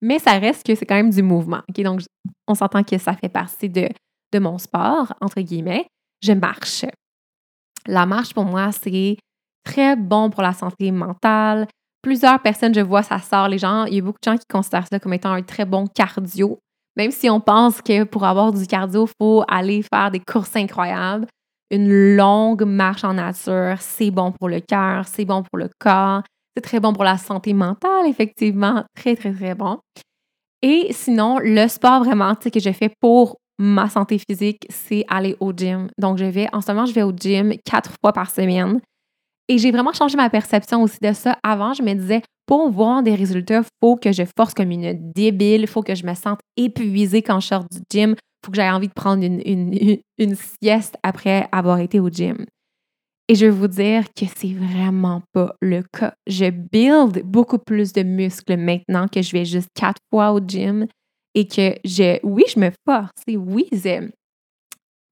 Mais 0.00 0.18
ça 0.18 0.38
reste 0.38 0.66
que 0.66 0.74
c'est 0.74 0.86
quand 0.86 0.96
même 0.96 1.10
du 1.10 1.22
mouvement. 1.22 1.60
Donc, 1.76 2.00
on 2.48 2.54
s'entend 2.54 2.82
que 2.82 2.98
ça 2.98 3.14
fait 3.14 3.28
partie 3.28 3.68
de, 3.68 3.88
de 4.32 4.38
mon 4.38 4.58
sport, 4.58 5.12
entre 5.20 5.40
guillemets. 5.40 5.86
Je 6.22 6.32
marche. 6.32 6.84
La 7.86 8.06
marche, 8.06 8.34
pour 8.34 8.44
moi, 8.44 8.72
c'est 8.72 9.16
très 9.64 9.96
bon 9.96 10.30
pour 10.30 10.42
la 10.42 10.52
santé 10.52 10.90
mentale. 10.90 11.68
Plusieurs 12.02 12.40
personnes, 12.40 12.74
je 12.74 12.80
vois, 12.80 13.02
ça 13.02 13.18
sort 13.18 13.48
les 13.48 13.58
gens. 13.58 13.84
Il 13.84 13.94
y 13.94 13.98
a 13.98 14.02
beaucoup 14.02 14.18
de 14.22 14.30
gens 14.30 14.36
qui 14.36 14.46
considèrent 14.50 14.86
ça 14.90 14.98
comme 14.98 15.12
étant 15.12 15.32
un 15.32 15.42
très 15.42 15.64
bon 15.64 15.86
cardio. 15.86 16.58
Même 16.96 17.10
si 17.10 17.30
on 17.30 17.40
pense 17.40 17.80
que 17.80 18.04
pour 18.04 18.24
avoir 18.24 18.52
du 18.52 18.66
cardio, 18.66 19.06
il 19.06 19.12
faut 19.20 19.44
aller 19.48 19.82
faire 19.82 20.10
des 20.10 20.20
courses 20.20 20.56
incroyables 20.56 21.26
une 21.72 22.16
longue 22.16 22.64
marche 22.64 23.02
en 23.02 23.14
nature, 23.14 23.76
c'est 23.80 24.10
bon 24.10 24.30
pour 24.30 24.48
le 24.48 24.60
cœur, 24.60 25.08
c'est 25.08 25.24
bon 25.24 25.42
pour 25.42 25.58
le 25.58 25.70
corps, 25.78 26.22
c'est 26.54 26.62
très 26.62 26.78
bon 26.78 26.92
pour 26.92 27.02
la 27.02 27.16
santé 27.16 27.54
mentale, 27.54 28.06
effectivement, 28.06 28.84
très, 28.94 29.16
très, 29.16 29.32
très 29.32 29.54
bon. 29.54 29.78
Et 30.60 30.92
sinon, 30.92 31.38
le 31.38 31.66
sport 31.68 32.04
vraiment 32.04 32.34
que 32.34 32.60
je 32.60 32.72
fais 32.72 32.90
pour 33.00 33.38
ma 33.58 33.88
santé 33.88 34.18
physique, 34.18 34.66
c'est 34.68 35.04
aller 35.08 35.34
au 35.40 35.52
gym. 35.52 35.88
Donc, 35.98 36.18
je 36.18 36.26
vais, 36.26 36.46
en 36.52 36.60
ce 36.60 36.70
moment, 36.70 36.84
je 36.84 36.92
vais 36.92 37.02
au 37.02 37.12
gym 37.12 37.54
quatre 37.64 37.92
fois 38.02 38.12
par 38.12 38.30
semaine. 38.30 38.80
Et 39.52 39.58
j'ai 39.58 39.70
vraiment 39.70 39.92
changé 39.92 40.16
ma 40.16 40.30
perception 40.30 40.82
aussi 40.82 40.96
de 41.02 41.12
ça. 41.12 41.38
Avant, 41.42 41.74
je 41.74 41.82
me 41.82 41.92
disais, 41.92 42.22
pour 42.46 42.70
voir 42.70 43.02
des 43.02 43.14
résultats, 43.14 43.58
il 43.58 43.64
faut 43.82 43.96
que 43.96 44.10
je 44.10 44.22
force 44.34 44.54
comme 44.54 44.70
une 44.70 45.12
débile, 45.14 45.60
il 45.60 45.66
faut 45.66 45.82
que 45.82 45.94
je 45.94 46.06
me 46.06 46.14
sente 46.14 46.40
épuisée 46.56 47.20
quand 47.20 47.38
je 47.38 47.48
sors 47.48 47.64
du 47.70 47.80
gym, 47.92 48.14
faut 48.42 48.50
que 48.50 48.56
j'aie 48.56 48.70
envie 48.70 48.88
de 48.88 48.94
prendre 48.94 49.22
une, 49.22 50.34
sieste 50.62 50.96
après 51.02 51.50
avoir 51.52 51.80
été 51.80 52.00
au 52.00 52.08
gym. 52.08 52.46
Et 53.28 53.34
je 53.34 53.44
vais 53.44 53.52
vous 53.52 53.68
dire 53.68 54.04
que 54.14 54.24
c'est 54.34 54.54
vraiment 54.54 55.20
pas 55.34 55.54
le 55.60 55.82
cas. 55.82 56.14
Je 56.26 56.48
build 56.48 57.22
beaucoup 57.22 57.58
plus 57.58 57.92
de 57.92 58.02
muscles 58.04 58.56
maintenant 58.56 59.06
que 59.06 59.20
je 59.20 59.32
vais 59.32 59.44
juste 59.44 59.68
quatre 59.74 60.00
fois 60.10 60.32
au 60.32 60.40
gym 60.40 60.86
et 61.34 61.46
que 61.46 61.74
je, 61.84 62.18
oui, 62.22 62.44
je 62.48 62.58
me 62.58 62.70
force. 62.88 63.12
Et 63.26 63.36
oui, 63.36 63.68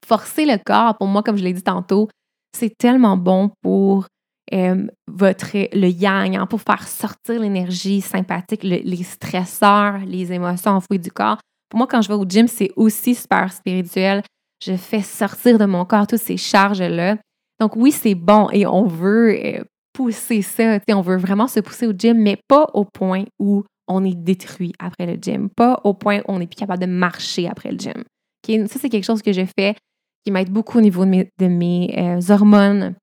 forcer 0.07 0.47
le 0.47 0.57
corps, 0.65 0.97
pour 0.97 1.09
moi, 1.09 1.23
comme 1.23 1.37
je 1.37 1.45
l'ai 1.45 1.53
dit 1.53 1.63
tantôt, 1.63 2.09
c'est 2.57 2.73
tellement 2.79 3.19
bon 3.19 3.51
pour 3.61 4.07
euh, 4.53 4.87
votre, 5.07 5.51
le 5.55 5.89
yang, 5.89 6.37
hein, 6.37 6.47
pour 6.47 6.61
faire 6.61 6.87
sortir 6.87 7.41
l'énergie 7.41 8.01
sympathique, 8.01 8.63
les 8.63 9.03
stresseurs, 9.03 9.99
les 10.07 10.33
émotions 10.33 10.73
enfouies 10.73 10.99
du 10.99 11.11
corps. 11.11 11.39
Pour 11.69 11.79
moi, 11.79 11.87
quand 11.87 12.03
je 12.03 12.09
vais 12.09 12.15
au 12.15 12.25
gym, 12.29 12.49
c'est 12.49 12.73
aussi 12.77 13.15
super 13.15 13.53
spirituel. 13.53 14.23
Je 14.63 14.77
fais 14.77 15.03
sortir 15.03 15.57
de 15.57 15.65
mon 15.65 15.85
corps 15.85 16.07
toutes 16.07 16.19
ces 16.19 16.37
charges-là. 16.37 17.17
Donc 17.61 17.77
oui, 17.77 17.93
c'est 17.93 18.17
bon 18.17 18.49
et 18.53 18.67
on 18.67 18.87
veut 18.87 19.39
euh, 19.39 19.65
pousser 19.93 20.43
ça. 20.43 20.79
On 20.89 21.01
veut 21.01 21.17
vraiment 21.17 21.47
se 21.47 21.61
pousser 21.61 21.87
au 21.87 21.93
gym, 21.93 22.19
mais 22.19 22.39
pas 22.49 22.67
au 22.75 22.85
point 22.85 23.25
où 23.39 23.63
on 23.87 24.05
est 24.05 24.17
détruit 24.17 24.73
après 24.79 25.07
le 25.07 25.15
gym, 25.21 25.49
pas 25.49 25.81
au 25.85 25.95
point 25.95 26.19
où 26.21 26.33
on 26.33 26.39
n'est 26.41 26.47
plus 26.47 26.57
capable 26.57 26.83
de 26.83 26.91
marcher 26.91 27.49
après 27.49 27.71
le 27.71 27.79
gym. 27.79 28.67
Ça, 28.67 28.79
c'est 28.81 28.89
quelque 28.89 29.05
chose 29.05 29.23
que 29.23 29.33
je 29.33 29.45
fais 29.59 29.77
qui 30.25 30.33
m'aide 30.33 30.51
beaucoup 30.51 30.79
au 30.79 30.83
niveau 30.83 31.05
de 31.05 31.47
mes, 31.47 31.95
euh, 31.97 32.21
hormones. 32.33 32.95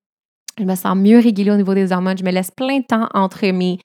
Je 0.59 0.63
me 0.63 0.75
sens 0.75 0.95
mieux 0.97 1.19
régulée 1.19 1.51
au 1.51 1.57
niveau 1.57 1.73
des 1.73 1.91
hormones. 1.91 2.17
Je 2.17 2.23
me 2.23 2.31
laisse 2.31 2.51
plein 2.51 2.79
de 2.79 2.85
temps 2.85 3.07
entre 3.13 3.47
mes 3.51 3.79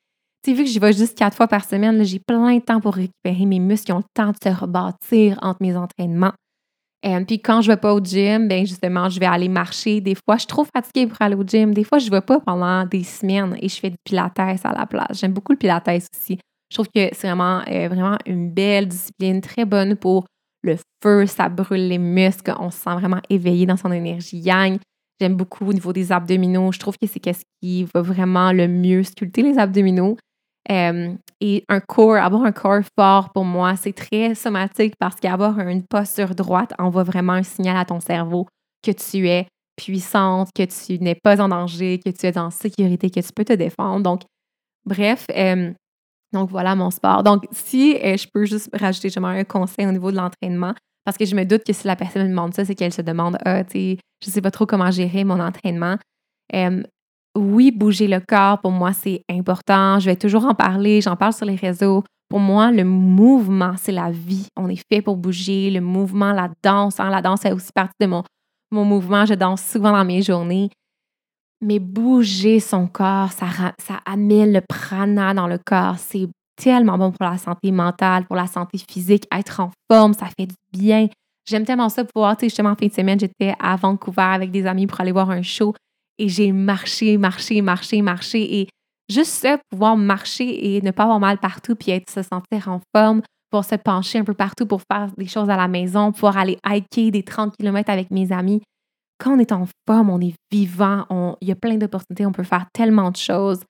tu 0.44 0.54
vu 0.54 0.64
que 0.64 0.70
j'y 0.70 0.80
vais 0.80 0.92
juste 0.92 1.16
quatre 1.16 1.36
fois 1.36 1.46
par 1.46 1.64
semaine, 1.64 2.02
j'ai 2.02 2.18
plein 2.18 2.56
de 2.56 2.60
temps 2.60 2.80
pour 2.80 2.94
récupérer 2.94 3.46
mes 3.46 3.60
muscles 3.60 3.86
qui 3.86 3.92
ont 3.92 3.98
le 3.98 4.04
temps 4.12 4.32
de 4.32 4.36
se 4.42 4.48
rebâtir 4.48 5.38
entre 5.40 5.58
mes 5.60 5.76
entraînements. 5.76 6.32
Euh, 7.06 7.24
puis 7.24 7.40
quand 7.40 7.60
je 7.62 7.68
vais 7.68 7.76
pas 7.76 7.94
au 7.94 8.00
gym, 8.00 8.48
ben 8.48 8.66
justement, 8.66 9.08
je 9.08 9.20
vais 9.20 9.26
aller 9.26 9.48
marcher. 9.48 10.00
Des 10.00 10.14
fois, 10.14 10.36
je 10.36 10.40
suis 10.40 10.46
trop 10.48 10.64
fatiguée 10.64 11.06
pour 11.06 11.20
aller 11.20 11.36
au 11.36 11.44
gym. 11.44 11.72
Des 11.72 11.84
fois, 11.84 11.98
je 11.98 12.06
ne 12.06 12.10
vais 12.10 12.20
pas 12.20 12.40
pendant 12.40 12.84
des 12.86 13.04
semaines 13.04 13.56
et 13.60 13.68
je 13.68 13.76
fais 13.76 13.90
du 13.90 13.96
pilates 14.04 14.38
à 14.38 14.72
la 14.72 14.86
place. 14.86 15.18
J'aime 15.18 15.32
beaucoup 15.32 15.52
le 15.52 15.58
pilates 15.58 15.88
aussi. 15.88 16.38
Je 16.70 16.76
trouve 16.76 16.88
que 16.88 17.08
c'est 17.12 17.26
vraiment, 17.28 17.60
euh, 17.68 17.88
vraiment 17.88 18.16
une 18.26 18.50
belle 18.50 18.88
discipline, 18.88 19.40
très 19.40 19.64
bonne 19.64 19.94
pour 19.94 20.26
le 20.62 20.76
feu. 21.02 21.26
Ça 21.26 21.48
brûle 21.48 21.86
les 21.88 21.98
muscles. 21.98 22.54
On 22.58 22.70
se 22.70 22.78
sent 22.78 22.94
vraiment 22.94 23.20
éveillé 23.30 23.66
dans 23.66 23.76
son 23.76 23.92
énergie 23.92 24.38
yang. 24.38 24.78
J'aime 25.22 25.36
beaucoup 25.36 25.66
au 25.66 25.72
niveau 25.72 25.92
des 25.92 26.10
abdominaux. 26.10 26.72
Je 26.72 26.80
trouve 26.80 26.98
que 26.98 27.06
c'est 27.06 27.24
ce 27.24 27.44
qui 27.60 27.84
va 27.94 28.02
vraiment 28.02 28.50
le 28.50 28.66
mieux 28.66 29.04
sculpter 29.04 29.42
les 29.42 29.56
abdominaux. 29.56 30.16
Euh, 30.68 31.14
et 31.40 31.64
un 31.68 31.78
corps, 31.78 32.16
avoir 32.16 32.42
un 32.42 32.50
corps 32.50 32.82
fort 32.98 33.30
pour 33.32 33.44
moi, 33.44 33.76
c'est 33.76 33.92
très 33.92 34.34
somatique 34.34 34.94
parce 34.98 35.20
qu'avoir 35.20 35.60
une 35.60 35.84
posture 35.84 36.34
droite 36.34 36.72
envoie 36.76 37.04
vraiment 37.04 37.34
un 37.34 37.44
signal 37.44 37.76
à 37.76 37.84
ton 37.84 38.00
cerveau 38.00 38.48
que 38.82 38.90
tu 38.90 39.28
es 39.28 39.46
puissante, 39.76 40.48
que 40.52 40.64
tu 40.64 40.98
n'es 40.98 41.14
pas 41.14 41.40
en 41.40 41.48
danger, 41.50 42.00
que 42.04 42.10
tu 42.10 42.26
es 42.26 42.36
en 42.36 42.50
sécurité, 42.50 43.08
que 43.08 43.20
tu 43.20 43.32
peux 43.32 43.44
te 43.44 43.52
défendre. 43.52 44.02
Donc, 44.02 44.22
bref, 44.84 45.26
euh, 45.36 45.72
donc 46.32 46.50
voilà 46.50 46.74
mon 46.74 46.90
sport. 46.90 47.22
Donc, 47.22 47.44
si 47.52 47.96
euh, 48.02 48.16
je 48.16 48.26
peux 48.34 48.44
juste 48.44 48.70
rajouter 48.72 49.08
un 49.22 49.44
conseil 49.44 49.86
au 49.86 49.92
niveau 49.92 50.10
de 50.10 50.16
l'entraînement, 50.16 50.74
parce 51.04 51.16
que 51.16 51.24
je 51.24 51.34
me 51.34 51.44
doute 51.44 51.64
que 51.64 51.72
si 51.72 51.86
la 51.86 51.96
personne 51.96 52.22
me 52.24 52.28
demande 52.28 52.54
ça, 52.54 52.64
c'est 52.64 52.74
qu'elle 52.74 52.92
se 52.92 53.02
demande, 53.02 53.36
ah, 53.44 53.64
tu 53.64 53.72
sais, 53.72 53.98
je 54.24 54.30
sais 54.30 54.40
pas 54.40 54.50
trop 54.50 54.66
comment 54.66 54.90
gérer 54.90 55.24
mon 55.24 55.40
entraînement 55.40 55.96
oui, 57.36 57.70
bouger 57.70 58.08
le 58.08 58.20
corps, 58.20 58.60
pour 58.60 58.72
moi, 58.72 58.92
c'est 58.92 59.24
important. 59.30 59.98
Je 59.98 60.06
vais 60.06 60.16
toujours 60.16 60.44
en 60.44 60.54
parler. 60.54 61.00
J'en 61.00 61.16
parle 61.16 61.32
sur 61.32 61.46
les 61.46 61.54
réseaux. 61.54 62.04
Pour 62.28 62.40
moi, 62.40 62.70
le 62.70 62.84
mouvement, 62.84 63.74
c'est 63.76 63.92
la 63.92 64.10
vie. 64.10 64.46
On 64.56 64.68
est 64.68 64.82
fait 64.90 65.02
pour 65.02 65.16
bouger. 65.16 65.70
Le 65.70 65.80
mouvement, 65.80 66.32
la 66.32 66.50
danse. 66.62 67.00
Hein, 67.00 67.10
la 67.10 67.22
danse 67.22 67.40
fait 67.40 67.52
aussi 67.52 67.72
partie 67.74 67.96
de 68.00 68.06
mon, 68.06 68.22
mon 68.70 68.84
mouvement. 68.84 69.24
Je 69.24 69.34
danse 69.34 69.62
souvent 69.62 69.92
dans 69.92 70.04
mes 70.04 70.22
journées. 70.22 70.70
Mais 71.62 71.78
bouger 71.78 72.58
son 72.60 72.86
corps, 72.86 73.32
ça, 73.32 73.46
amène 74.04 74.52
le 74.52 74.60
prana 74.60 75.32
dans 75.32 75.46
le 75.46 75.58
corps. 75.58 75.96
C'est 75.98 76.28
tellement 76.62 76.96
bon 76.96 77.10
pour 77.10 77.28
la 77.28 77.38
santé 77.38 77.72
mentale, 77.72 78.24
pour 78.24 78.36
la 78.36 78.46
santé 78.46 78.78
physique. 78.78 79.26
Être 79.36 79.60
en 79.60 79.70
forme, 79.90 80.14
ça 80.14 80.26
fait 80.38 80.46
du 80.46 80.54
bien. 80.72 81.08
J'aime 81.48 81.64
tellement 81.64 81.88
ça 81.88 82.04
pouvoir, 82.04 82.36
tu 82.36 82.42
sais, 82.42 82.48
justement, 82.50 82.70
en 82.70 82.76
fin 82.76 82.86
de 82.86 82.92
semaine, 82.92 83.18
j'étais 83.18 83.54
à 83.58 83.74
Vancouver 83.76 84.22
avec 84.22 84.50
des 84.52 84.66
amis 84.66 84.86
pour 84.86 85.00
aller 85.00 85.12
voir 85.12 85.30
un 85.30 85.42
show 85.42 85.74
et 86.18 86.28
j'ai 86.28 86.52
marché, 86.52 87.18
marché, 87.18 87.62
marché, 87.62 88.00
marché. 88.00 88.60
Et 88.60 88.68
juste 89.08 89.32
ça, 89.32 89.58
pouvoir 89.70 89.96
marcher 89.96 90.76
et 90.76 90.80
ne 90.82 90.92
pas 90.92 91.02
avoir 91.02 91.18
mal 91.18 91.38
partout, 91.38 91.74
puis 91.74 91.90
être, 91.90 92.08
se 92.10 92.22
sentir 92.22 92.68
en 92.68 92.80
forme, 92.94 93.22
pour 93.50 93.64
se 93.64 93.74
pencher 93.74 94.18
un 94.20 94.24
peu 94.24 94.34
partout, 94.34 94.66
pour 94.66 94.82
faire 94.90 95.10
des 95.18 95.26
choses 95.26 95.50
à 95.50 95.56
la 95.56 95.68
maison, 95.68 96.12
pouvoir 96.12 96.38
aller 96.38 96.58
hiker 96.64 97.10
des 97.10 97.24
30 97.24 97.56
km 97.56 97.90
avec 97.90 98.10
mes 98.12 98.30
amis. 98.30 98.62
Quand 99.18 99.34
on 99.34 99.38
est 99.38 99.52
en 99.52 99.66
forme, 99.86 100.10
on 100.10 100.20
est 100.20 100.34
vivant, 100.50 101.36
il 101.40 101.48
y 101.48 101.52
a 101.52 101.56
plein 101.56 101.76
d'opportunités, 101.76 102.24
on 102.24 102.32
peut 102.32 102.44
faire 102.44 102.66
tellement 102.72 103.10
de 103.10 103.16
choses. 103.16 103.60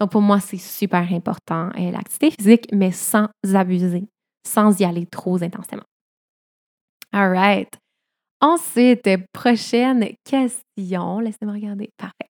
Donc, 0.00 0.10
pour 0.12 0.22
moi, 0.22 0.40
c'est 0.40 0.58
super 0.58 1.12
important, 1.12 1.70
euh, 1.78 1.90
l'activité 1.90 2.30
physique, 2.38 2.66
mais 2.72 2.92
sans 2.92 3.26
abuser, 3.54 4.04
sans 4.46 4.78
y 4.80 4.84
aller 4.84 5.06
trop 5.06 5.42
intensément. 5.42 5.82
All 7.12 7.32
right. 7.32 7.68
Ensuite, 8.40 9.08
prochaine 9.32 10.14
question. 10.24 11.18
Laissez-moi 11.20 11.54
regarder. 11.54 11.90
Parfait. 11.96 12.28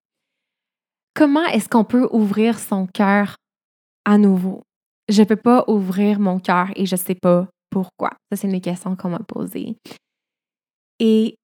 Comment 1.15 1.45
est-ce 1.47 1.69
qu'on 1.69 1.85
peut 1.85 2.09
ouvrir 2.13 2.59
son 2.59 2.87
cœur 2.87 3.37
à 4.05 4.17
nouveau? 4.17 4.63
Je 5.09 5.21
ne 5.21 5.27
peux 5.27 5.37
pas 5.37 5.65
ouvrir 5.69 6.21
mon 6.21 6.39
cœur 6.39 6.69
et 6.77 6.87
je 6.87 6.95
ne 6.95 7.01
sais 7.01 7.15
pas 7.15 7.49
pourquoi. 7.71 8.11
Ça, 8.31 8.37
c'est 8.37 8.49
une 8.49 8.61
question 8.61 8.97
qu'on 8.97 9.11
m'a 9.11 9.19
posée. 9.19 9.77
Et 11.01 11.37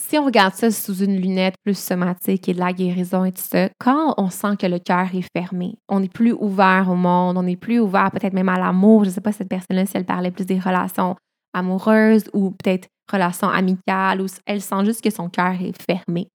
si 0.00 0.18
on 0.18 0.24
regarde 0.24 0.54
ça 0.54 0.70
sous 0.70 1.04
une 1.04 1.20
lunette 1.20 1.54
plus 1.62 1.78
somatique 1.78 2.48
et 2.48 2.54
de 2.54 2.58
la 2.58 2.72
guérison 2.72 3.24
et 3.24 3.32
tout 3.32 3.42
ça, 3.42 3.68
quand 3.78 4.14
on 4.16 4.30
sent 4.30 4.56
que 4.58 4.66
le 4.66 4.78
cœur 4.78 5.14
est 5.14 5.26
fermé, 5.36 5.76
on 5.88 6.00
n'est 6.00 6.08
plus 6.08 6.32
ouvert 6.32 6.88
au 6.90 6.96
monde, 6.96 7.36
on 7.36 7.42
n'est 7.42 7.56
plus 7.56 7.78
ouvert 7.78 8.10
peut-être 8.10 8.32
même 8.32 8.48
à 8.48 8.58
l'amour, 8.58 9.04
je 9.04 9.10
ne 9.10 9.14
sais 9.14 9.20
pas 9.20 9.32
cette 9.32 9.48
personne-là 9.48 9.86
si 9.86 9.96
elle 9.96 10.06
parlait 10.06 10.30
plus 10.30 10.46
des 10.46 10.58
relations 10.58 11.16
amoureuses 11.52 12.24
ou 12.32 12.50
peut-être 12.50 12.88
relations 13.12 13.48
amicales 13.48 14.22
ou 14.22 14.26
elle 14.46 14.62
sent 14.62 14.84
juste 14.84 15.02
que 15.02 15.10
son 15.10 15.28
cœur 15.28 15.52
est 15.60 15.80
fermé. 15.80 16.28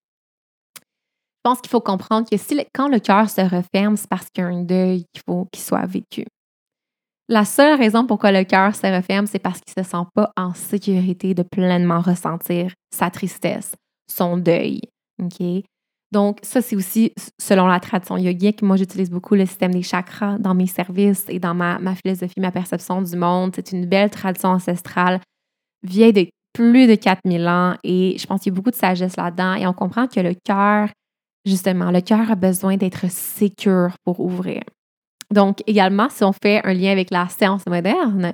Je 0.78 1.52
pense 1.52 1.62
qu'il 1.62 1.70
faut 1.70 1.82
comprendre 1.82 2.28
que 2.30 2.38
si, 2.38 2.60
quand 2.74 2.88
le 2.88 3.00
cœur 3.00 3.30
se 3.30 3.42
referme, 3.42 3.98
c'est 3.98 4.10
parce 4.10 4.28
qu'il 4.30 4.44
y 4.44 4.48
a 4.48 4.50
un 4.50 4.64
deuil 4.64 5.06
qu'il 5.14 5.24
faut 5.28 5.48
qu'il 5.52 5.64
soit 5.64 5.86
vécu. 5.86 6.26
La 7.28 7.44
seule 7.44 7.78
raison 7.78 8.06
pourquoi 8.06 8.32
le 8.32 8.44
cœur 8.44 8.76
se 8.76 8.86
referme, 8.86 9.26
c'est 9.26 9.40
parce 9.40 9.60
qu'il 9.60 9.74
ne 9.76 9.84
se 9.84 9.90
sent 9.90 10.04
pas 10.14 10.32
en 10.38 10.54
sécurité 10.54 11.34
de 11.34 11.42
pleinement 11.42 12.00
ressentir 12.00 12.72
sa 12.94 13.10
tristesse, 13.10 13.74
son 14.08 14.38
deuil. 14.38 14.82
Donc, 16.12 16.38
ça, 16.44 16.62
c'est 16.62 16.76
aussi 16.76 17.14
selon 17.42 17.66
la 17.66 17.80
tradition 17.80 18.16
yogique. 18.18 18.62
Moi, 18.62 18.78
j'utilise 18.78 19.10
beaucoup 19.10 19.34
le 19.34 19.48
système 19.48 19.74
des 19.74 19.82
chakras 19.82 20.38
dans 20.38 20.54
mes 20.54 20.68
services 20.68 21.26
et 21.28 21.40
dans 21.40 21.56
ma, 21.56 21.80
ma 21.80 21.96
philosophie, 21.96 22.40
ma 22.40 22.52
perception 22.52 23.02
du 23.02 23.16
monde. 23.16 23.54
C'est 23.56 23.72
une 23.72 23.88
belle 23.88 24.12
tradition 24.12 24.50
ancestrale, 24.50 25.20
vieille 25.84 26.14
de 26.14 26.28
plus 26.54 26.88
de 26.88 26.96
4000 26.96 27.48
ans 27.48 27.76
et 27.84 28.18
je 28.20 28.26
pense 28.28 28.42
qu'il 28.42 28.54
y 28.54 28.56
a 28.56 28.56
beaucoup 28.56 28.72
de 28.72 28.76
sagesse 28.76 29.18
là-dedans 29.18 29.56
et 29.56 29.66
on 29.68 29.74
comprend 29.74 30.08
que 30.08 30.20
le 30.20 30.36
cœur, 30.46 30.90
justement, 31.44 31.92
le 31.92 32.02
cœur 32.02 32.32
a 32.32 32.36
besoin 32.36 32.78
d'être 32.78 33.06
pour 34.06 34.20
ouvrir. 34.20 34.62
Donc, 35.32 35.62
également, 35.68 36.10
si 36.10 36.24
on 36.24 36.34
fait 36.34 36.62
un 36.66 36.74
lien 36.74 36.92
avec 36.92 37.12
la 37.12 37.28
science 37.30 37.66
moderne, 37.66 38.34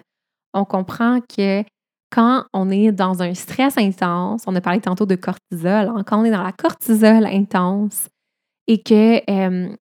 on 0.54 0.65
comprend 0.65 1.19
que 1.21 1.63
quand 2.12 2.43
on 2.54 2.69
est 2.69 2.91
dans 2.91 3.21
un 3.21 3.34
stress 3.34 3.77
intense, 3.77 4.43
on 4.45 4.56
a 4.56 4.62
parlé 4.62 4.82
tantôt 4.82 5.06
de 5.06 5.15
cortisol, 5.15 5.89
hein, 5.89 6.04
quand 6.06 6.21
on 6.21 6.25
est 6.25 6.32
dans 6.32 6.43
la 6.43 6.51
cortisol 6.51 7.25
intense 7.25 8.10
et 8.67 8.82
que 8.82 9.21
euh, 9.30 9.75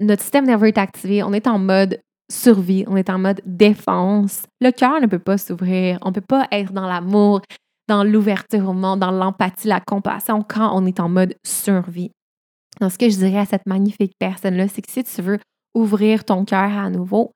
notre 0.00 0.22
système 0.22 0.46
nerveux 0.46 0.68
est 0.68 0.78
activé, 0.78 1.22
on 1.22 1.32
est 1.32 1.46
en 1.46 1.58
mode 1.58 2.00
survie, 2.30 2.84
on 2.86 2.96
est 2.96 3.10
en 3.10 3.18
mode 3.18 3.42
défense. 3.44 4.44
Le 4.60 4.70
cœur 4.70 5.00
ne 5.00 5.06
peut 5.06 5.18
pas 5.18 5.36
s'ouvrir, 5.36 5.98
on 6.02 6.08
ne 6.08 6.14
peut 6.14 6.20
pas 6.20 6.46
être 6.52 6.72
dans 6.72 6.86
l'amour, 6.86 7.42
dans 7.88 8.04
l'ouverture 8.04 8.68
au 8.68 8.72
monde, 8.72 9.00
dans 9.00 9.10
l'empathie, 9.10 9.68
la 9.68 9.80
compassion 9.80 10.42
quand 10.42 10.70
on 10.74 10.86
est 10.86 11.00
en 11.00 11.08
mode 11.08 11.34
survie. 11.44 12.12
Donc, 12.80 12.92
ce 12.92 12.98
que 12.98 13.10
je 13.10 13.16
dirais 13.16 13.40
à 13.40 13.46
cette 13.46 13.66
magnifique 13.66 14.12
personne-là, 14.18 14.68
c'est 14.68 14.80
que 14.80 14.90
si 14.90 15.04
tu 15.04 15.22
veux 15.22 15.38
ouvrir 15.74 16.24
ton 16.24 16.44
cœur 16.44 16.76
à 16.76 16.90
nouveau, 16.90 17.32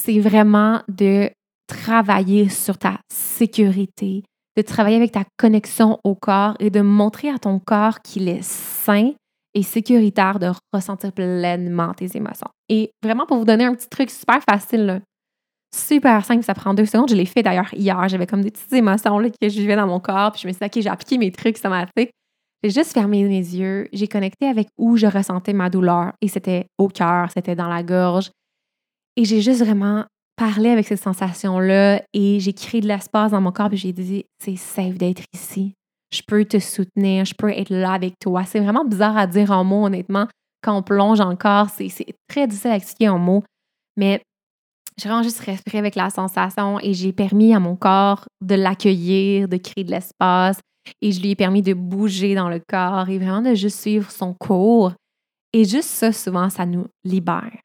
c'est 0.00 0.18
vraiment 0.18 0.82
de 0.88 1.30
travailler 1.66 2.48
sur 2.48 2.78
ta 2.78 2.98
sécurité, 3.12 4.22
de 4.56 4.62
travailler 4.62 4.96
avec 4.96 5.12
ta 5.12 5.24
connexion 5.36 5.98
au 6.04 6.14
corps 6.14 6.56
et 6.60 6.70
de 6.70 6.80
montrer 6.80 7.30
à 7.30 7.38
ton 7.38 7.58
corps 7.58 8.00
qu'il 8.00 8.28
est 8.28 8.42
sain 8.42 9.12
et 9.54 9.62
sécuritaire 9.62 10.38
de 10.38 10.50
ressentir 10.72 11.12
pleinement 11.12 11.94
tes 11.94 12.16
émotions. 12.16 12.48
Et 12.68 12.90
vraiment, 13.02 13.24
pour 13.24 13.38
vous 13.38 13.44
donner 13.44 13.64
un 13.64 13.74
petit 13.74 13.88
truc 13.88 14.10
super 14.10 14.42
facile, 14.42 15.00
super 15.74 16.24
simple, 16.24 16.42
ça 16.42 16.54
prend 16.54 16.74
deux 16.74 16.86
secondes. 16.86 17.08
Je 17.08 17.14
l'ai 17.14 17.26
fait 17.26 17.42
d'ailleurs 17.42 17.72
hier. 17.72 18.08
J'avais 18.08 18.26
comme 18.26 18.42
des 18.42 18.50
petites 18.50 18.72
émotions 18.72 19.18
là, 19.18 19.30
que 19.30 19.48
je 19.48 19.60
vivais 19.60 19.76
dans 19.76 19.86
mon 19.86 20.00
corps. 20.00 20.32
Puis 20.32 20.42
je 20.42 20.48
me 20.48 20.52
suis 20.52 20.58
dit, 20.60 20.66
OK, 20.66 20.82
j'ai 20.82 20.90
appliqué 20.90 21.18
mes 21.18 21.30
trucs 21.30 21.58
somatiques. 21.58 22.10
J'ai 22.64 22.70
juste 22.70 22.92
fermé 22.92 23.22
mes 23.22 23.36
yeux. 23.36 23.88
J'ai 23.92 24.08
connecté 24.08 24.46
avec 24.46 24.68
où 24.76 24.96
je 24.96 25.06
ressentais 25.06 25.52
ma 25.52 25.70
douleur. 25.70 26.12
Et 26.20 26.28
c'était 26.28 26.66
au 26.78 26.88
cœur, 26.88 27.30
c'était 27.30 27.54
dans 27.54 27.68
la 27.68 27.84
gorge. 27.84 28.32
Et 29.16 29.24
j'ai 29.24 29.40
juste 29.40 29.62
vraiment 29.62 30.04
parlé 30.34 30.70
avec 30.70 30.88
ces 30.88 30.96
sensations-là. 30.96 32.02
Et 32.12 32.40
j'ai 32.40 32.52
créé 32.52 32.80
de 32.80 32.88
l'espace 32.88 33.30
dans 33.30 33.40
mon 33.40 33.52
corps. 33.52 33.68
Puis 33.68 33.78
j'ai 33.78 33.92
dit, 33.92 34.24
c'est 34.42 34.56
safe 34.56 34.94
d'être 34.94 35.22
ici 35.32 35.74
je 36.14 36.22
peux 36.26 36.44
te 36.44 36.58
soutenir, 36.58 37.24
je 37.24 37.34
peux 37.34 37.50
être 37.50 37.70
là 37.70 37.92
avec 37.92 38.18
toi. 38.20 38.44
C'est 38.44 38.60
vraiment 38.60 38.84
bizarre 38.84 39.16
à 39.16 39.26
dire 39.26 39.50
en 39.50 39.64
mots, 39.64 39.86
honnêtement. 39.86 40.28
Quand 40.62 40.76
on 40.76 40.82
plonge 40.82 41.20
encore, 41.20 41.68
c'est 41.70 41.90
très 42.28 42.46
difficile 42.46 42.70
à 42.70 42.76
expliquer 42.76 43.08
en 43.08 43.18
mots. 43.18 43.42
Mais 43.96 44.22
j'ai 44.96 45.08
vraiment 45.08 45.22
juste 45.22 45.40
respiré 45.40 45.78
avec 45.78 45.96
la 45.96 46.10
sensation 46.10 46.78
et 46.80 46.94
j'ai 46.94 47.12
permis 47.12 47.54
à 47.54 47.60
mon 47.60 47.76
corps 47.76 48.24
de 48.40 48.54
l'accueillir, 48.54 49.48
de 49.48 49.56
créer 49.56 49.84
de 49.84 49.90
l'espace. 49.90 50.58
Et 51.00 51.12
je 51.12 51.20
lui 51.20 51.30
ai 51.30 51.36
permis 51.36 51.62
de 51.62 51.74
bouger 51.74 52.34
dans 52.34 52.48
le 52.48 52.60
corps 52.60 53.08
et 53.08 53.18
vraiment 53.18 53.42
de 53.42 53.54
juste 53.54 53.80
suivre 53.80 54.10
son 54.10 54.34
cours. 54.34 54.92
Et 55.52 55.64
juste 55.64 55.88
ça, 55.88 56.12
souvent, 56.12 56.50
ça 56.50 56.66
nous 56.66 56.86
libère. 57.04 57.58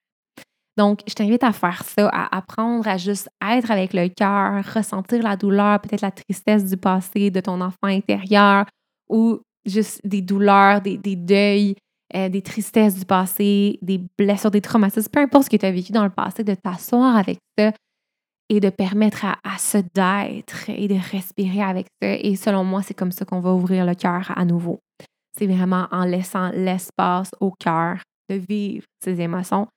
Donc, 0.78 1.02
je 1.08 1.14
t'invite 1.14 1.44
à 1.44 1.52
faire 1.52 1.84
ça, 1.84 2.08
à 2.08 2.38
apprendre 2.38 2.88
à 2.88 2.96
juste 2.96 3.30
être 3.46 3.70
avec 3.70 3.94
le 3.94 4.08
cœur, 4.08 4.64
ressentir 4.74 5.22
la 5.22 5.36
douleur, 5.36 5.82
peut-être 5.82 6.02
la 6.02 6.12
tristesse 6.12 6.70
du 6.70 6.78
passé 6.78 7.32
de 7.32 7.42
ton 7.42 7.60
enfant 7.60 7.78
intérieur 7.84 8.66
ou 9.10 9.40
juste 9.66 10.00
des 10.06 10.22
douleurs, 10.22 10.80
des, 10.80 10.98
deuils, 10.98 11.76
euh, 12.16 12.30
des 12.30 12.42
tristesses 12.42 12.96
du 12.96 13.06
passé, 13.06 13.78
des 13.82 14.00
blessures, 14.18 14.52
des 14.52 14.62
traumatismes, 14.62 15.12
peu 15.12 15.20
importe 15.20 15.46
ce 15.46 15.50
que 15.50 15.58
tu 15.58 15.66
as 15.66 15.72
vécu 15.72 15.92
dans 15.92 16.06
le 16.06 16.10
passé, 16.10 16.46
de 16.46 16.56
t'asseoir 16.56 17.18
avec 17.18 17.40
ça 17.58 17.74
et 18.50 18.60
de 18.60 18.70
permettre 18.70 19.26
à, 19.26 19.38
à 19.44 19.58
ça 19.58 19.82
d'être 19.82 20.70
et 20.70 20.88
de 20.88 20.98
respirer 21.12 21.62
avec 21.62 21.88
ça. 22.02 22.10
Et 22.16 22.36
selon 22.36 22.64
moi, 22.64 22.82
c'est 22.82 22.94
comme 22.94 23.12
ça 23.12 23.26
qu'on 23.26 23.40
va 23.40 23.54
ouvrir 23.54 23.86
le 23.86 23.96
cœur 23.96 24.32
à 24.36 24.46
nouveau. 24.46 24.80
C'est 25.38 25.48
vraiment 25.48 25.88
en 25.92 26.06
laissant 26.06 26.50
l'espace 26.50 27.32
au 27.40 27.52
cœur 27.52 28.00
de 28.30 28.36
vivre 28.36 28.86
ses 29.04 29.22
émotions 29.22 29.68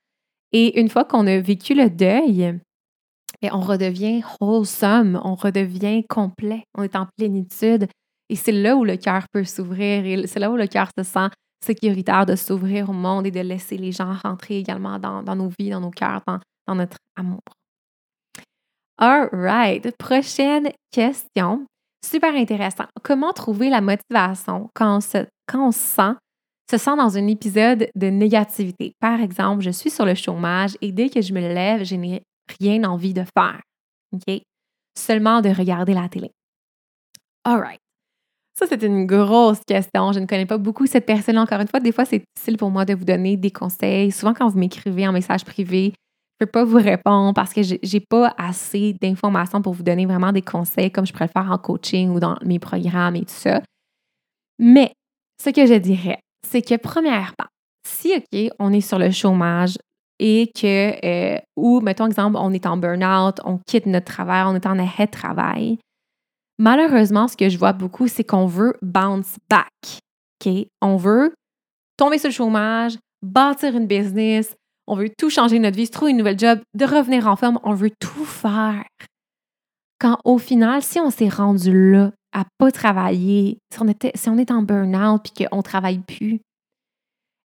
et 0.53 0.79
une 0.79 0.91
fois 0.91 1.05
qu'on 1.05 1.27
a 1.27 1.39
vécu 1.41 1.75
le 1.75 1.89
deuil, 1.89 2.59
ben, 3.41 3.51
on 3.53 3.61
redevient 3.61 4.23
wholesome, 4.41 5.21
on 5.25 5.35
redevient 5.35 6.05
complet, 6.07 6.65
on 6.77 6.83
est 6.83 6.95
en 6.95 7.07
plénitude. 7.17 7.89
Et 8.29 8.37
c'est 8.37 8.53
là 8.53 8.77
où 8.77 8.85
le 8.85 8.97
cœur 8.97 9.25
peut 9.33 9.45
s'ouvrir 9.45 10.05
et 10.05 10.27
c'est 10.27 10.41
là 10.41 10.51
où 10.51 10.57
le 10.57 10.67
cœur 10.67 10.89
se 10.97 11.05
sent 11.05 11.29
sécuritaire 11.65 12.27
de 12.27 12.37
s'ouvrir 12.37 12.91
au 12.91 12.93
monde 12.93 13.27
et 13.27 13.31
de 13.31 13.41
laisser 13.41 13.77
les 13.77 13.93
gens 13.93 14.13
rentrer 14.23 14.59
également 14.59 14.99
dans, 14.99 15.23
nos 15.37 15.51
vies, 15.59 15.71
dans 15.71 15.81
nos 15.81 15.91
cœurs, 15.91 16.23
dans, 16.27 16.75
notre 16.75 16.97
amour. 17.17 17.41
All 18.99 19.29
right. 19.33 19.91
Prochaine 19.97 20.73
question. 20.91 21.67
Super 22.05 22.35
intéressant. 22.35 22.85
Comment 23.03 23.33
trouver 23.33 23.71
la 23.71 23.81
motivation 23.81 24.69
quand 24.75 24.99
quand 25.47 25.69
on 25.69 25.73
se 25.73 25.79
sent 25.79 26.15
se 26.71 26.79
sent 26.79 26.97
dans 26.97 27.17
un 27.17 27.27
épisode 27.27 27.89
de 27.95 28.07
négativité? 28.07 28.93
Par 29.01 29.21
exemple, 29.21 29.63
je 29.63 29.71
suis 29.71 29.91
sur 29.91 30.05
le 30.05 30.15
chômage 30.15 30.77
et 30.81 30.93
dès 30.93 31.11
que 31.11 31.21
je 31.21 31.33
me 31.33 31.41
lève, 31.41 31.85
je 31.85 31.95
n'ai 31.95 32.23
rien 32.61 32.85
envie 32.85 33.15
de 33.15 33.25
faire. 33.37 33.61
OK? 34.13 34.41
Seulement 34.99 35.41
de 35.41 35.49
regarder 35.49 35.95
la 35.95 36.09
télé. 36.09 36.31
All 37.45 37.61
right. 37.61 37.81
Ça, 38.55 38.67
c'est 38.69 38.83
une 38.83 39.07
grosse 39.07 39.61
question. 39.67 40.13
Je 40.13 40.21
ne 40.21 40.27
connais 40.27 40.47
pas 40.47 40.59
beaucoup 40.59 40.87
cette 40.87 41.07
personne. 41.07 41.39
Encore 41.39 41.61
une 41.61 41.69
fois, 41.69 41.81
des 41.81 41.93
fois, 41.93 42.05
c'est 42.05 42.23
difficile 42.37 42.59
pour 42.59 42.71
moi 42.71 42.85
de 42.85 42.95
vous 42.95 43.05
donner 43.05 43.37
des 43.37 43.51
conseils. 43.51 44.13
Souvent, 44.13 44.35
quand 44.35 44.49
vous 44.49 44.59
m'écrivez 44.59 45.09
en 45.09 45.13
message 45.13 45.45
privé, 45.45 45.95
peux 46.45 46.51
pas 46.51 46.65
vous 46.65 46.79
répondre 46.79 47.35
parce 47.35 47.53
que 47.53 47.63
je 47.63 47.75
n'ai 47.75 48.01
pas 48.01 48.35
assez 48.37 48.95
d'informations 49.01 49.63
pour 49.63 49.75
vous 49.75 49.83
donner 49.83 50.07
vraiment 50.07 50.33
des 50.33 50.43
conseils 50.43 50.91
comme 50.91 51.07
je 51.07 51.13
pourrais 51.13 51.27
le 51.27 51.41
faire 51.43 51.51
en 51.51 51.59
coaching 51.59 52.11
ou 52.11 52.21
dans 52.21 52.37
mes 52.45 52.59
programmes 52.59 53.17
et 53.17 53.21
tout 53.21 53.35
ça. 53.35 53.63
Mais 54.59 54.93
ce 55.43 55.51
que 55.51 55.67
je 55.67 55.75
dirais, 55.75 56.19
c'est 56.47 56.63
que 56.63 56.77
premièrement, 56.77 57.47
si, 57.87 58.13
OK, 58.17 58.51
on 58.59 58.73
est 58.73 58.81
sur 58.81 58.99
le 58.99 59.11
chômage 59.11 59.77
et 60.19 60.51
que, 60.55 61.05
euh, 61.05 61.39
ou, 61.57 61.81
mettons 61.81 62.07
exemple, 62.07 62.37
on 62.39 62.53
est 62.53 62.67
en 62.67 62.77
burn-out, 62.77 63.41
on 63.45 63.59
quitte 63.59 63.87
notre 63.87 64.07
travail, 64.07 64.45
on 64.47 64.55
est 64.55 64.67
en 64.67 64.79
arrêt 64.79 65.07
travail, 65.07 65.79
malheureusement, 66.59 67.29
ce 67.29 67.37
que 67.37 67.49
je 67.49 67.59
vois 67.59 67.73
beaucoup, 67.73 68.09
c'est 68.09 68.25
qu'on 68.25 68.47
veut 68.47 68.75
bounce 68.83 69.37
back. 69.49 69.69
OK? 70.45 70.67
On 70.81 70.97
veut 70.97 71.35
tomber 71.97 72.19
sur 72.19 72.29
le 72.29 72.35
chômage, 72.35 72.99
bâtir 73.23 73.77
une 73.77 73.87
business, 73.87 74.55
on 74.93 74.97
veut 74.97 75.09
tout 75.09 75.31
changer 75.31 75.59
notre 75.59 75.79
vie, 75.79 75.87
se 75.87 75.91
trouver 75.91 76.11
une 76.11 76.19
nouvelle 76.19 76.39
job, 76.39 76.61
de 76.75 76.85
revenir 76.85 77.27
en 77.27 77.35
forme, 77.35 77.59
on 77.63 77.73
veut 77.73 77.93
tout 77.99 78.27
faire. 78.27 78.85
Quand 79.99 80.19
au 80.27 80.37
final, 80.37 80.83
si 80.83 81.01
on 81.01 81.11
s'est 81.11 81.31
rendu 81.31 81.93
là 81.93 82.13
à 82.33 82.45
pas 82.59 82.71
travailler, 82.71 83.57
si 83.73 83.81
on, 83.81 83.89
était, 83.89 84.13
si 84.15 84.29
on 84.29 84.37
est 84.37 84.51
en 84.51 84.61
burn-out 84.61 85.23
puis 85.23 85.47
qu'on 85.47 85.57
ne 85.57 85.63
travaille 85.63 86.01
plus, 86.01 86.41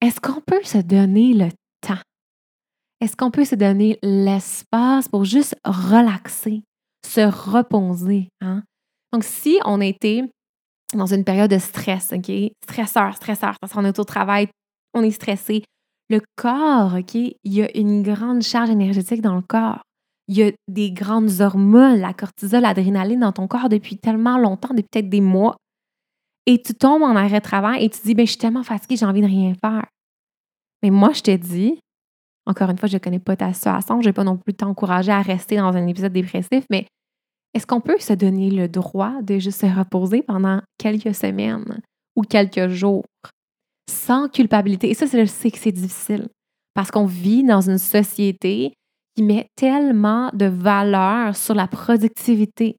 est-ce 0.01 0.19
qu'on 0.19 0.41
peut 0.41 0.63
se 0.63 0.79
donner 0.79 1.33
le 1.33 1.49
temps? 1.79 2.01
Est-ce 2.99 3.15
qu'on 3.15 3.31
peut 3.31 3.45
se 3.45 3.55
donner 3.55 3.97
l'espace 4.03 5.07
pour 5.07 5.23
juste 5.23 5.55
relaxer, 5.63 6.63
se 7.07 7.21
reposer? 7.21 8.27
Hein? 8.41 8.63
Donc, 9.13 9.23
si 9.23 9.59
on 9.63 9.79
était 9.79 10.23
dans 10.93 11.05
une 11.05 11.23
période 11.23 11.51
de 11.51 11.57
stress, 11.57 12.11
OK? 12.11 12.29
Stresseur, 12.63 13.15
stresseur, 13.15 13.55
parce 13.61 13.71
qu'on 13.71 13.85
est 13.85 13.97
au 13.97 14.03
travail, 14.03 14.49
on 14.93 15.03
est 15.03 15.11
stressé. 15.11 15.63
Le 16.10 16.22
corps, 16.36 16.95
OK? 16.95 17.16
Il 17.16 17.38
y 17.43 17.62
a 17.62 17.78
une 17.78 18.01
grande 18.01 18.41
charge 18.41 18.70
énergétique 18.70 19.22
dans 19.22 19.36
le 19.36 19.41
corps. 19.41 19.82
Il 20.28 20.38
y 20.38 20.43
a 20.43 20.51
des 20.68 20.91
grandes 20.91 21.41
hormones, 21.41 21.99
la 21.99 22.14
cortisol, 22.14 22.62
l'adrénaline 22.62 23.20
dans 23.20 23.32
ton 23.32 23.47
corps 23.47 23.70
depuis 23.70 23.97
tellement 23.97 24.38
longtemps, 24.38 24.70
depuis 24.70 24.88
peut-être 24.91 25.10
des 25.10 25.22
mois. 25.22 25.55
Et 26.45 26.62
tu 26.62 26.74
tombes 26.74 27.03
en 27.03 27.16
arrêt 27.16 27.39
de 27.39 27.43
travail 27.43 27.84
et 27.84 27.89
tu 27.89 27.99
dis, 28.03 28.16
ben, 28.16 28.26
je 28.26 28.32
suis 28.32 28.39
tellement 28.39 28.64
fatiguée, 28.64 28.95
j'ai 28.95 29.05
envie 29.05 29.22
de 29.22 29.28
rien 29.28 29.53
faire. 29.64 29.86
Mais 30.82 30.89
moi, 30.89 31.14
je 31.14 31.22
te 31.22 31.36
dis, 31.36 31.80
encore 32.45 32.70
une 32.70 32.78
fois, 32.78 32.89
je 32.89 32.95
ne 32.95 32.99
connais 32.99 33.20
pas 33.20 33.36
ta 33.36 33.53
situation, 33.53 34.01
je 34.01 34.07
ne 34.07 34.10
vais 34.10 34.14
pas 34.14 34.24
non 34.24 34.38
plus 34.38 34.53
t'encourager 34.53 35.12
à 35.12 35.22
rester 35.22 35.57
dans 35.57 35.76
un 35.76 35.88
épisode 35.88 36.14
dépressif, 36.14 36.66
mais 36.72 36.88
est-ce 37.53 37.68
qu'on 37.68 37.82
peut 37.82 37.99
se 37.99 38.14
donner 38.14 38.49
le 38.49 38.68
droit 38.68 39.22
de 39.22 39.39
juste 39.39 39.62
se 39.62 39.66
reposer 39.66 40.22
pendant 40.22 40.62
quelques 40.78 41.14
semaines 41.14 41.82
ou 42.16 42.22
quelques 42.22 42.68
jours? 42.70 43.03
Sans 43.89 44.29
culpabilité? 44.29 44.89
Et 44.89 44.93
ça, 44.93 45.05
je 45.05 45.25
sais 45.25 45.51
que 45.51 45.57
c'est 45.57 45.71
difficile 45.71 46.29
parce 46.73 46.91
qu'on 46.91 47.05
vit 47.05 47.43
dans 47.43 47.61
une 47.61 47.77
société 47.77 48.73
qui 49.15 49.23
met 49.23 49.49
tellement 49.55 50.29
de 50.33 50.45
valeur 50.45 51.35
sur 51.35 51.55
la 51.55 51.67
productivité. 51.67 52.77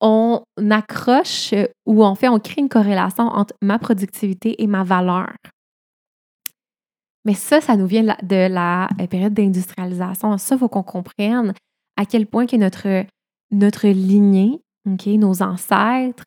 On 0.00 0.42
accroche 0.70 1.52
ou 1.86 2.04
en 2.04 2.14
fait, 2.14 2.28
on 2.28 2.38
crée 2.38 2.60
une 2.60 2.68
corrélation 2.68 3.24
entre 3.24 3.54
ma 3.62 3.78
productivité 3.78 4.62
et 4.62 4.66
ma 4.66 4.84
valeur. 4.84 5.32
Mais 7.24 7.34
ça, 7.34 7.60
ça 7.60 7.76
nous 7.76 7.86
vient 7.86 8.04
de 8.04 8.48
la 8.48 8.88
euh, 9.00 9.06
période 9.08 9.34
d'industrialisation. 9.34 10.38
Ça, 10.38 10.54
il 10.54 10.58
faut 10.58 10.68
qu'on 10.68 10.84
comprenne 10.84 11.54
à 11.96 12.06
quel 12.06 12.26
point 12.26 12.46
que 12.46 12.56
notre 12.56 13.04
notre 13.50 13.88
lignée, 13.88 14.60
OK, 14.88 15.06
nos 15.06 15.42
ancêtres. 15.42 16.24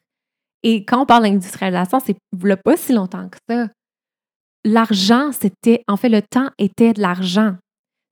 Et 0.64 0.84
quand 0.86 1.02
on 1.02 1.06
parle 1.06 1.24
d'industrialisation, 1.24 2.00
c'est 2.00 2.18
pas 2.64 2.78
si 2.78 2.94
longtemps 2.94 3.30
que 3.30 3.38
ça. 3.50 3.68
L'argent, 4.66 5.32
c'était, 5.32 5.84
en 5.88 5.96
fait, 5.96 6.10
le 6.10 6.22
temps 6.22 6.50
était 6.58 6.94
de 6.94 7.02
l'argent. 7.02 7.56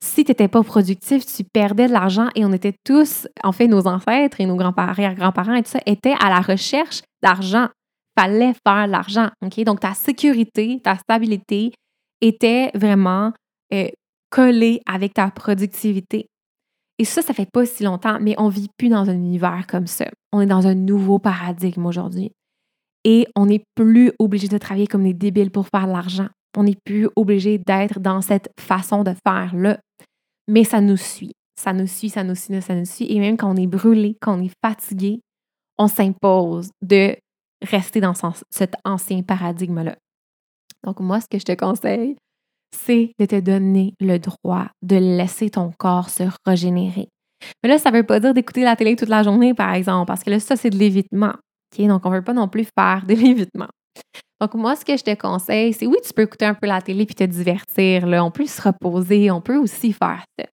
Si 0.02 0.24
tu 0.24 0.30
n'étais 0.30 0.48
pas 0.48 0.62
productif, 0.62 1.26
tu 1.26 1.44
perdais 1.44 1.88
de 1.88 1.92
l'argent 1.92 2.28
et 2.34 2.44
on 2.44 2.52
était 2.52 2.74
tous, 2.84 3.26
en 3.42 3.52
fait, 3.52 3.66
nos 3.66 3.86
ancêtres 3.86 4.40
et 4.40 4.46
nos 4.46 4.56
grands-parents, 4.56 5.54
et 5.54 5.62
tout 5.62 5.70
ça, 5.70 5.80
étaient 5.86 6.14
à 6.20 6.28
la 6.28 6.40
recherche 6.40 7.02
d'argent. 7.22 7.68
Fallait 8.18 8.54
faire 8.66 8.86
l'argent. 8.86 9.28
OK? 9.44 9.62
Donc, 9.64 9.80
ta 9.80 9.94
sécurité, 9.94 10.80
ta 10.82 10.96
stabilité 10.96 11.72
était 12.20 12.70
vraiment 12.74 13.32
euh, 13.72 13.88
collée 14.30 14.80
avec 14.86 15.14
ta 15.14 15.30
productivité. 15.30 16.26
Et 16.98 17.04
ça, 17.04 17.22
ça 17.22 17.32
fait 17.32 17.48
pas 17.50 17.64
si 17.64 17.84
longtemps, 17.84 18.18
mais 18.20 18.34
on 18.38 18.48
vit 18.48 18.68
plus 18.76 18.88
dans 18.88 19.08
un 19.08 19.14
univers 19.14 19.66
comme 19.68 19.86
ça. 19.86 20.06
On 20.32 20.40
est 20.40 20.46
dans 20.46 20.66
un 20.66 20.74
nouveau 20.74 21.18
paradigme 21.18 21.86
aujourd'hui. 21.86 22.32
Et 23.04 23.26
on 23.36 23.46
n'est 23.46 23.64
plus 23.74 24.12
obligé 24.18 24.48
de 24.48 24.58
travailler 24.58 24.86
comme 24.86 25.04
des 25.04 25.14
débiles 25.14 25.50
pour 25.50 25.68
faire 25.68 25.86
de 25.86 25.92
l'argent. 25.92 26.28
On 26.56 26.64
n'est 26.64 26.78
plus 26.84 27.08
obligé 27.16 27.58
d'être 27.58 28.00
dans 28.00 28.20
cette 28.20 28.50
façon 28.58 29.04
de 29.04 29.12
faire-là. 29.26 29.78
Mais 30.48 30.64
ça 30.64 30.80
nous 30.80 30.96
suit. 30.96 31.32
Ça 31.60 31.72
nous 31.72 31.86
suit, 31.86 32.08
ça 32.08 32.24
nous 32.24 32.34
suit, 32.34 32.60
ça 32.62 32.74
nous 32.74 32.84
suit. 32.84 33.06
Et 33.10 33.18
même 33.18 33.36
quand 33.36 33.50
on 33.50 33.56
est 33.56 33.66
brûlé, 33.66 34.16
quand 34.20 34.38
on 34.38 34.42
est 34.42 34.52
fatigué, 34.64 35.20
on 35.78 35.88
s'impose 35.88 36.70
de 36.82 37.16
rester 37.62 38.00
dans 38.00 38.14
cet 38.50 38.74
ancien 38.84 39.22
paradigme-là. 39.22 39.96
Donc, 40.84 41.00
moi, 41.00 41.20
ce 41.20 41.26
que 41.26 41.38
je 41.38 41.44
te 41.44 41.52
conseille, 41.52 42.16
c'est 42.76 43.12
de 43.18 43.26
te 43.26 43.40
donner 43.40 43.94
le 44.00 44.18
droit 44.18 44.68
de 44.82 44.96
laisser 44.96 45.50
ton 45.50 45.72
corps 45.76 46.10
se 46.10 46.24
régénérer. 46.46 47.08
Mais 47.62 47.68
là, 47.68 47.78
ça 47.78 47.90
ne 47.90 47.96
veut 47.96 48.06
pas 48.06 48.20
dire 48.20 48.34
d'écouter 48.34 48.62
la 48.62 48.76
télé 48.76 48.96
toute 48.96 49.08
la 49.08 49.22
journée, 49.22 49.54
par 49.54 49.72
exemple, 49.74 50.06
parce 50.06 50.22
que 50.22 50.30
là, 50.30 50.40
ça, 50.40 50.56
c'est 50.56 50.70
de 50.70 50.76
l'évitement. 50.76 51.34
Donc, 51.76 52.04
on 52.04 52.10
ne 52.10 52.16
veut 52.16 52.24
pas 52.24 52.32
non 52.32 52.48
plus 52.48 52.66
faire 52.78 53.04
de 53.06 53.14
l'évitement. 53.14 53.68
Donc, 54.40 54.54
moi, 54.54 54.76
ce 54.76 54.84
que 54.84 54.96
je 54.96 55.02
te 55.02 55.14
conseille, 55.14 55.72
c'est 55.72 55.86
oui, 55.86 55.96
tu 56.04 56.12
peux 56.12 56.22
écouter 56.22 56.46
un 56.46 56.54
peu 56.54 56.66
la 56.66 56.80
télé 56.80 57.06
puis 57.06 57.14
te 57.14 57.24
divertir. 57.24 58.06
Là. 58.06 58.24
On 58.24 58.30
peut 58.30 58.46
se 58.46 58.62
reposer, 58.62 59.30
on 59.30 59.40
peut 59.40 59.56
aussi 59.56 59.92
faire 59.92 60.24
ça. 60.38 60.46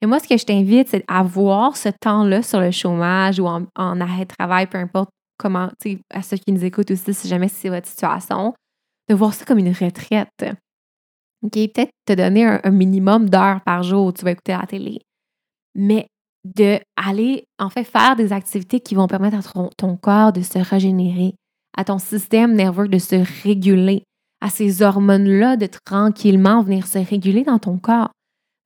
Mais 0.00 0.08
moi, 0.08 0.18
ce 0.18 0.26
que 0.26 0.36
je 0.36 0.44
t'invite, 0.44 0.88
c'est 0.88 1.04
à 1.08 1.22
voir 1.22 1.76
ce 1.76 1.90
temps-là 2.00 2.42
sur 2.42 2.60
le 2.60 2.70
chômage 2.70 3.38
ou 3.38 3.46
en, 3.46 3.66
arrêt 3.76 4.24
de 4.24 4.34
travail, 4.38 4.66
peu 4.66 4.78
importe 4.78 5.10
comment, 5.36 5.70
tu 5.80 6.00
à 6.10 6.22
ceux 6.22 6.38
qui 6.38 6.52
nous 6.52 6.64
écoutent 6.64 6.90
aussi, 6.90 7.12
si 7.12 7.28
jamais 7.28 7.48
c'est 7.48 7.68
votre 7.68 7.86
situation, 7.86 8.54
de 9.08 9.14
voir 9.14 9.34
ça 9.34 9.44
comme 9.44 9.58
une 9.58 9.72
retraite. 9.72 10.44
OK, 11.42 11.52
peut-être 11.52 11.90
te 12.06 12.12
donner 12.14 12.46
un, 12.46 12.70
minimum 12.70 13.28
d'heures 13.28 13.60
par 13.62 13.82
jour 13.82 14.06
où 14.06 14.12
tu 14.12 14.24
vas 14.24 14.32
écouter 14.32 14.52
la 14.52 14.66
télé. 14.66 15.00
Mais 15.74 16.06
d'aller, 16.44 17.44
en 17.58 17.70
fait, 17.70 17.84
faire 17.84 18.16
des 18.16 18.32
activités 18.32 18.80
qui 18.80 18.94
vont 18.94 19.06
permettre 19.06 19.36
à 19.36 19.68
ton, 19.76 19.96
corps 19.96 20.32
de 20.32 20.40
se 20.40 20.58
régénérer, 20.58 21.34
à 21.76 21.84
ton 21.84 21.98
système 21.98 22.54
nerveux 22.54 22.88
de 22.88 22.98
se 22.98 23.16
réguler, 23.42 24.04
à 24.40 24.48
ces 24.48 24.82
hormones-là 24.82 25.56
de 25.56 25.68
tranquillement 25.84 26.62
venir 26.62 26.86
se 26.86 26.98
réguler 26.98 27.44
dans 27.44 27.58
ton 27.58 27.78
corps. 27.78 28.10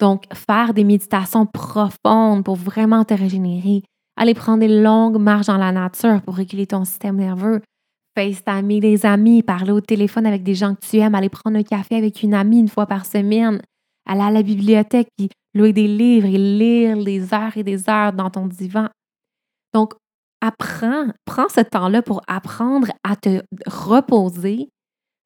Donc, 0.01 0.25
faire 0.33 0.75
des 0.75 0.85
méditations 0.85 1.47
profondes 1.47 2.45
pour 2.45 2.57
vraiment 2.57 3.05
te 3.05 3.15
régénérer, 3.15 3.83
aller 4.17 4.35
prendre 4.35 4.61
des 4.61 4.83
longues 4.83 5.19
marches 5.19 5.47
dans 5.47 5.57
la 5.57 5.73
nature 5.73 6.21
pour 6.23 6.37
réguler 6.37 6.67
ton 6.67 6.85
système 6.85 7.17
nerveux, 7.17 7.61
FaceTimer 8.17 8.81
des 8.81 9.07
amis, 9.07 9.43
parler 9.43 9.73
au 9.73 9.81
téléphone 9.81 10.27
avec 10.27 10.43
des 10.43 10.55
gens 10.55 10.75
que 10.75 10.87
tu 10.89 10.99
aimes, 10.99 11.15
aller 11.15 11.29
prendre 11.29 11.59
un 11.59 11.63
café 11.63 11.97
avec 11.97 12.23
une 12.23 12.35
amie 12.35 12.61
une 12.61 12.69
fois 12.69 12.87
par 12.87 13.07
semaine, 13.07 13.61
aller 14.07 14.23
à 14.23 14.31
la 14.31 14.43
bibliothèque 14.43 15.09
puis 15.17 15.29
louer 15.55 15.73
des 15.73 15.87
livres 15.87 16.27
et 16.27 16.39
lire 16.39 17.03
des 17.03 17.33
heures 17.33 17.57
et 17.57 17.63
des 17.63 17.89
heures 17.89 18.13
dans 18.13 18.31
ton 18.31 18.47
divan. 18.47 18.89
Donc, 19.73 19.95
apprends, 20.41 21.07
prends 21.25 21.49
ce 21.49 21.61
temps-là 21.61 22.03
pour 22.03 22.21
apprendre 22.27 22.89
à 23.03 23.17
te 23.17 23.43
reposer 23.67 24.69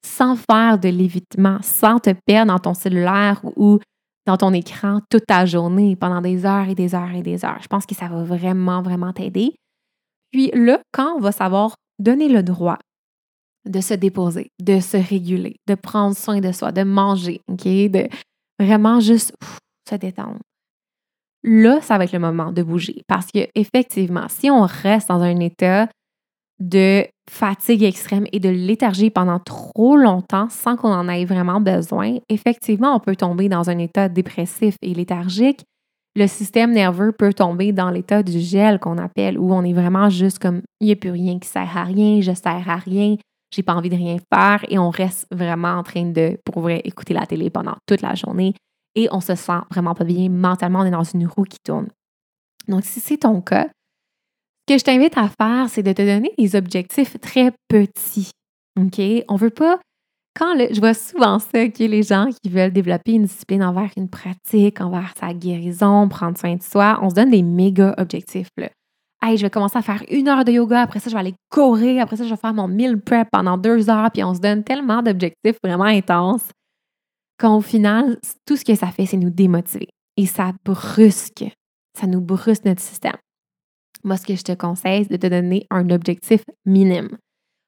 sans 0.05 0.35
faire 0.35 0.79
de 0.79 0.89
l'évitement, 0.89 1.57
sans 1.61 1.99
te 1.99 2.11
perdre 2.25 2.53
dans 2.53 2.59
ton 2.59 2.73
cellulaire 2.73 3.41
ou 3.57 3.79
dans 4.25 4.37
ton 4.37 4.53
écran 4.53 5.01
toute 5.09 5.25
ta 5.25 5.45
journée 5.45 5.95
pendant 5.95 6.21
des 6.21 6.45
heures 6.45 6.69
et 6.69 6.75
des 6.75 6.95
heures 6.95 7.13
et 7.13 7.23
des 7.23 7.43
heures. 7.43 7.59
Je 7.61 7.67
pense 7.67 7.85
que 7.85 7.95
ça 7.95 8.07
va 8.07 8.23
vraiment, 8.23 8.81
vraiment 8.81 9.11
t'aider. 9.11 9.55
Puis 10.31 10.51
là, 10.53 10.79
quand 10.91 11.15
on 11.15 11.19
va 11.19 11.31
savoir 11.31 11.75
donner 11.97 12.29
le 12.29 12.43
droit 12.43 12.77
de 13.67 13.81
se 13.81 13.93
déposer, 13.93 14.51
de 14.61 14.79
se 14.79 14.97
réguler, 14.97 15.57
de 15.67 15.75
prendre 15.75 16.15
soin 16.15 16.39
de 16.39 16.51
soi, 16.51 16.71
de 16.71 16.83
manger, 16.83 17.41
OK? 17.49 17.65
De 17.65 18.07
vraiment 18.59 18.99
juste 18.99 19.33
se 19.89 19.95
détendre. 19.95 20.39
Là, 21.43 21.79
ça 21.81 21.97
va 21.97 22.03
être 22.03 22.11
le 22.11 22.19
moment 22.19 22.51
de 22.51 22.63
bouger 22.63 23.01
parce 23.07 23.27
que 23.27 23.47
effectivement, 23.55 24.27
si 24.27 24.49
on 24.51 24.63
reste 24.63 25.07
dans 25.07 25.21
un 25.21 25.39
état 25.39 25.87
de 26.59 27.05
fatigue 27.29 27.83
extrême 27.83 28.25
et 28.33 28.41
de 28.41 28.49
léthargie 28.49 29.09
pendant 29.09 29.39
trop 29.39 29.95
longtemps 29.95 30.49
sans 30.49 30.75
qu'on 30.75 30.91
en 30.91 31.07
ait 31.07 31.23
vraiment 31.23 31.61
besoin, 31.61 32.17
effectivement, 32.27 32.93
on 32.95 32.99
peut 32.99 33.15
tomber 33.15 33.47
dans 33.47 33.69
un 33.69 33.77
état 33.77 34.09
dépressif 34.09 34.75
et 34.81 34.93
léthargique 34.93 35.63
le 36.15 36.27
système 36.27 36.71
nerveux 36.71 37.11
peut 37.11 37.33
tomber 37.33 37.71
dans 37.71 37.89
l'état 37.89 38.23
du 38.23 38.39
gel 38.39 38.79
qu'on 38.79 38.97
appelle, 38.97 39.39
où 39.39 39.53
on 39.53 39.63
est 39.63 39.73
vraiment 39.73 40.09
juste 40.09 40.39
comme 40.39 40.61
il 40.79 40.87
n'y 40.87 40.93
a 40.93 40.95
plus 40.95 41.11
rien 41.11 41.39
qui 41.39 41.47
sert 41.47 41.77
à 41.77 41.83
rien, 41.83 42.21
je 42.21 42.33
sers 42.33 42.69
à 42.69 42.75
rien, 42.75 43.15
j'ai 43.51 43.63
pas 43.63 43.75
envie 43.75 43.89
de 43.89 43.95
rien 43.95 44.17
faire 44.33 44.65
et 44.69 44.77
on 44.77 44.89
reste 44.89 45.27
vraiment 45.31 45.73
en 45.75 45.83
train 45.83 46.05
de, 46.05 46.37
pour 46.45 46.61
vrai, 46.61 46.81
écouter 46.83 47.13
la 47.13 47.25
télé 47.25 47.49
pendant 47.49 47.75
toute 47.87 48.01
la 48.01 48.15
journée 48.15 48.53
et 48.95 49.07
on 49.11 49.21
se 49.21 49.35
sent 49.35 49.59
vraiment 49.71 49.95
pas 49.95 50.03
bien 50.03 50.29
mentalement, 50.29 50.79
on 50.79 50.85
est 50.85 50.91
dans 50.91 51.03
une 51.03 51.27
roue 51.27 51.43
qui 51.43 51.59
tourne. 51.63 51.89
Donc, 52.67 52.83
si 52.83 52.99
c'est 52.99 53.17
ton 53.17 53.41
cas, 53.41 53.67
ce 54.67 54.73
que 54.73 54.79
je 54.79 54.83
t'invite 54.83 55.17
à 55.17 55.29
faire, 55.29 55.69
c'est 55.69 55.83
de 55.83 55.93
te 55.93 56.01
donner 56.01 56.31
des 56.37 56.55
objectifs 56.55 57.19
très 57.19 57.51
petits. 57.67 58.31
OK? 58.79 59.01
On 59.27 59.35
veut 59.35 59.49
pas 59.49 59.79
quand 60.39 60.55
je 60.71 60.79
vois 60.79 60.93
souvent 60.93 61.39
ça, 61.39 61.67
que 61.67 61.83
les 61.83 62.03
gens 62.03 62.29
qui 62.41 62.49
veulent 62.49 62.71
développer 62.71 63.13
une 63.13 63.23
discipline 63.23 63.63
envers 63.63 63.89
une 63.97 64.09
pratique, 64.09 64.79
envers 64.79 65.13
sa 65.19 65.33
guérison, 65.33 66.07
prendre 66.07 66.37
soin 66.37 66.55
de 66.55 66.63
soi, 66.63 66.99
on 67.01 67.09
se 67.09 67.15
donne 67.15 67.31
des 67.31 67.43
méga 67.43 67.93
objectifs. 67.97 68.47
Là. 68.57 68.69
Hey, 69.21 69.37
je 69.37 69.43
vais 69.43 69.49
commencer 69.49 69.77
à 69.77 69.81
faire 69.81 70.03
une 70.09 70.29
heure 70.29 70.45
de 70.45 70.51
yoga, 70.51 70.81
après 70.81 70.99
ça, 70.99 71.09
je 71.09 71.15
vais 71.15 71.19
aller 71.19 71.35
courir, 71.49 72.01
après 72.01 72.15
ça, 72.15 72.23
je 72.23 72.29
vais 72.29 72.37
faire 72.37 72.53
mon 72.53 72.67
meal 72.69 72.99
prep 72.99 73.27
pendant 73.31 73.57
deux 73.57 73.89
heures, 73.89 74.09
puis 74.11 74.23
on 74.23 74.33
se 74.33 74.39
donne 74.39 74.63
tellement 74.63 75.01
d'objectifs 75.01 75.57
vraiment 75.63 75.83
intenses 75.83 76.47
quand 77.39 77.57
au 77.57 77.61
final, 77.61 78.19
tout 78.45 78.55
ce 78.55 78.65
que 78.65 78.75
ça 78.75 78.87
fait, 78.87 79.05
c'est 79.05 79.17
nous 79.17 79.29
démotiver. 79.29 79.87
Et 80.17 80.25
ça 80.25 80.51
brusque, 80.65 81.45
ça 81.97 82.05
nous 82.05 82.21
brusque 82.21 82.65
notre 82.65 82.81
système. 82.81 83.15
Moi, 84.03 84.17
ce 84.17 84.25
que 84.25 84.35
je 84.35 84.43
te 84.43 84.51
conseille, 84.51 85.05
c'est 85.05 85.17
de 85.17 85.27
te 85.27 85.27
donner 85.27 85.65
un 85.69 85.89
objectif 85.89 86.43
minime. 86.65 87.17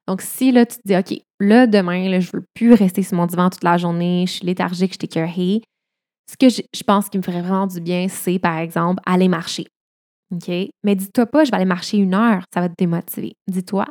Donc, 0.06 0.20
si 0.20 0.52
là, 0.52 0.66
tu 0.66 0.76
te 0.76 0.82
dis, 0.84 0.96
OK, 0.96 1.18
là, 1.40 1.66
demain, 1.66 2.08
là, 2.08 2.20
je 2.20 2.30
ne 2.32 2.38
veux 2.38 2.44
plus 2.54 2.74
rester 2.74 3.02
sur 3.02 3.16
mon 3.16 3.26
divan 3.26 3.50
toute 3.50 3.64
la 3.64 3.78
journée, 3.78 4.24
je 4.26 4.32
suis 4.32 4.46
léthargique, 4.46 4.92
je 4.92 4.98
suis 4.98 5.04
écœurée, 5.06 5.62
ce 6.30 6.36
que 6.36 6.48
je, 6.48 6.82
pense 6.84 7.08
qui 7.08 7.18
me 7.18 7.22
ferait 7.22 7.42
vraiment 7.42 7.66
du 7.66 7.80
bien, 7.80 8.08
c'est, 8.08 8.38
par 8.38 8.58
exemple, 8.58 9.02
aller 9.06 9.28
marcher. 9.28 9.66
OK? 10.32 10.48
Mais 10.84 10.94
dis-toi 10.94 11.26
pas, 11.26 11.44
je 11.44 11.50
vais 11.50 11.56
aller 11.56 11.64
marcher 11.64 11.98
une 11.98 12.14
heure, 12.14 12.42
ça 12.52 12.60
va 12.60 12.68
te 12.68 12.74
démotiver. 12.76 13.34
Dis-toi, 13.48 13.86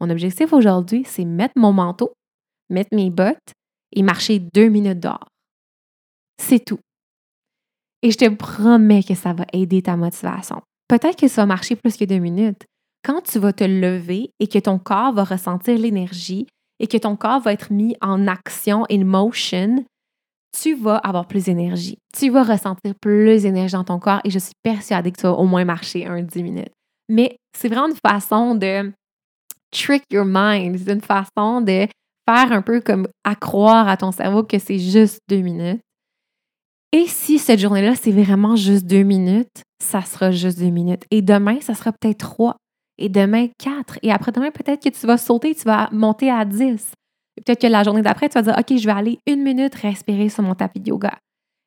mon 0.00 0.10
objectif 0.10 0.52
aujourd'hui, 0.52 1.04
c'est 1.06 1.24
mettre 1.24 1.54
mon 1.56 1.72
manteau, 1.72 2.12
mettre 2.70 2.94
mes 2.94 3.10
bottes 3.10 3.52
et 3.92 4.02
marcher 4.02 4.38
deux 4.38 4.68
minutes 4.68 5.00
dehors. 5.00 5.28
C'est 6.40 6.64
tout. 6.64 6.80
Et 8.02 8.10
je 8.10 8.18
te 8.18 8.28
promets 8.28 9.02
que 9.02 9.14
ça 9.14 9.32
va 9.32 9.44
aider 9.52 9.82
ta 9.82 9.96
motivation. 9.96 10.60
Peut-être 10.88 11.18
que 11.18 11.28
ça 11.28 11.42
va 11.42 11.46
marcher 11.46 11.76
plus 11.76 11.96
que 11.96 12.04
deux 12.04 12.18
minutes. 12.18 12.64
Quand 13.04 13.22
tu 13.22 13.38
vas 13.38 13.52
te 13.52 13.64
lever 13.64 14.30
et 14.40 14.48
que 14.48 14.58
ton 14.58 14.78
corps 14.78 15.12
va 15.12 15.24
ressentir 15.24 15.78
l'énergie 15.78 16.46
et 16.78 16.86
que 16.86 16.98
ton 16.98 17.16
corps 17.16 17.40
va 17.40 17.52
être 17.52 17.72
mis 17.72 17.96
en 18.00 18.26
action, 18.26 18.84
in 18.90 19.04
motion, 19.04 19.84
tu 20.60 20.74
vas 20.74 20.96
avoir 20.96 21.26
plus 21.26 21.44
d'énergie. 21.44 21.98
Tu 22.16 22.30
vas 22.30 22.42
ressentir 22.42 22.94
plus 23.00 23.42
d'énergie 23.42 23.74
dans 23.74 23.84
ton 23.84 23.98
corps 23.98 24.20
et 24.24 24.30
je 24.30 24.38
suis 24.38 24.54
persuadée 24.62 25.12
que 25.12 25.18
tu 25.18 25.26
vas 25.26 25.32
au 25.32 25.44
moins 25.44 25.64
marcher 25.64 26.06
un 26.06 26.22
10 26.22 26.42
minutes. 26.42 26.72
Mais 27.08 27.36
c'est 27.56 27.68
vraiment 27.68 27.88
une 27.88 27.96
façon 27.96 28.54
de 28.54 28.92
trick 29.70 30.02
your 30.10 30.24
mind. 30.26 30.78
C'est 30.78 30.92
une 30.92 31.00
façon 31.00 31.60
de 31.60 31.86
faire 32.28 32.52
un 32.52 32.62
peu 32.62 32.80
comme 32.80 33.06
accroire 33.24 33.88
à 33.88 33.96
ton 33.96 34.12
cerveau 34.12 34.42
que 34.42 34.58
c'est 34.58 34.78
juste 34.78 35.20
deux 35.28 35.40
minutes. 35.40 35.80
Et 36.92 37.06
si 37.06 37.38
cette 37.38 37.60
journée-là, 37.60 37.94
c'est 37.94 38.12
vraiment 38.12 38.56
juste 38.56 38.86
deux 38.86 39.02
minutes, 39.02 39.62
ça 39.82 40.02
sera 40.02 40.30
juste 40.30 40.58
deux 40.58 40.70
minutes. 40.70 41.02
Et 41.10 41.20
demain, 41.20 41.60
ça 41.60 41.74
sera 41.74 41.92
peut-être 41.92 42.18
trois. 42.18 42.56
Et 42.98 43.08
demain, 43.08 43.48
quatre. 43.58 43.98
Et 44.02 44.10
après-demain, 44.10 44.50
peut-être 44.50 44.82
que 44.82 44.88
tu 44.88 45.06
vas 45.06 45.18
sauter, 45.18 45.54
tu 45.54 45.64
vas 45.64 45.88
monter 45.92 46.30
à 46.30 46.44
dix. 46.44 46.92
Peut-être 47.36 47.60
que 47.60 47.66
la 47.66 47.82
journée 47.82 48.02
d'après, 48.02 48.28
tu 48.28 48.34
vas 48.34 48.42
dire, 48.42 48.56
OK, 48.58 48.78
je 48.78 48.86
vais 48.86 48.92
aller 48.92 49.18
une 49.26 49.42
minute 49.42 49.74
respirer 49.74 50.28
sur 50.28 50.42
mon 50.42 50.54
tapis 50.54 50.80
de 50.80 50.88
yoga. 50.88 51.12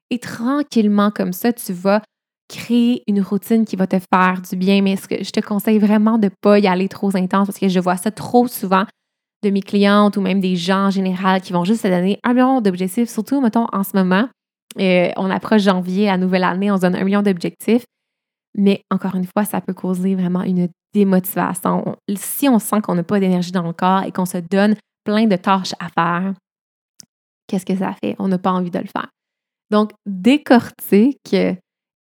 Et 0.09 0.19
tranquillement, 0.19 1.11
comme 1.11 1.33
ça, 1.33 1.53
tu 1.53 1.73
vas 1.73 2.01
créer 2.49 3.03
une 3.07 3.21
routine 3.21 3.63
qui 3.63 3.75
va 3.75 3.87
te 3.87 3.97
faire 3.99 4.41
du 4.41 4.55
bien. 4.55 4.81
Mais 4.81 4.95
ce 4.95 5.07
que 5.07 5.23
je 5.23 5.31
te 5.31 5.39
conseille 5.39 5.79
vraiment 5.79 6.17
de 6.17 6.25
ne 6.25 6.31
pas 6.41 6.59
y 6.59 6.67
aller 6.67 6.89
trop 6.89 7.15
intense 7.15 7.47
parce 7.47 7.59
que 7.59 7.69
je 7.69 7.79
vois 7.79 7.97
ça 7.97 8.11
trop 8.11 8.47
souvent 8.47 8.85
de 9.43 9.49
mes 9.51 9.61
clientes 9.61 10.17
ou 10.17 10.21
même 10.21 10.41
des 10.41 10.55
gens 10.55 10.87
en 10.87 10.89
général 10.89 11.41
qui 11.41 11.53
vont 11.53 11.63
juste 11.63 11.83
se 11.83 11.87
donner 11.87 12.19
un 12.23 12.33
million 12.33 12.59
d'objectifs, 12.59 13.09
surtout, 13.09 13.39
mettons, 13.39 13.67
en 13.71 13.83
ce 13.83 13.95
moment. 13.95 14.27
Euh, 14.79 15.09
on 15.15 15.29
approche 15.29 15.63
janvier, 15.63 16.07
la 16.07 16.17
nouvelle 16.17 16.43
année, 16.43 16.71
on 16.71 16.77
se 16.77 16.81
donne 16.81 16.95
un 16.95 17.03
million 17.03 17.21
d'objectifs. 17.21 17.85
Mais 18.55 18.81
encore 18.91 19.15
une 19.15 19.25
fois, 19.25 19.45
ça 19.45 19.61
peut 19.61 19.73
causer 19.73 20.15
vraiment 20.15 20.41
une 20.41 20.67
démotivation. 20.93 21.95
Si 22.15 22.49
on 22.49 22.59
sent 22.59 22.81
qu'on 22.81 22.95
n'a 22.95 23.03
pas 23.03 23.19
d'énergie 23.19 23.51
dans 23.51 23.63
le 23.63 23.73
corps 23.73 24.03
et 24.03 24.11
qu'on 24.11 24.25
se 24.25 24.39
donne 24.39 24.75
plein 25.09 25.25
de 25.25 25.35
tâches 25.35 25.73
à 25.79 25.89
faire, 25.89 26.33
qu'est-ce 27.47 27.65
que 27.65 27.75
ça 27.75 27.93
fait? 28.01 28.15
On 28.19 28.27
n'a 28.27 28.37
pas 28.37 28.51
envie 28.51 28.71
de 28.71 28.79
le 28.79 28.87
faire. 28.87 29.09
Donc, 29.71 29.91
décortique 30.05 31.35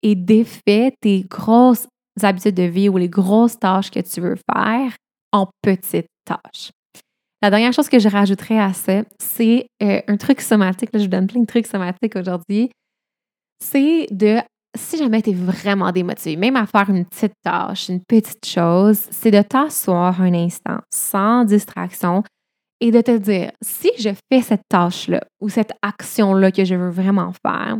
et 0.02 0.14
défait 0.14 0.92
tes 1.00 1.22
grosses 1.22 1.86
habitudes 2.22 2.54
de 2.54 2.64
vie 2.64 2.88
ou 2.88 2.96
les 2.96 3.08
grosses 3.08 3.58
tâches 3.58 3.90
que 3.90 4.00
tu 4.00 4.20
veux 4.20 4.36
faire 4.36 4.92
en 5.32 5.48
petites 5.62 6.08
tâches. 6.24 6.70
La 7.40 7.50
dernière 7.50 7.72
chose 7.72 7.88
que 7.88 7.98
je 7.98 8.08
rajouterais 8.08 8.58
à 8.58 8.72
ça, 8.72 9.02
c'est 9.20 9.66
euh, 9.82 10.00
un 10.08 10.16
truc 10.16 10.40
somatique. 10.40 10.90
Là, 10.92 10.98
je 10.98 11.04
vous 11.04 11.10
donne 11.10 11.28
plein 11.28 11.40
de 11.40 11.46
trucs 11.46 11.66
somatiques 11.66 12.16
aujourd'hui. 12.16 12.70
C'est 13.62 14.08
de, 14.10 14.38
si 14.76 14.98
jamais 14.98 15.22
tu 15.22 15.30
es 15.30 15.34
vraiment 15.34 15.92
démotivé, 15.92 16.36
même 16.36 16.56
à 16.56 16.66
faire 16.66 16.90
une 16.90 17.04
petite 17.04 17.34
tâche, 17.44 17.88
une 17.88 18.02
petite 18.02 18.44
chose, 18.44 18.98
c'est 19.10 19.30
de 19.30 19.42
t'asseoir 19.42 20.20
un 20.20 20.34
instant 20.34 20.78
sans 20.92 21.44
distraction 21.44 22.24
et 22.80 22.90
de 22.90 23.00
te 23.00 23.16
dire, 23.16 23.50
si 23.62 23.90
je 23.98 24.10
fais 24.30 24.42
cette 24.42 24.62
tâche-là 24.68 25.22
ou 25.40 25.48
cette 25.48 25.72
action-là 25.82 26.52
que 26.52 26.64
je 26.64 26.74
veux 26.74 26.90
vraiment 26.90 27.32
faire, 27.44 27.78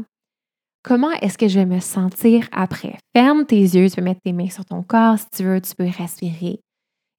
comment 0.83 1.11
est-ce 1.23 1.39
que 1.39 1.49
je 1.49 1.59
vais 1.59 1.67
me 1.67 1.81
sentir 1.81 2.49
après? 2.53 2.99
Ferme 3.17 3.47
tes 3.47 3.61
yeux, 3.61 3.89
tu 3.89 3.97
peux 3.97 4.03
mettre 4.03 4.21
tes 4.25 4.33
mains 4.33 4.51
sur 4.51 4.65
ton 4.65 4.83
corps 4.83 5.19
si 5.19 5.27
tu 5.31 5.45
veux, 5.45 5.61
tu 5.61 5.75
peux 5.75 5.89
respirer 5.89 6.61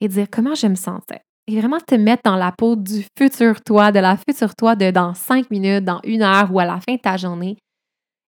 et 0.02 0.08
dire 0.08 0.28
comment 0.32 0.56
je 0.56 0.68
me 0.68 0.76
sentais 0.76 1.22
et 1.50 1.60
vraiment 1.60 1.80
te 1.80 1.96
mettre 1.96 2.22
dans 2.26 2.36
la 2.36 2.52
peau 2.52 2.76
du 2.76 3.04
futur 3.18 3.62
toi, 3.62 3.92
de 3.92 4.00
la 4.00 4.18
future 4.18 4.56
toi 4.56 4.76
de 4.76 4.92
dans 4.92 5.16
cinq 5.16 5.50
minutes, 5.50 5.84
dans 5.84 6.00
une 6.04 6.22
heure 6.22 6.54
ou 6.54 6.60
à 6.60 6.66
la 6.66 6.80
fin 6.80 6.94
de 6.94 7.02
ta 7.02 7.18
journée. 7.18 7.58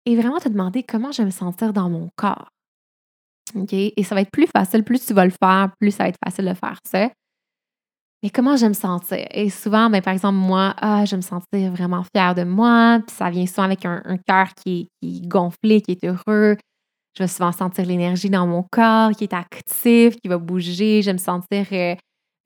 Et 0.07 0.17
vraiment 0.17 0.39
te 0.39 0.49
demander 0.49 0.83
comment 0.83 1.13
je 1.13 1.19
vais 1.19 1.27
me 1.27 1.31
sentir 1.31 1.75
dans 1.75 1.91
mon 1.91 2.09
corps. 2.17 2.49
OK? 3.55 3.75
Et 3.75 4.03
ça 4.05 4.15
va 4.15 4.23
être 4.23 4.31
plus 4.31 4.47
facile, 4.47 4.85
plus 4.85 5.05
tu 5.05 5.13
vas 5.13 5.27
le 5.27 5.33
faire, 5.33 5.71
plus 5.79 5.91
ça 5.91 6.05
va 6.05 6.09
être 6.09 6.19
facile 6.25 6.47
de 6.47 6.55
faire 6.55 6.79
ça. 6.85 7.11
Mais 8.23 8.29
comment 8.29 8.57
je 8.57 8.67
me 8.67 8.75
sentir? 8.75 9.25
Et 9.31 9.49
souvent, 9.49 9.89
ben, 9.89 10.03
par 10.03 10.13
exemple, 10.13 10.37
moi, 10.37 10.75
ah, 10.79 11.05
je 11.07 11.17
me 11.17 11.23
sentir 11.23 11.73
vraiment 11.73 12.05
fière 12.15 12.35
de 12.35 12.45
moi, 12.45 13.01
puis 13.07 13.17
ça 13.17 13.31
vient 13.31 13.47
souvent 13.47 13.63
avec 13.63 13.87
un, 13.87 14.19
cœur 14.27 14.49
qui, 14.55 14.89
est 15.03 15.27
gonflé, 15.27 15.81
qui 15.81 15.93
est 15.93 16.05
heureux. 16.05 16.57
Je 17.17 17.23
vais 17.23 17.29
souvent 17.29 17.53
sentir 17.53 17.87
l'énergie 17.87 18.29
dans 18.29 18.47
mon 18.47 18.63
corps 18.71 19.13
qui 19.13 19.25
est 19.25 19.33
actif, 19.33 20.17
qui 20.21 20.29
va 20.29 20.37
bouger. 20.37 21.01
Je 21.03 21.07
vais 21.07 21.15
me 21.15 21.19
sentir 21.19 21.67
euh, 21.73 21.97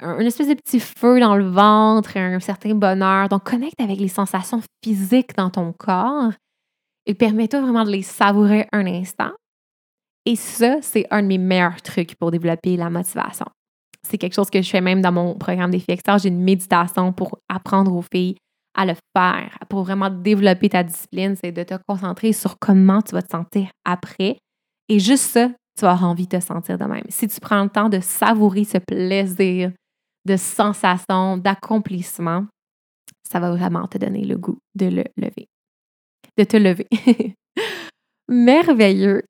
un, 0.00 0.20
espèce 0.20 0.48
de 0.48 0.54
petit 0.54 0.80
feu 0.80 1.18
dans 1.18 1.36
le 1.36 1.48
ventre, 1.48 2.16
un 2.16 2.38
certain 2.40 2.74
bonheur. 2.74 3.28
Donc, 3.28 3.42
connecte 3.42 3.80
avec 3.80 3.98
les 3.98 4.08
sensations 4.08 4.62
physiques 4.82 5.34
dans 5.36 5.50
ton 5.50 5.72
corps 5.72 6.32
et 7.06 7.14
permets-toi 7.14 7.60
vraiment 7.60 7.84
de 7.84 7.90
les 7.90 8.02
savourer 8.02 8.66
un 8.72 8.86
instant. 8.86 9.32
Et 10.24 10.36
ça, 10.36 10.76
c'est 10.80 11.06
un 11.10 11.22
de 11.22 11.26
mes 11.26 11.38
meilleurs 11.38 11.82
trucs 11.82 12.14
pour 12.14 12.30
développer 12.30 12.76
la 12.76 12.88
motivation. 12.88 13.46
C'est 14.06 14.18
quelque 14.18 14.34
chose 14.34 14.50
que 14.50 14.60
je 14.60 14.68
fais 14.68 14.80
même 14.80 15.00
dans 15.00 15.12
mon 15.12 15.34
programme 15.34 15.70
Défi 15.70 15.90
Extérieur. 15.90 16.18
J'ai 16.18 16.28
une 16.28 16.42
méditation 16.42 17.12
pour 17.12 17.38
apprendre 17.48 17.94
aux 17.94 18.02
filles 18.02 18.36
à 18.76 18.84
le 18.84 18.94
faire, 19.16 19.58
pour 19.68 19.84
vraiment 19.84 20.10
développer 20.10 20.68
ta 20.68 20.82
discipline. 20.82 21.36
C'est 21.36 21.52
de 21.52 21.62
te 21.62 21.74
concentrer 21.88 22.32
sur 22.32 22.58
comment 22.58 23.02
tu 23.02 23.12
vas 23.12 23.22
te 23.22 23.30
sentir 23.30 23.68
après. 23.84 24.38
Et 24.88 24.98
juste 24.98 25.24
ça, 25.24 25.48
tu 25.78 25.82
vas 25.82 25.92
avoir 25.92 26.10
envie 26.10 26.26
de 26.26 26.36
te 26.36 26.42
sentir 26.42 26.78
de 26.78 26.84
même. 26.84 27.04
Si 27.08 27.26
tu 27.28 27.40
prends 27.40 27.62
le 27.62 27.70
temps 27.70 27.88
de 27.88 28.00
savourer 28.00 28.64
ce 28.64 28.78
plaisir 28.78 29.72
de 30.24 30.36
sensation, 30.36 31.36
d'accomplissement, 31.36 32.46
ça 33.28 33.40
va 33.40 33.50
vraiment 33.50 33.86
te 33.86 33.98
donner 33.98 34.24
le 34.24 34.36
goût 34.36 34.58
de 34.74 34.86
le 34.86 35.04
lever, 35.16 35.48
de 36.38 36.44
te 36.44 36.56
lever. 36.56 36.86
Merveilleux. 38.28 39.22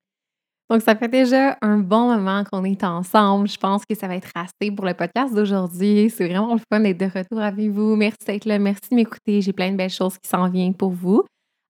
Donc, 0.71 0.81
ça 0.81 0.97
fait 0.97 1.09
déjà 1.09 1.59
un 1.61 1.79
bon 1.79 2.15
moment 2.15 2.43
qu'on 2.45 2.65
est 2.65 2.83
ensemble. 2.85 3.49
Je 3.49 3.59
pense 3.59 3.85
que 3.85 3.95
ça 3.95 4.09
va 4.09 4.17
être 4.17 4.31
assez 4.35 4.71
pour 4.71 4.87
le 4.87 4.95
podcast 4.95 5.35
d'aujourd'hui. 5.35 6.11
C'est 6.11 6.27
vraiment 6.27 6.55
le 6.55 6.61
fun 6.73 6.81
d'être 6.81 6.99
de 6.99 7.19
retour 7.19 7.41
avec 7.41 7.71
vous. 7.71 7.97
Merci 7.97 8.25
d'être 8.27 8.47
là. 8.47 8.59
Merci 8.59 8.89
de 8.91 8.97
m'écouter. 8.97 9.43
J'ai 9.43 9.53
plein 9.53 9.71
de 9.71 9.77
belles 9.77 9.91
choses 9.91 10.17
qui 10.17 10.29
s'en 10.29 10.49
viennent 10.49 10.75
pour 10.75 10.91
vous. 10.91 11.23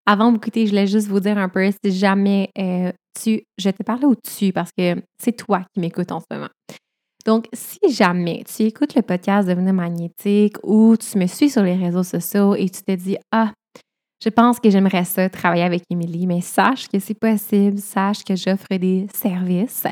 Avant 0.06 0.28
de 0.28 0.34
m'écouter, 0.34 0.66
je 0.66 0.70
voulais 0.70 0.86
juste 0.86 1.08
vous 1.08 1.20
dire 1.20 1.38
un 1.38 1.48
peu 1.48 1.68
si 1.70 1.92
jamais 1.92 2.50
euh, 2.58 2.92
tu. 3.20 3.42
Je 3.58 3.70
te 3.70 3.82
parle 3.82 4.04
au 4.04 4.14
tu 4.14 4.52
parce 4.52 4.70
que 4.76 5.02
c'est 5.18 5.32
toi 5.32 5.62
qui 5.72 5.80
m'écoutes 5.80 6.12
en 6.12 6.20
ce 6.20 6.26
moment. 6.30 6.50
Donc, 7.24 7.46
si 7.54 7.78
jamais 7.90 8.44
tu 8.44 8.64
écoutes 8.64 8.94
le 8.94 9.02
podcast 9.02 9.48
Devenir 9.48 9.72
magnétique 9.72 10.56
ou 10.62 10.94
tu 10.96 11.18
me 11.18 11.26
suis 11.26 11.48
sur 11.48 11.62
les 11.62 11.74
réseaux 11.74 12.02
sociaux 12.02 12.54
et 12.54 12.68
tu 12.68 12.82
te 12.82 12.92
dis 12.92 13.16
Ah, 13.32 13.52
je 14.22 14.28
pense 14.28 14.60
que 14.60 14.70
j'aimerais 14.70 15.04
ça 15.04 15.28
travailler 15.28 15.64
avec 15.64 15.82
Émilie, 15.90 16.26
mais 16.26 16.40
sache 16.40 16.88
que 16.88 16.98
c'est 16.98 17.18
possible, 17.18 17.78
sache 17.78 18.24
que 18.24 18.36
j'offre 18.36 18.74
des 18.76 19.06
services. 19.14 19.86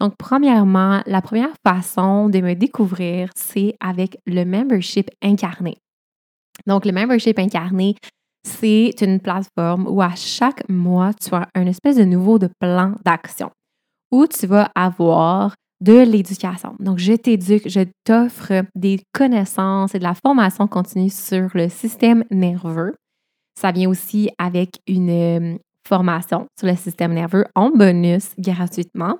Donc, 0.00 0.14
premièrement, 0.18 1.02
la 1.06 1.20
première 1.20 1.54
façon 1.66 2.28
de 2.28 2.40
me 2.40 2.54
découvrir, 2.54 3.30
c'est 3.34 3.74
avec 3.80 4.16
le 4.26 4.44
membership 4.44 5.10
incarné. 5.22 5.76
Donc, 6.66 6.86
le 6.86 6.92
membership 6.92 7.38
incarné, 7.38 7.96
c'est 8.42 8.94
une 9.02 9.20
plateforme 9.20 9.86
où 9.86 10.00
à 10.00 10.14
chaque 10.14 10.66
mois, 10.68 11.12
tu 11.14 11.34
as 11.34 11.46
un 11.54 11.66
espèce 11.66 11.96
de 11.96 12.04
nouveau 12.04 12.38
de 12.38 12.48
plan 12.58 12.94
d'action 13.04 13.50
où 14.10 14.26
tu 14.26 14.46
vas 14.46 14.70
avoir 14.74 15.54
de 15.80 16.00
l'éducation. 16.00 16.74
Donc, 16.78 16.98
je 16.98 17.12
t'éduque, 17.12 17.68
je 17.68 17.84
t'offre 18.04 18.64
des 18.74 19.00
connaissances 19.12 19.94
et 19.94 19.98
de 19.98 20.04
la 20.04 20.14
formation 20.14 20.66
continue 20.66 21.10
sur 21.10 21.48
le 21.54 21.68
système 21.68 22.24
nerveux. 22.30 22.94
Ça 23.60 23.72
vient 23.72 23.90
aussi 23.90 24.30
avec 24.38 24.70
une 24.86 25.10
euh, 25.10 25.58
formation 25.86 26.46
sur 26.58 26.66
le 26.66 26.76
système 26.76 27.12
nerveux 27.12 27.44
en 27.54 27.68
bonus 27.68 28.30
gratuitement. 28.38 29.18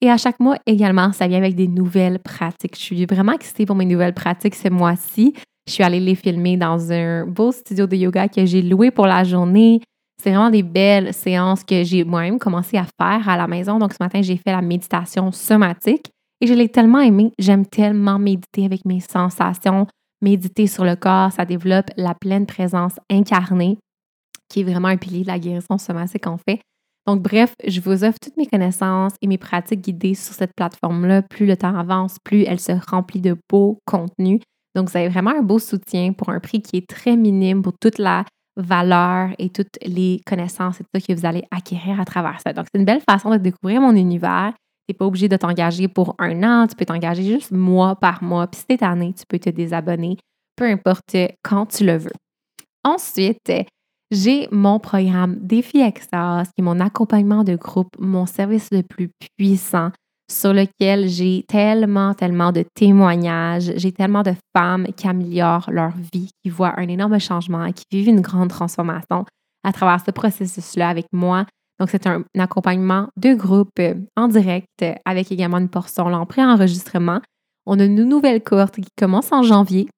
Et 0.00 0.08
à 0.08 0.16
chaque 0.16 0.38
mois 0.38 0.58
également, 0.64 1.12
ça 1.12 1.26
vient 1.26 1.38
avec 1.38 1.56
des 1.56 1.66
nouvelles 1.66 2.20
pratiques. 2.20 2.76
Je 2.76 2.82
suis 2.82 3.04
vraiment 3.04 3.32
excitée 3.32 3.66
pour 3.66 3.74
mes 3.74 3.84
nouvelles 3.84 4.14
pratiques 4.14 4.54
ce 4.54 4.68
mois-ci. 4.68 5.34
Je 5.66 5.72
suis 5.72 5.82
allée 5.82 5.98
les 5.98 6.14
filmer 6.14 6.56
dans 6.56 6.92
un 6.92 7.26
beau 7.26 7.50
studio 7.50 7.88
de 7.88 7.96
yoga 7.96 8.28
que 8.28 8.46
j'ai 8.46 8.62
loué 8.62 8.92
pour 8.92 9.06
la 9.08 9.24
journée. 9.24 9.80
C'est 10.22 10.30
vraiment 10.30 10.50
des 10.50 10.62
belles 10.62 11.12
séances 11.12 11.64
que 11.64 11.82
j'ai 11.82 12.04
moi-même 12.04 12.38
commencé 12.38 12.76
à 12.76 12.84
faire 12.84 13.28
à 13.28 13.36
la 13.36 13.48
maison. 13.48 13.80
Donc, 13.80 13.92
ce 13.92 13.98
matin, 14.00 14.22
j'ai 14.22 14.36
fait 14.36 14.52
la 14.52 14.62
méditation 14.62 15.32
somatique 15.32 16.06
et 16.40 16.46
je 16.46 16.54
l'ai 16.54 16.68
tellement 16.68 17.00
aimé. 17.00 17.32
J'aime 17.40 17.66
tellement 17.66 18.20
méditer 18.20 18.66
avec 18.66 18.84
mes 18.84 19.00
sensations, 19.00 19.88
méditer 20.22 20.66
sur 20.66 20.84
le 20.84 20.96
corps. 20.96 21.32
Ça 21.32 21.44
développe 21.44 21.90
la 21.96 22.14
pleine 22.14 22.46
présence 22.46 22.94
incarnée. 23.10 23.78
qui 24.48 24.60
est 24.60 24.64
vraiment 24.64 24.88
un 24.88 24.96
pilier 24.96 25.22
de 25.22 25.28
la 25.28 25.38
guérison 25.38 25.78
somatique 25.78 26.26
en 26.26 26.36
fait. 26.36 26.60
Donc, 27.06 27.22
bref, 27.22 27.54
je 27.66 27.80
vous 27.80 28.04
offre 28.04 28.18
toutes 28.20 28.36
mes 28.36 28.46
connaissances 28.46 29.14
et 29.22 29.26
mes 29.26 29.38
pratiques 29.38 29.80
guidées 29.80 30.14
sur 30.14 30.34
cette 30.34 30.52
plateforme-là. 30.56 31.22
Plus 31.22 31.46
le 31.46 31.56
temps 31.56 31.74
avance, 31.74 32.16
plus 32.24 32.42
elle 32.42 32.60
se 32.60 32.72
remplit 32.90 33.20
de 33.20 33.36
beaux 33.48 33.78
contenus. 33.86 34.40
Donc, 34.74 34.90
vous 34.90 34.96
avez 34.96 35.08
vraiment 35.08 35.30
un 35.30 35.42
beau 35.42 35.58
soutien 35.58 36.12
pour 36.12 36.28
un 36.28 36.40
prix 36.40 36.60
qui 36.60 36.76
est 36.76 36.86
très 36.88 37.16
minime 37.16 37.62
pour 37.62 37.72
toute 37.80 37.98
la 37.98 38.24
valeur 38.56 39.30
et 39.38 39.48
toutes 39.48 39.78
les 39.84 40.20
connaissances 40.26 40.80
et 40.80 40.84
tout 40.84 40.90
ça 40.94 41.00
que 41.00 41.18
vous 41.18 41.26
allez 41.26 41.44
acquérir 41.50 41.98
à 42.00 42.04
travers 42.04 42.40
ça. 42.40 42.52
Donc, 42.52 42.66
c'est 42.72 42.78
une 42.78 42.84
belle 42.84 43.02
façon 43.08 43.30
de 43.30 43.38
découvrir 43.38 43.80
mon 43.80 43.96
univers. 43.96 44.52
N'es 44.90 44.94
pas 44.94 45.06
obligé 45.06 45.28
de 45.28 45.36
t'engager 45.36 45.86
pour 45.86 46.16
un 46.18 46.42
an, 46.42 46.66
tu 46.66 46.74
peux 46.74 46.84
t'engager 46.84 47.22
juste 47.22 47.52
mois 47.52 47.94
par 47.94 48.24
mois. 48.24 48.48
Puis 48.48 48.62
tu 48.68 48.74
es 48.74 49.12
tu 49.12 49.24
peux 49.28 49.38
te 49.38 49.48
désabonner, 49.48 50.16
peu 50.56 50.64
importe 50.64 51.16
quand 51.44 51.66
tu 51.66 51.84
le 51.84 51.96
veux. 51.96 52.10
Ensuite, 52.82 53.52
j'ai 54.10 54.48
mon 54.50 54.80
programme 54.80 55.36
Défi 55.38 55.78
Extase, 55.78 56.48
qui 56.48 56.62
est 56.62 56.64
mon 56.64 56.80
accompagnement 56.80 57.44
de 57.44 57.54
groupe, 57.54 57.94
mon 58.00 58.26
service 58.26 58.66
le 58.72 58.82
plus 58.82 59.10
puissant, 59.38 59.92
sur 60.28 60.52
lequel 60.52 61.06
j'ai 61.06 61.44
tellement, 61.46 62.14
tellement 62.14 62.50
de 62.50 62.64
témoignages, 62.74 63.72
j'ai 63.76 63.92
tellement 63.92 64.24
de 64.24 64.34
femmes 64.56 64.88
qui 64.96 65.06
améliorent 65.06 65.70
leur 65.70 65.92
vie, 66.12 66.30
qui 66.42 66.50
voient 66.50 66.74
un 66.80 66.88
énorme 66.88 67.20
changement 67.20 67.70
qui 67.70 67.84
vivent 67.92 68.08
une 68.08 68.22
grande 68.22 68.50
transformation 68.50 69.24
à 69.62 69.72
travers 69.72 70.04
ce 70.04 70.10
processus-là 70.10 70.88
avec 70.88 71.06
moi. 71.12 71.46
Donc, 71.80 71.88
c'est 71.90 72.06
un, 72.06 72.24
accompagnement 72.38 73.08
de 73.16 73.32
groupe 73.34 73.70
euh, 73.80 73.94
en 74.14 74.28
direct 74.28 74.84
avec 75.06 75.32
également 75.32 75.58
une 75.58 75.70
portion 75.70 76.04
en 76.04 76.26
pré-enregistrement. 76.26 77.20
On 77.66 77.80
a 77.80 77.84
une 77.84 78.04
nouvelle 78.04 78.42
cohorte 78.42 78.76
qui 78.76 78.90
commence 78.96 79.32
en 79.32 79.42
janvier. 79.42 79.88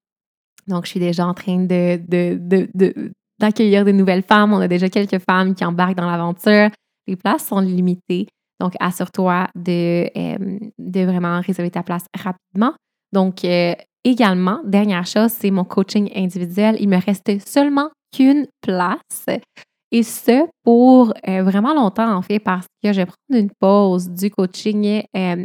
Donc, 0.69 0.85
je 0.87 0.91
suis 0.91 1.01
déjà 1.01 1.27
en 1.27 1.35
train 1.35 1.59
de, 1.59 2.01
de, 2.09 2.39
de 2.73 3.13
d'accueillir 3.41 3.85
des 3.85 3.93
nouvelles 3.93 4.23
femmes. 4.23 4.53
On 4.53 4.61
a 4.61 4.69
déjà 4.69 4.89
quelques 4.89 5.19
femmes 5.19 5.55
qui 5.57 5.65
embarquent 5.65 5.97
dans 5.97 6.09
l'aventure. 6.09 6.71
Les 7.09 7.17
places 7.17 7.47
sont 7.47 7.59
limitées. 7.59 8.29
Donc, 8.61 8.75
assure-toi 8.79 9.49
de, 9.57 10.09
euh, 10.17 10.59
de 10.79 11.01
vraiment 11.01 11.41
réserver 11.41 11.71
ta 11.71 11.83
place 11.83 12.05
rapidement. 12.17 12.75
Donc, 13.13 13.45
euh, 13.45 13.75
également, 14.05 14.61
dernière 14.65 15.07
chose, 15.07 15.33
c'est 15.33 15.51
mon 15.51 15.65
coaching 15.65 16.09
individuel. 16.15 16.77
Il 16.79 16.89
me 16.89 17.05
reste 17.05 17.29
seulement 17.45 17.91
qu'une 18.17 18.47
place. 18.61 19.27
Et 19.95 20.03
ce, 20.03 20.49
pour 20.65 21.13
euh, 21.29 21.43
vraiment 21.43 21.75
longtemps, 21.75 22.13
en 22.13 22.23
fait, 22.23 22.39
parce 22.39 22.67
que 22.83 22.93
je 22.93 23.01
vais 23.03 23.07
prendre 23.07 23.41
une 23.43 23.51
pause 23.61 24.09
du 24.09 24.31
coaching 24.31 25.03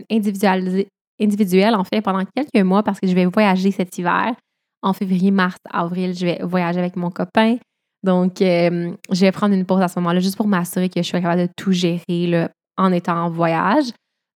individuel, 0.10 1.76
en 1.76 1.84
fait, 1.84 2.02
pendant 2.02 2.24
quelques 2.34 2.66
mois, 2.66 2.82
parce 2.82 3.00
que 3.00 3.08
je 3.08 3.14
vais 3.14 3.26
voyager 3.26 3.72
cet 3.72 3.98
hiver. 3.98 4.34
En 4.82 4.94
février, 4.94 5.32
mars, 5.32 5.58
avril, 5.70 6.16
je 6.18 6.26
vais 6.26 6.40
voyager 6.44 6.80
avec 6.80 6.96
mon 6.96 7.10
copain. 7.10 7.58
Donc, 8.04 8.42
euh, 8.42 8.92
je 9.12 9.22
vais 9.22 9.32
prendre 9.32 9.54
une 9.54 9.66
pause 9.66 9.82
à 9.82 9.88
ce 9.88 10.00
moment-là 10.00 10.20
juste 10.20 10.38
pour 10.38 10.48
m'assurer 10.48 10.88
que 10.88 11.02
je 11.02 11.08
suis 11.08 11.22
capable 11.22 11.42
de 11.42 11.50
tout 11.58 11.72
gérer 11.72 12.48
en 12.78 12.92
étant 12.92 13.18
en 13.18 13.30
voyage. 13.30 13.86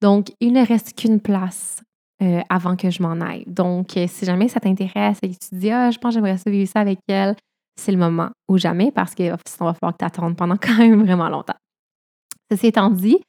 Donc, 0.01 0.31
il 0.39 0.51
ne 0.51 0.65
reste 0.65 0.93
qu'une 0.99 1.19
place 1.21 1.81
euh, 2.21 2.41
avant 2.49 2.75
que 2.75 2.89
je 2.89 3.01
m'en 3.01 3.21
aille. 3.21 3.45
Donc, 3.47 3.95
euh, 3.97 4.07
si 4.07 4.25
jamais 4.25 4.47
ça 4.47 4.59
t'intéresse 4.59 5.19
et 5.21 5.29
que 5.29 5.35
tu 5.35 5.55
dis, 5.55 5.71
ah, 5.71 5.91
je 5.91 5.99
pense 5.99 6.15
que 6.15 6.19
j'aimerais 6.19 6.37
vivre 6.47 6.69
ça 6.69 6.79
avec 6.79 6.99
elle, 7.07 7.35
c'est 7.81 7.91
le 7.91 7.97
moment 7.97 8.29
ou 8.47 8.57
jamais 8.57 8.91
parce 8.91 9.15
que 9.15 9.23
sinon, 9.47 9.69
va 9.69 9.73
falloir 9.73 9.93
que 9.93 9.99
tu 9.99 10.05
attendes 10.05 10.35
pendant 10.35 10.57
quand 10.57 10.77
même 10.77 11.03
vraiment 11.05 11.29
longtemps. 11.29 11.57
Ceci 12.51 12.67
étant 12.67 12.89
dit, 12.89 13.19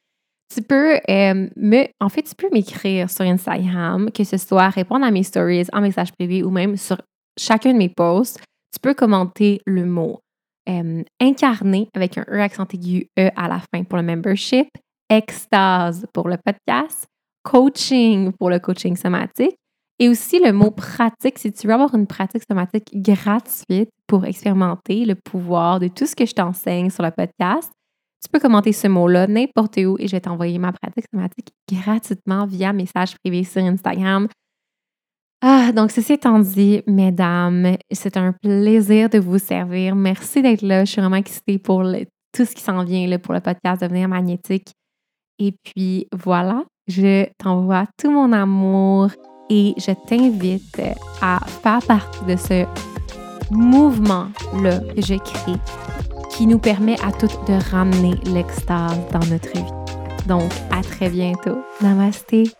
tu 0.53 0.61
peux 0.61 0.99
me, 1.07 1.85
en 1.99 2.09
fait, 2.09 2.23
tu 2.23 2.35
peux 2.35 2.49
m'écrire 2.51 3.09
sur 3.09 3.25
Instagram, 3.25 4.11
que 4.11 4.23
ce 4.23 4.37
soit 4.37 4.69
répondre 4.69 5.05
à 5.05 5.11
mes 5.11 5.23
stories 5.23 5.65
en 5.73 5.81
message 5.81 6.11
privé 6.11 6.43
ou 6.43 6.49
même 6.49 6.77
sur 6.77 6.97
chacun 7.37 7.73
de 7.73 7.77
mes 7.77 7.89
posts 7.89 8.39
tu 8.73 8.79
peux 8.81 8.93
commenter 8.95 9.61
le 9.65 9.85
mot 9.85 10.19
euh, 10.67 11.03
incarné 11.21 11.89
avec 11.93 12.17
un 12.17 12.25
E 12.27 12.39
accent 12.39 12.65
aigu 12.73 13.07
E 13.19 13.29
à 13.35 13.47
la 13.47 13.59
fin 13.59 13.83
pour 13.83 13.97
le 13.97 14.03
membership, 14.03 14.67
extase 15.09 16.07
pour 16.13 16.27
le 16.27 16.37
podcast, 16.43 17.05
coaching 17.43 18.31
pour 18.31 18.49
le 18.49 18.59
coaching 18.59 18.95
somatique 18.95 19.55
et 19.99 20.09
aussi 20.09 20.39
le 20.39 20.51
mot 20.51 20.71
pratique 20.71 21.37
si 21.37 21.51
tu 21.51 21.67
veux 21.67 21.73
avoir 21.73 21.93
une 21.93 22.07
pratique 22.07 22.43
somatique 22.49 22.89
gratuite 22.95 23.89
pour 24.13 24.25
expérimenter 24.25 25.05
le 25.05 25.15
pouvoir 25.15 25.79
de 25.79 25.87
tout 25.87 26.05
ce 26.05 26.15
que 26.15 26.27
je 26.27 26.35
t'enseigne 26.35 26.91
sur 26.91 27.03
le 27.03 27.09
podcast. 27.09 27.71
Tu 28.23 28.29
peux 28.31 28.39
commenter 28.39 28.71
ce 28.71 28.87
mot-là 28.87 29.25
n'importe 29.25 29.77
où 29.77 29.97
et 29.97 30.07
je 30.07 30.11
vais 30.11 30.21
t'envoyer 30.21 30.59
ma 30.59 30.71
pratique 30.71 31.05
somatique 31.11 31.49
gratuitement 31.67 32.45
via 32.45 32.73
message 32.73 33.15
privé 33.17 33.43
sur 33.43 33.63
Instagram. 33.63 34.27
Ah, 35.41 35.71
donc 35.71 35.89
ceci 35.89 36.13
étant 36.13 36.37
dit, 36.37 36.83
mesdames, 36.85 37.75
c'est 37.89 38.15
un 38.15 38.33
plaisir 38.33 39.09
de 39.09 39.17
vous 39.17 39.39
servir. 39.39 39.95
Merci 39.95 40.43
d'être 40.43 40.61
là. 40.61 40.85
Je 40.85 40.91
suis 40.91 41.01
vraiment 41.01 41.15
excitée 41.15 41.57
pour 41.57 41.81
tout 42.37 42.45
ce 42.45 42.53
qui 42.53 42.61
s'en 42.61 42.83
vient 42.83 43.17
pour 43.17 43.33
le 43.33 43.39
podcast 43.39 43.81
Devenir 43.81 44.07
magnétique. 44.07 44.73
Et 45.39 45.55
puis 45.63 46.05
voilà, 46.13 46.63
je 46.87 47.25
t'envoie 47.39 47.87
tout 47.97 48.11
mon 48.11 48.31
amour 48.31 49.09
et 49.49 49.73
je 49.75 49.91
t'invite 50.07 50.79
à 51.19 51.39
faire 51.63 51.79
partie 51.87 52.25
de 52.25 52.35
ce 52.35 52.92
mouvement-là 53.51 54.79
que 54.79 55.01
je 55.01 55.15
qui 56.29 56.47
nous 56.47 56.59
permet 56.59 56.99
à 57.03 57.11
toutes 57.11 57.47
de 57.47 57.71
ramener 57.71 58.15
l'extase 58.25 58.99
dans 59.11 59.25
notre 59.29 59.51
vie. 59.53 60.27
Donc, 60.27 60.51
à 60.71 60.81
très 60.81 61.09
bientôt. 61.09 61.57
Namasté. 61.81 62.51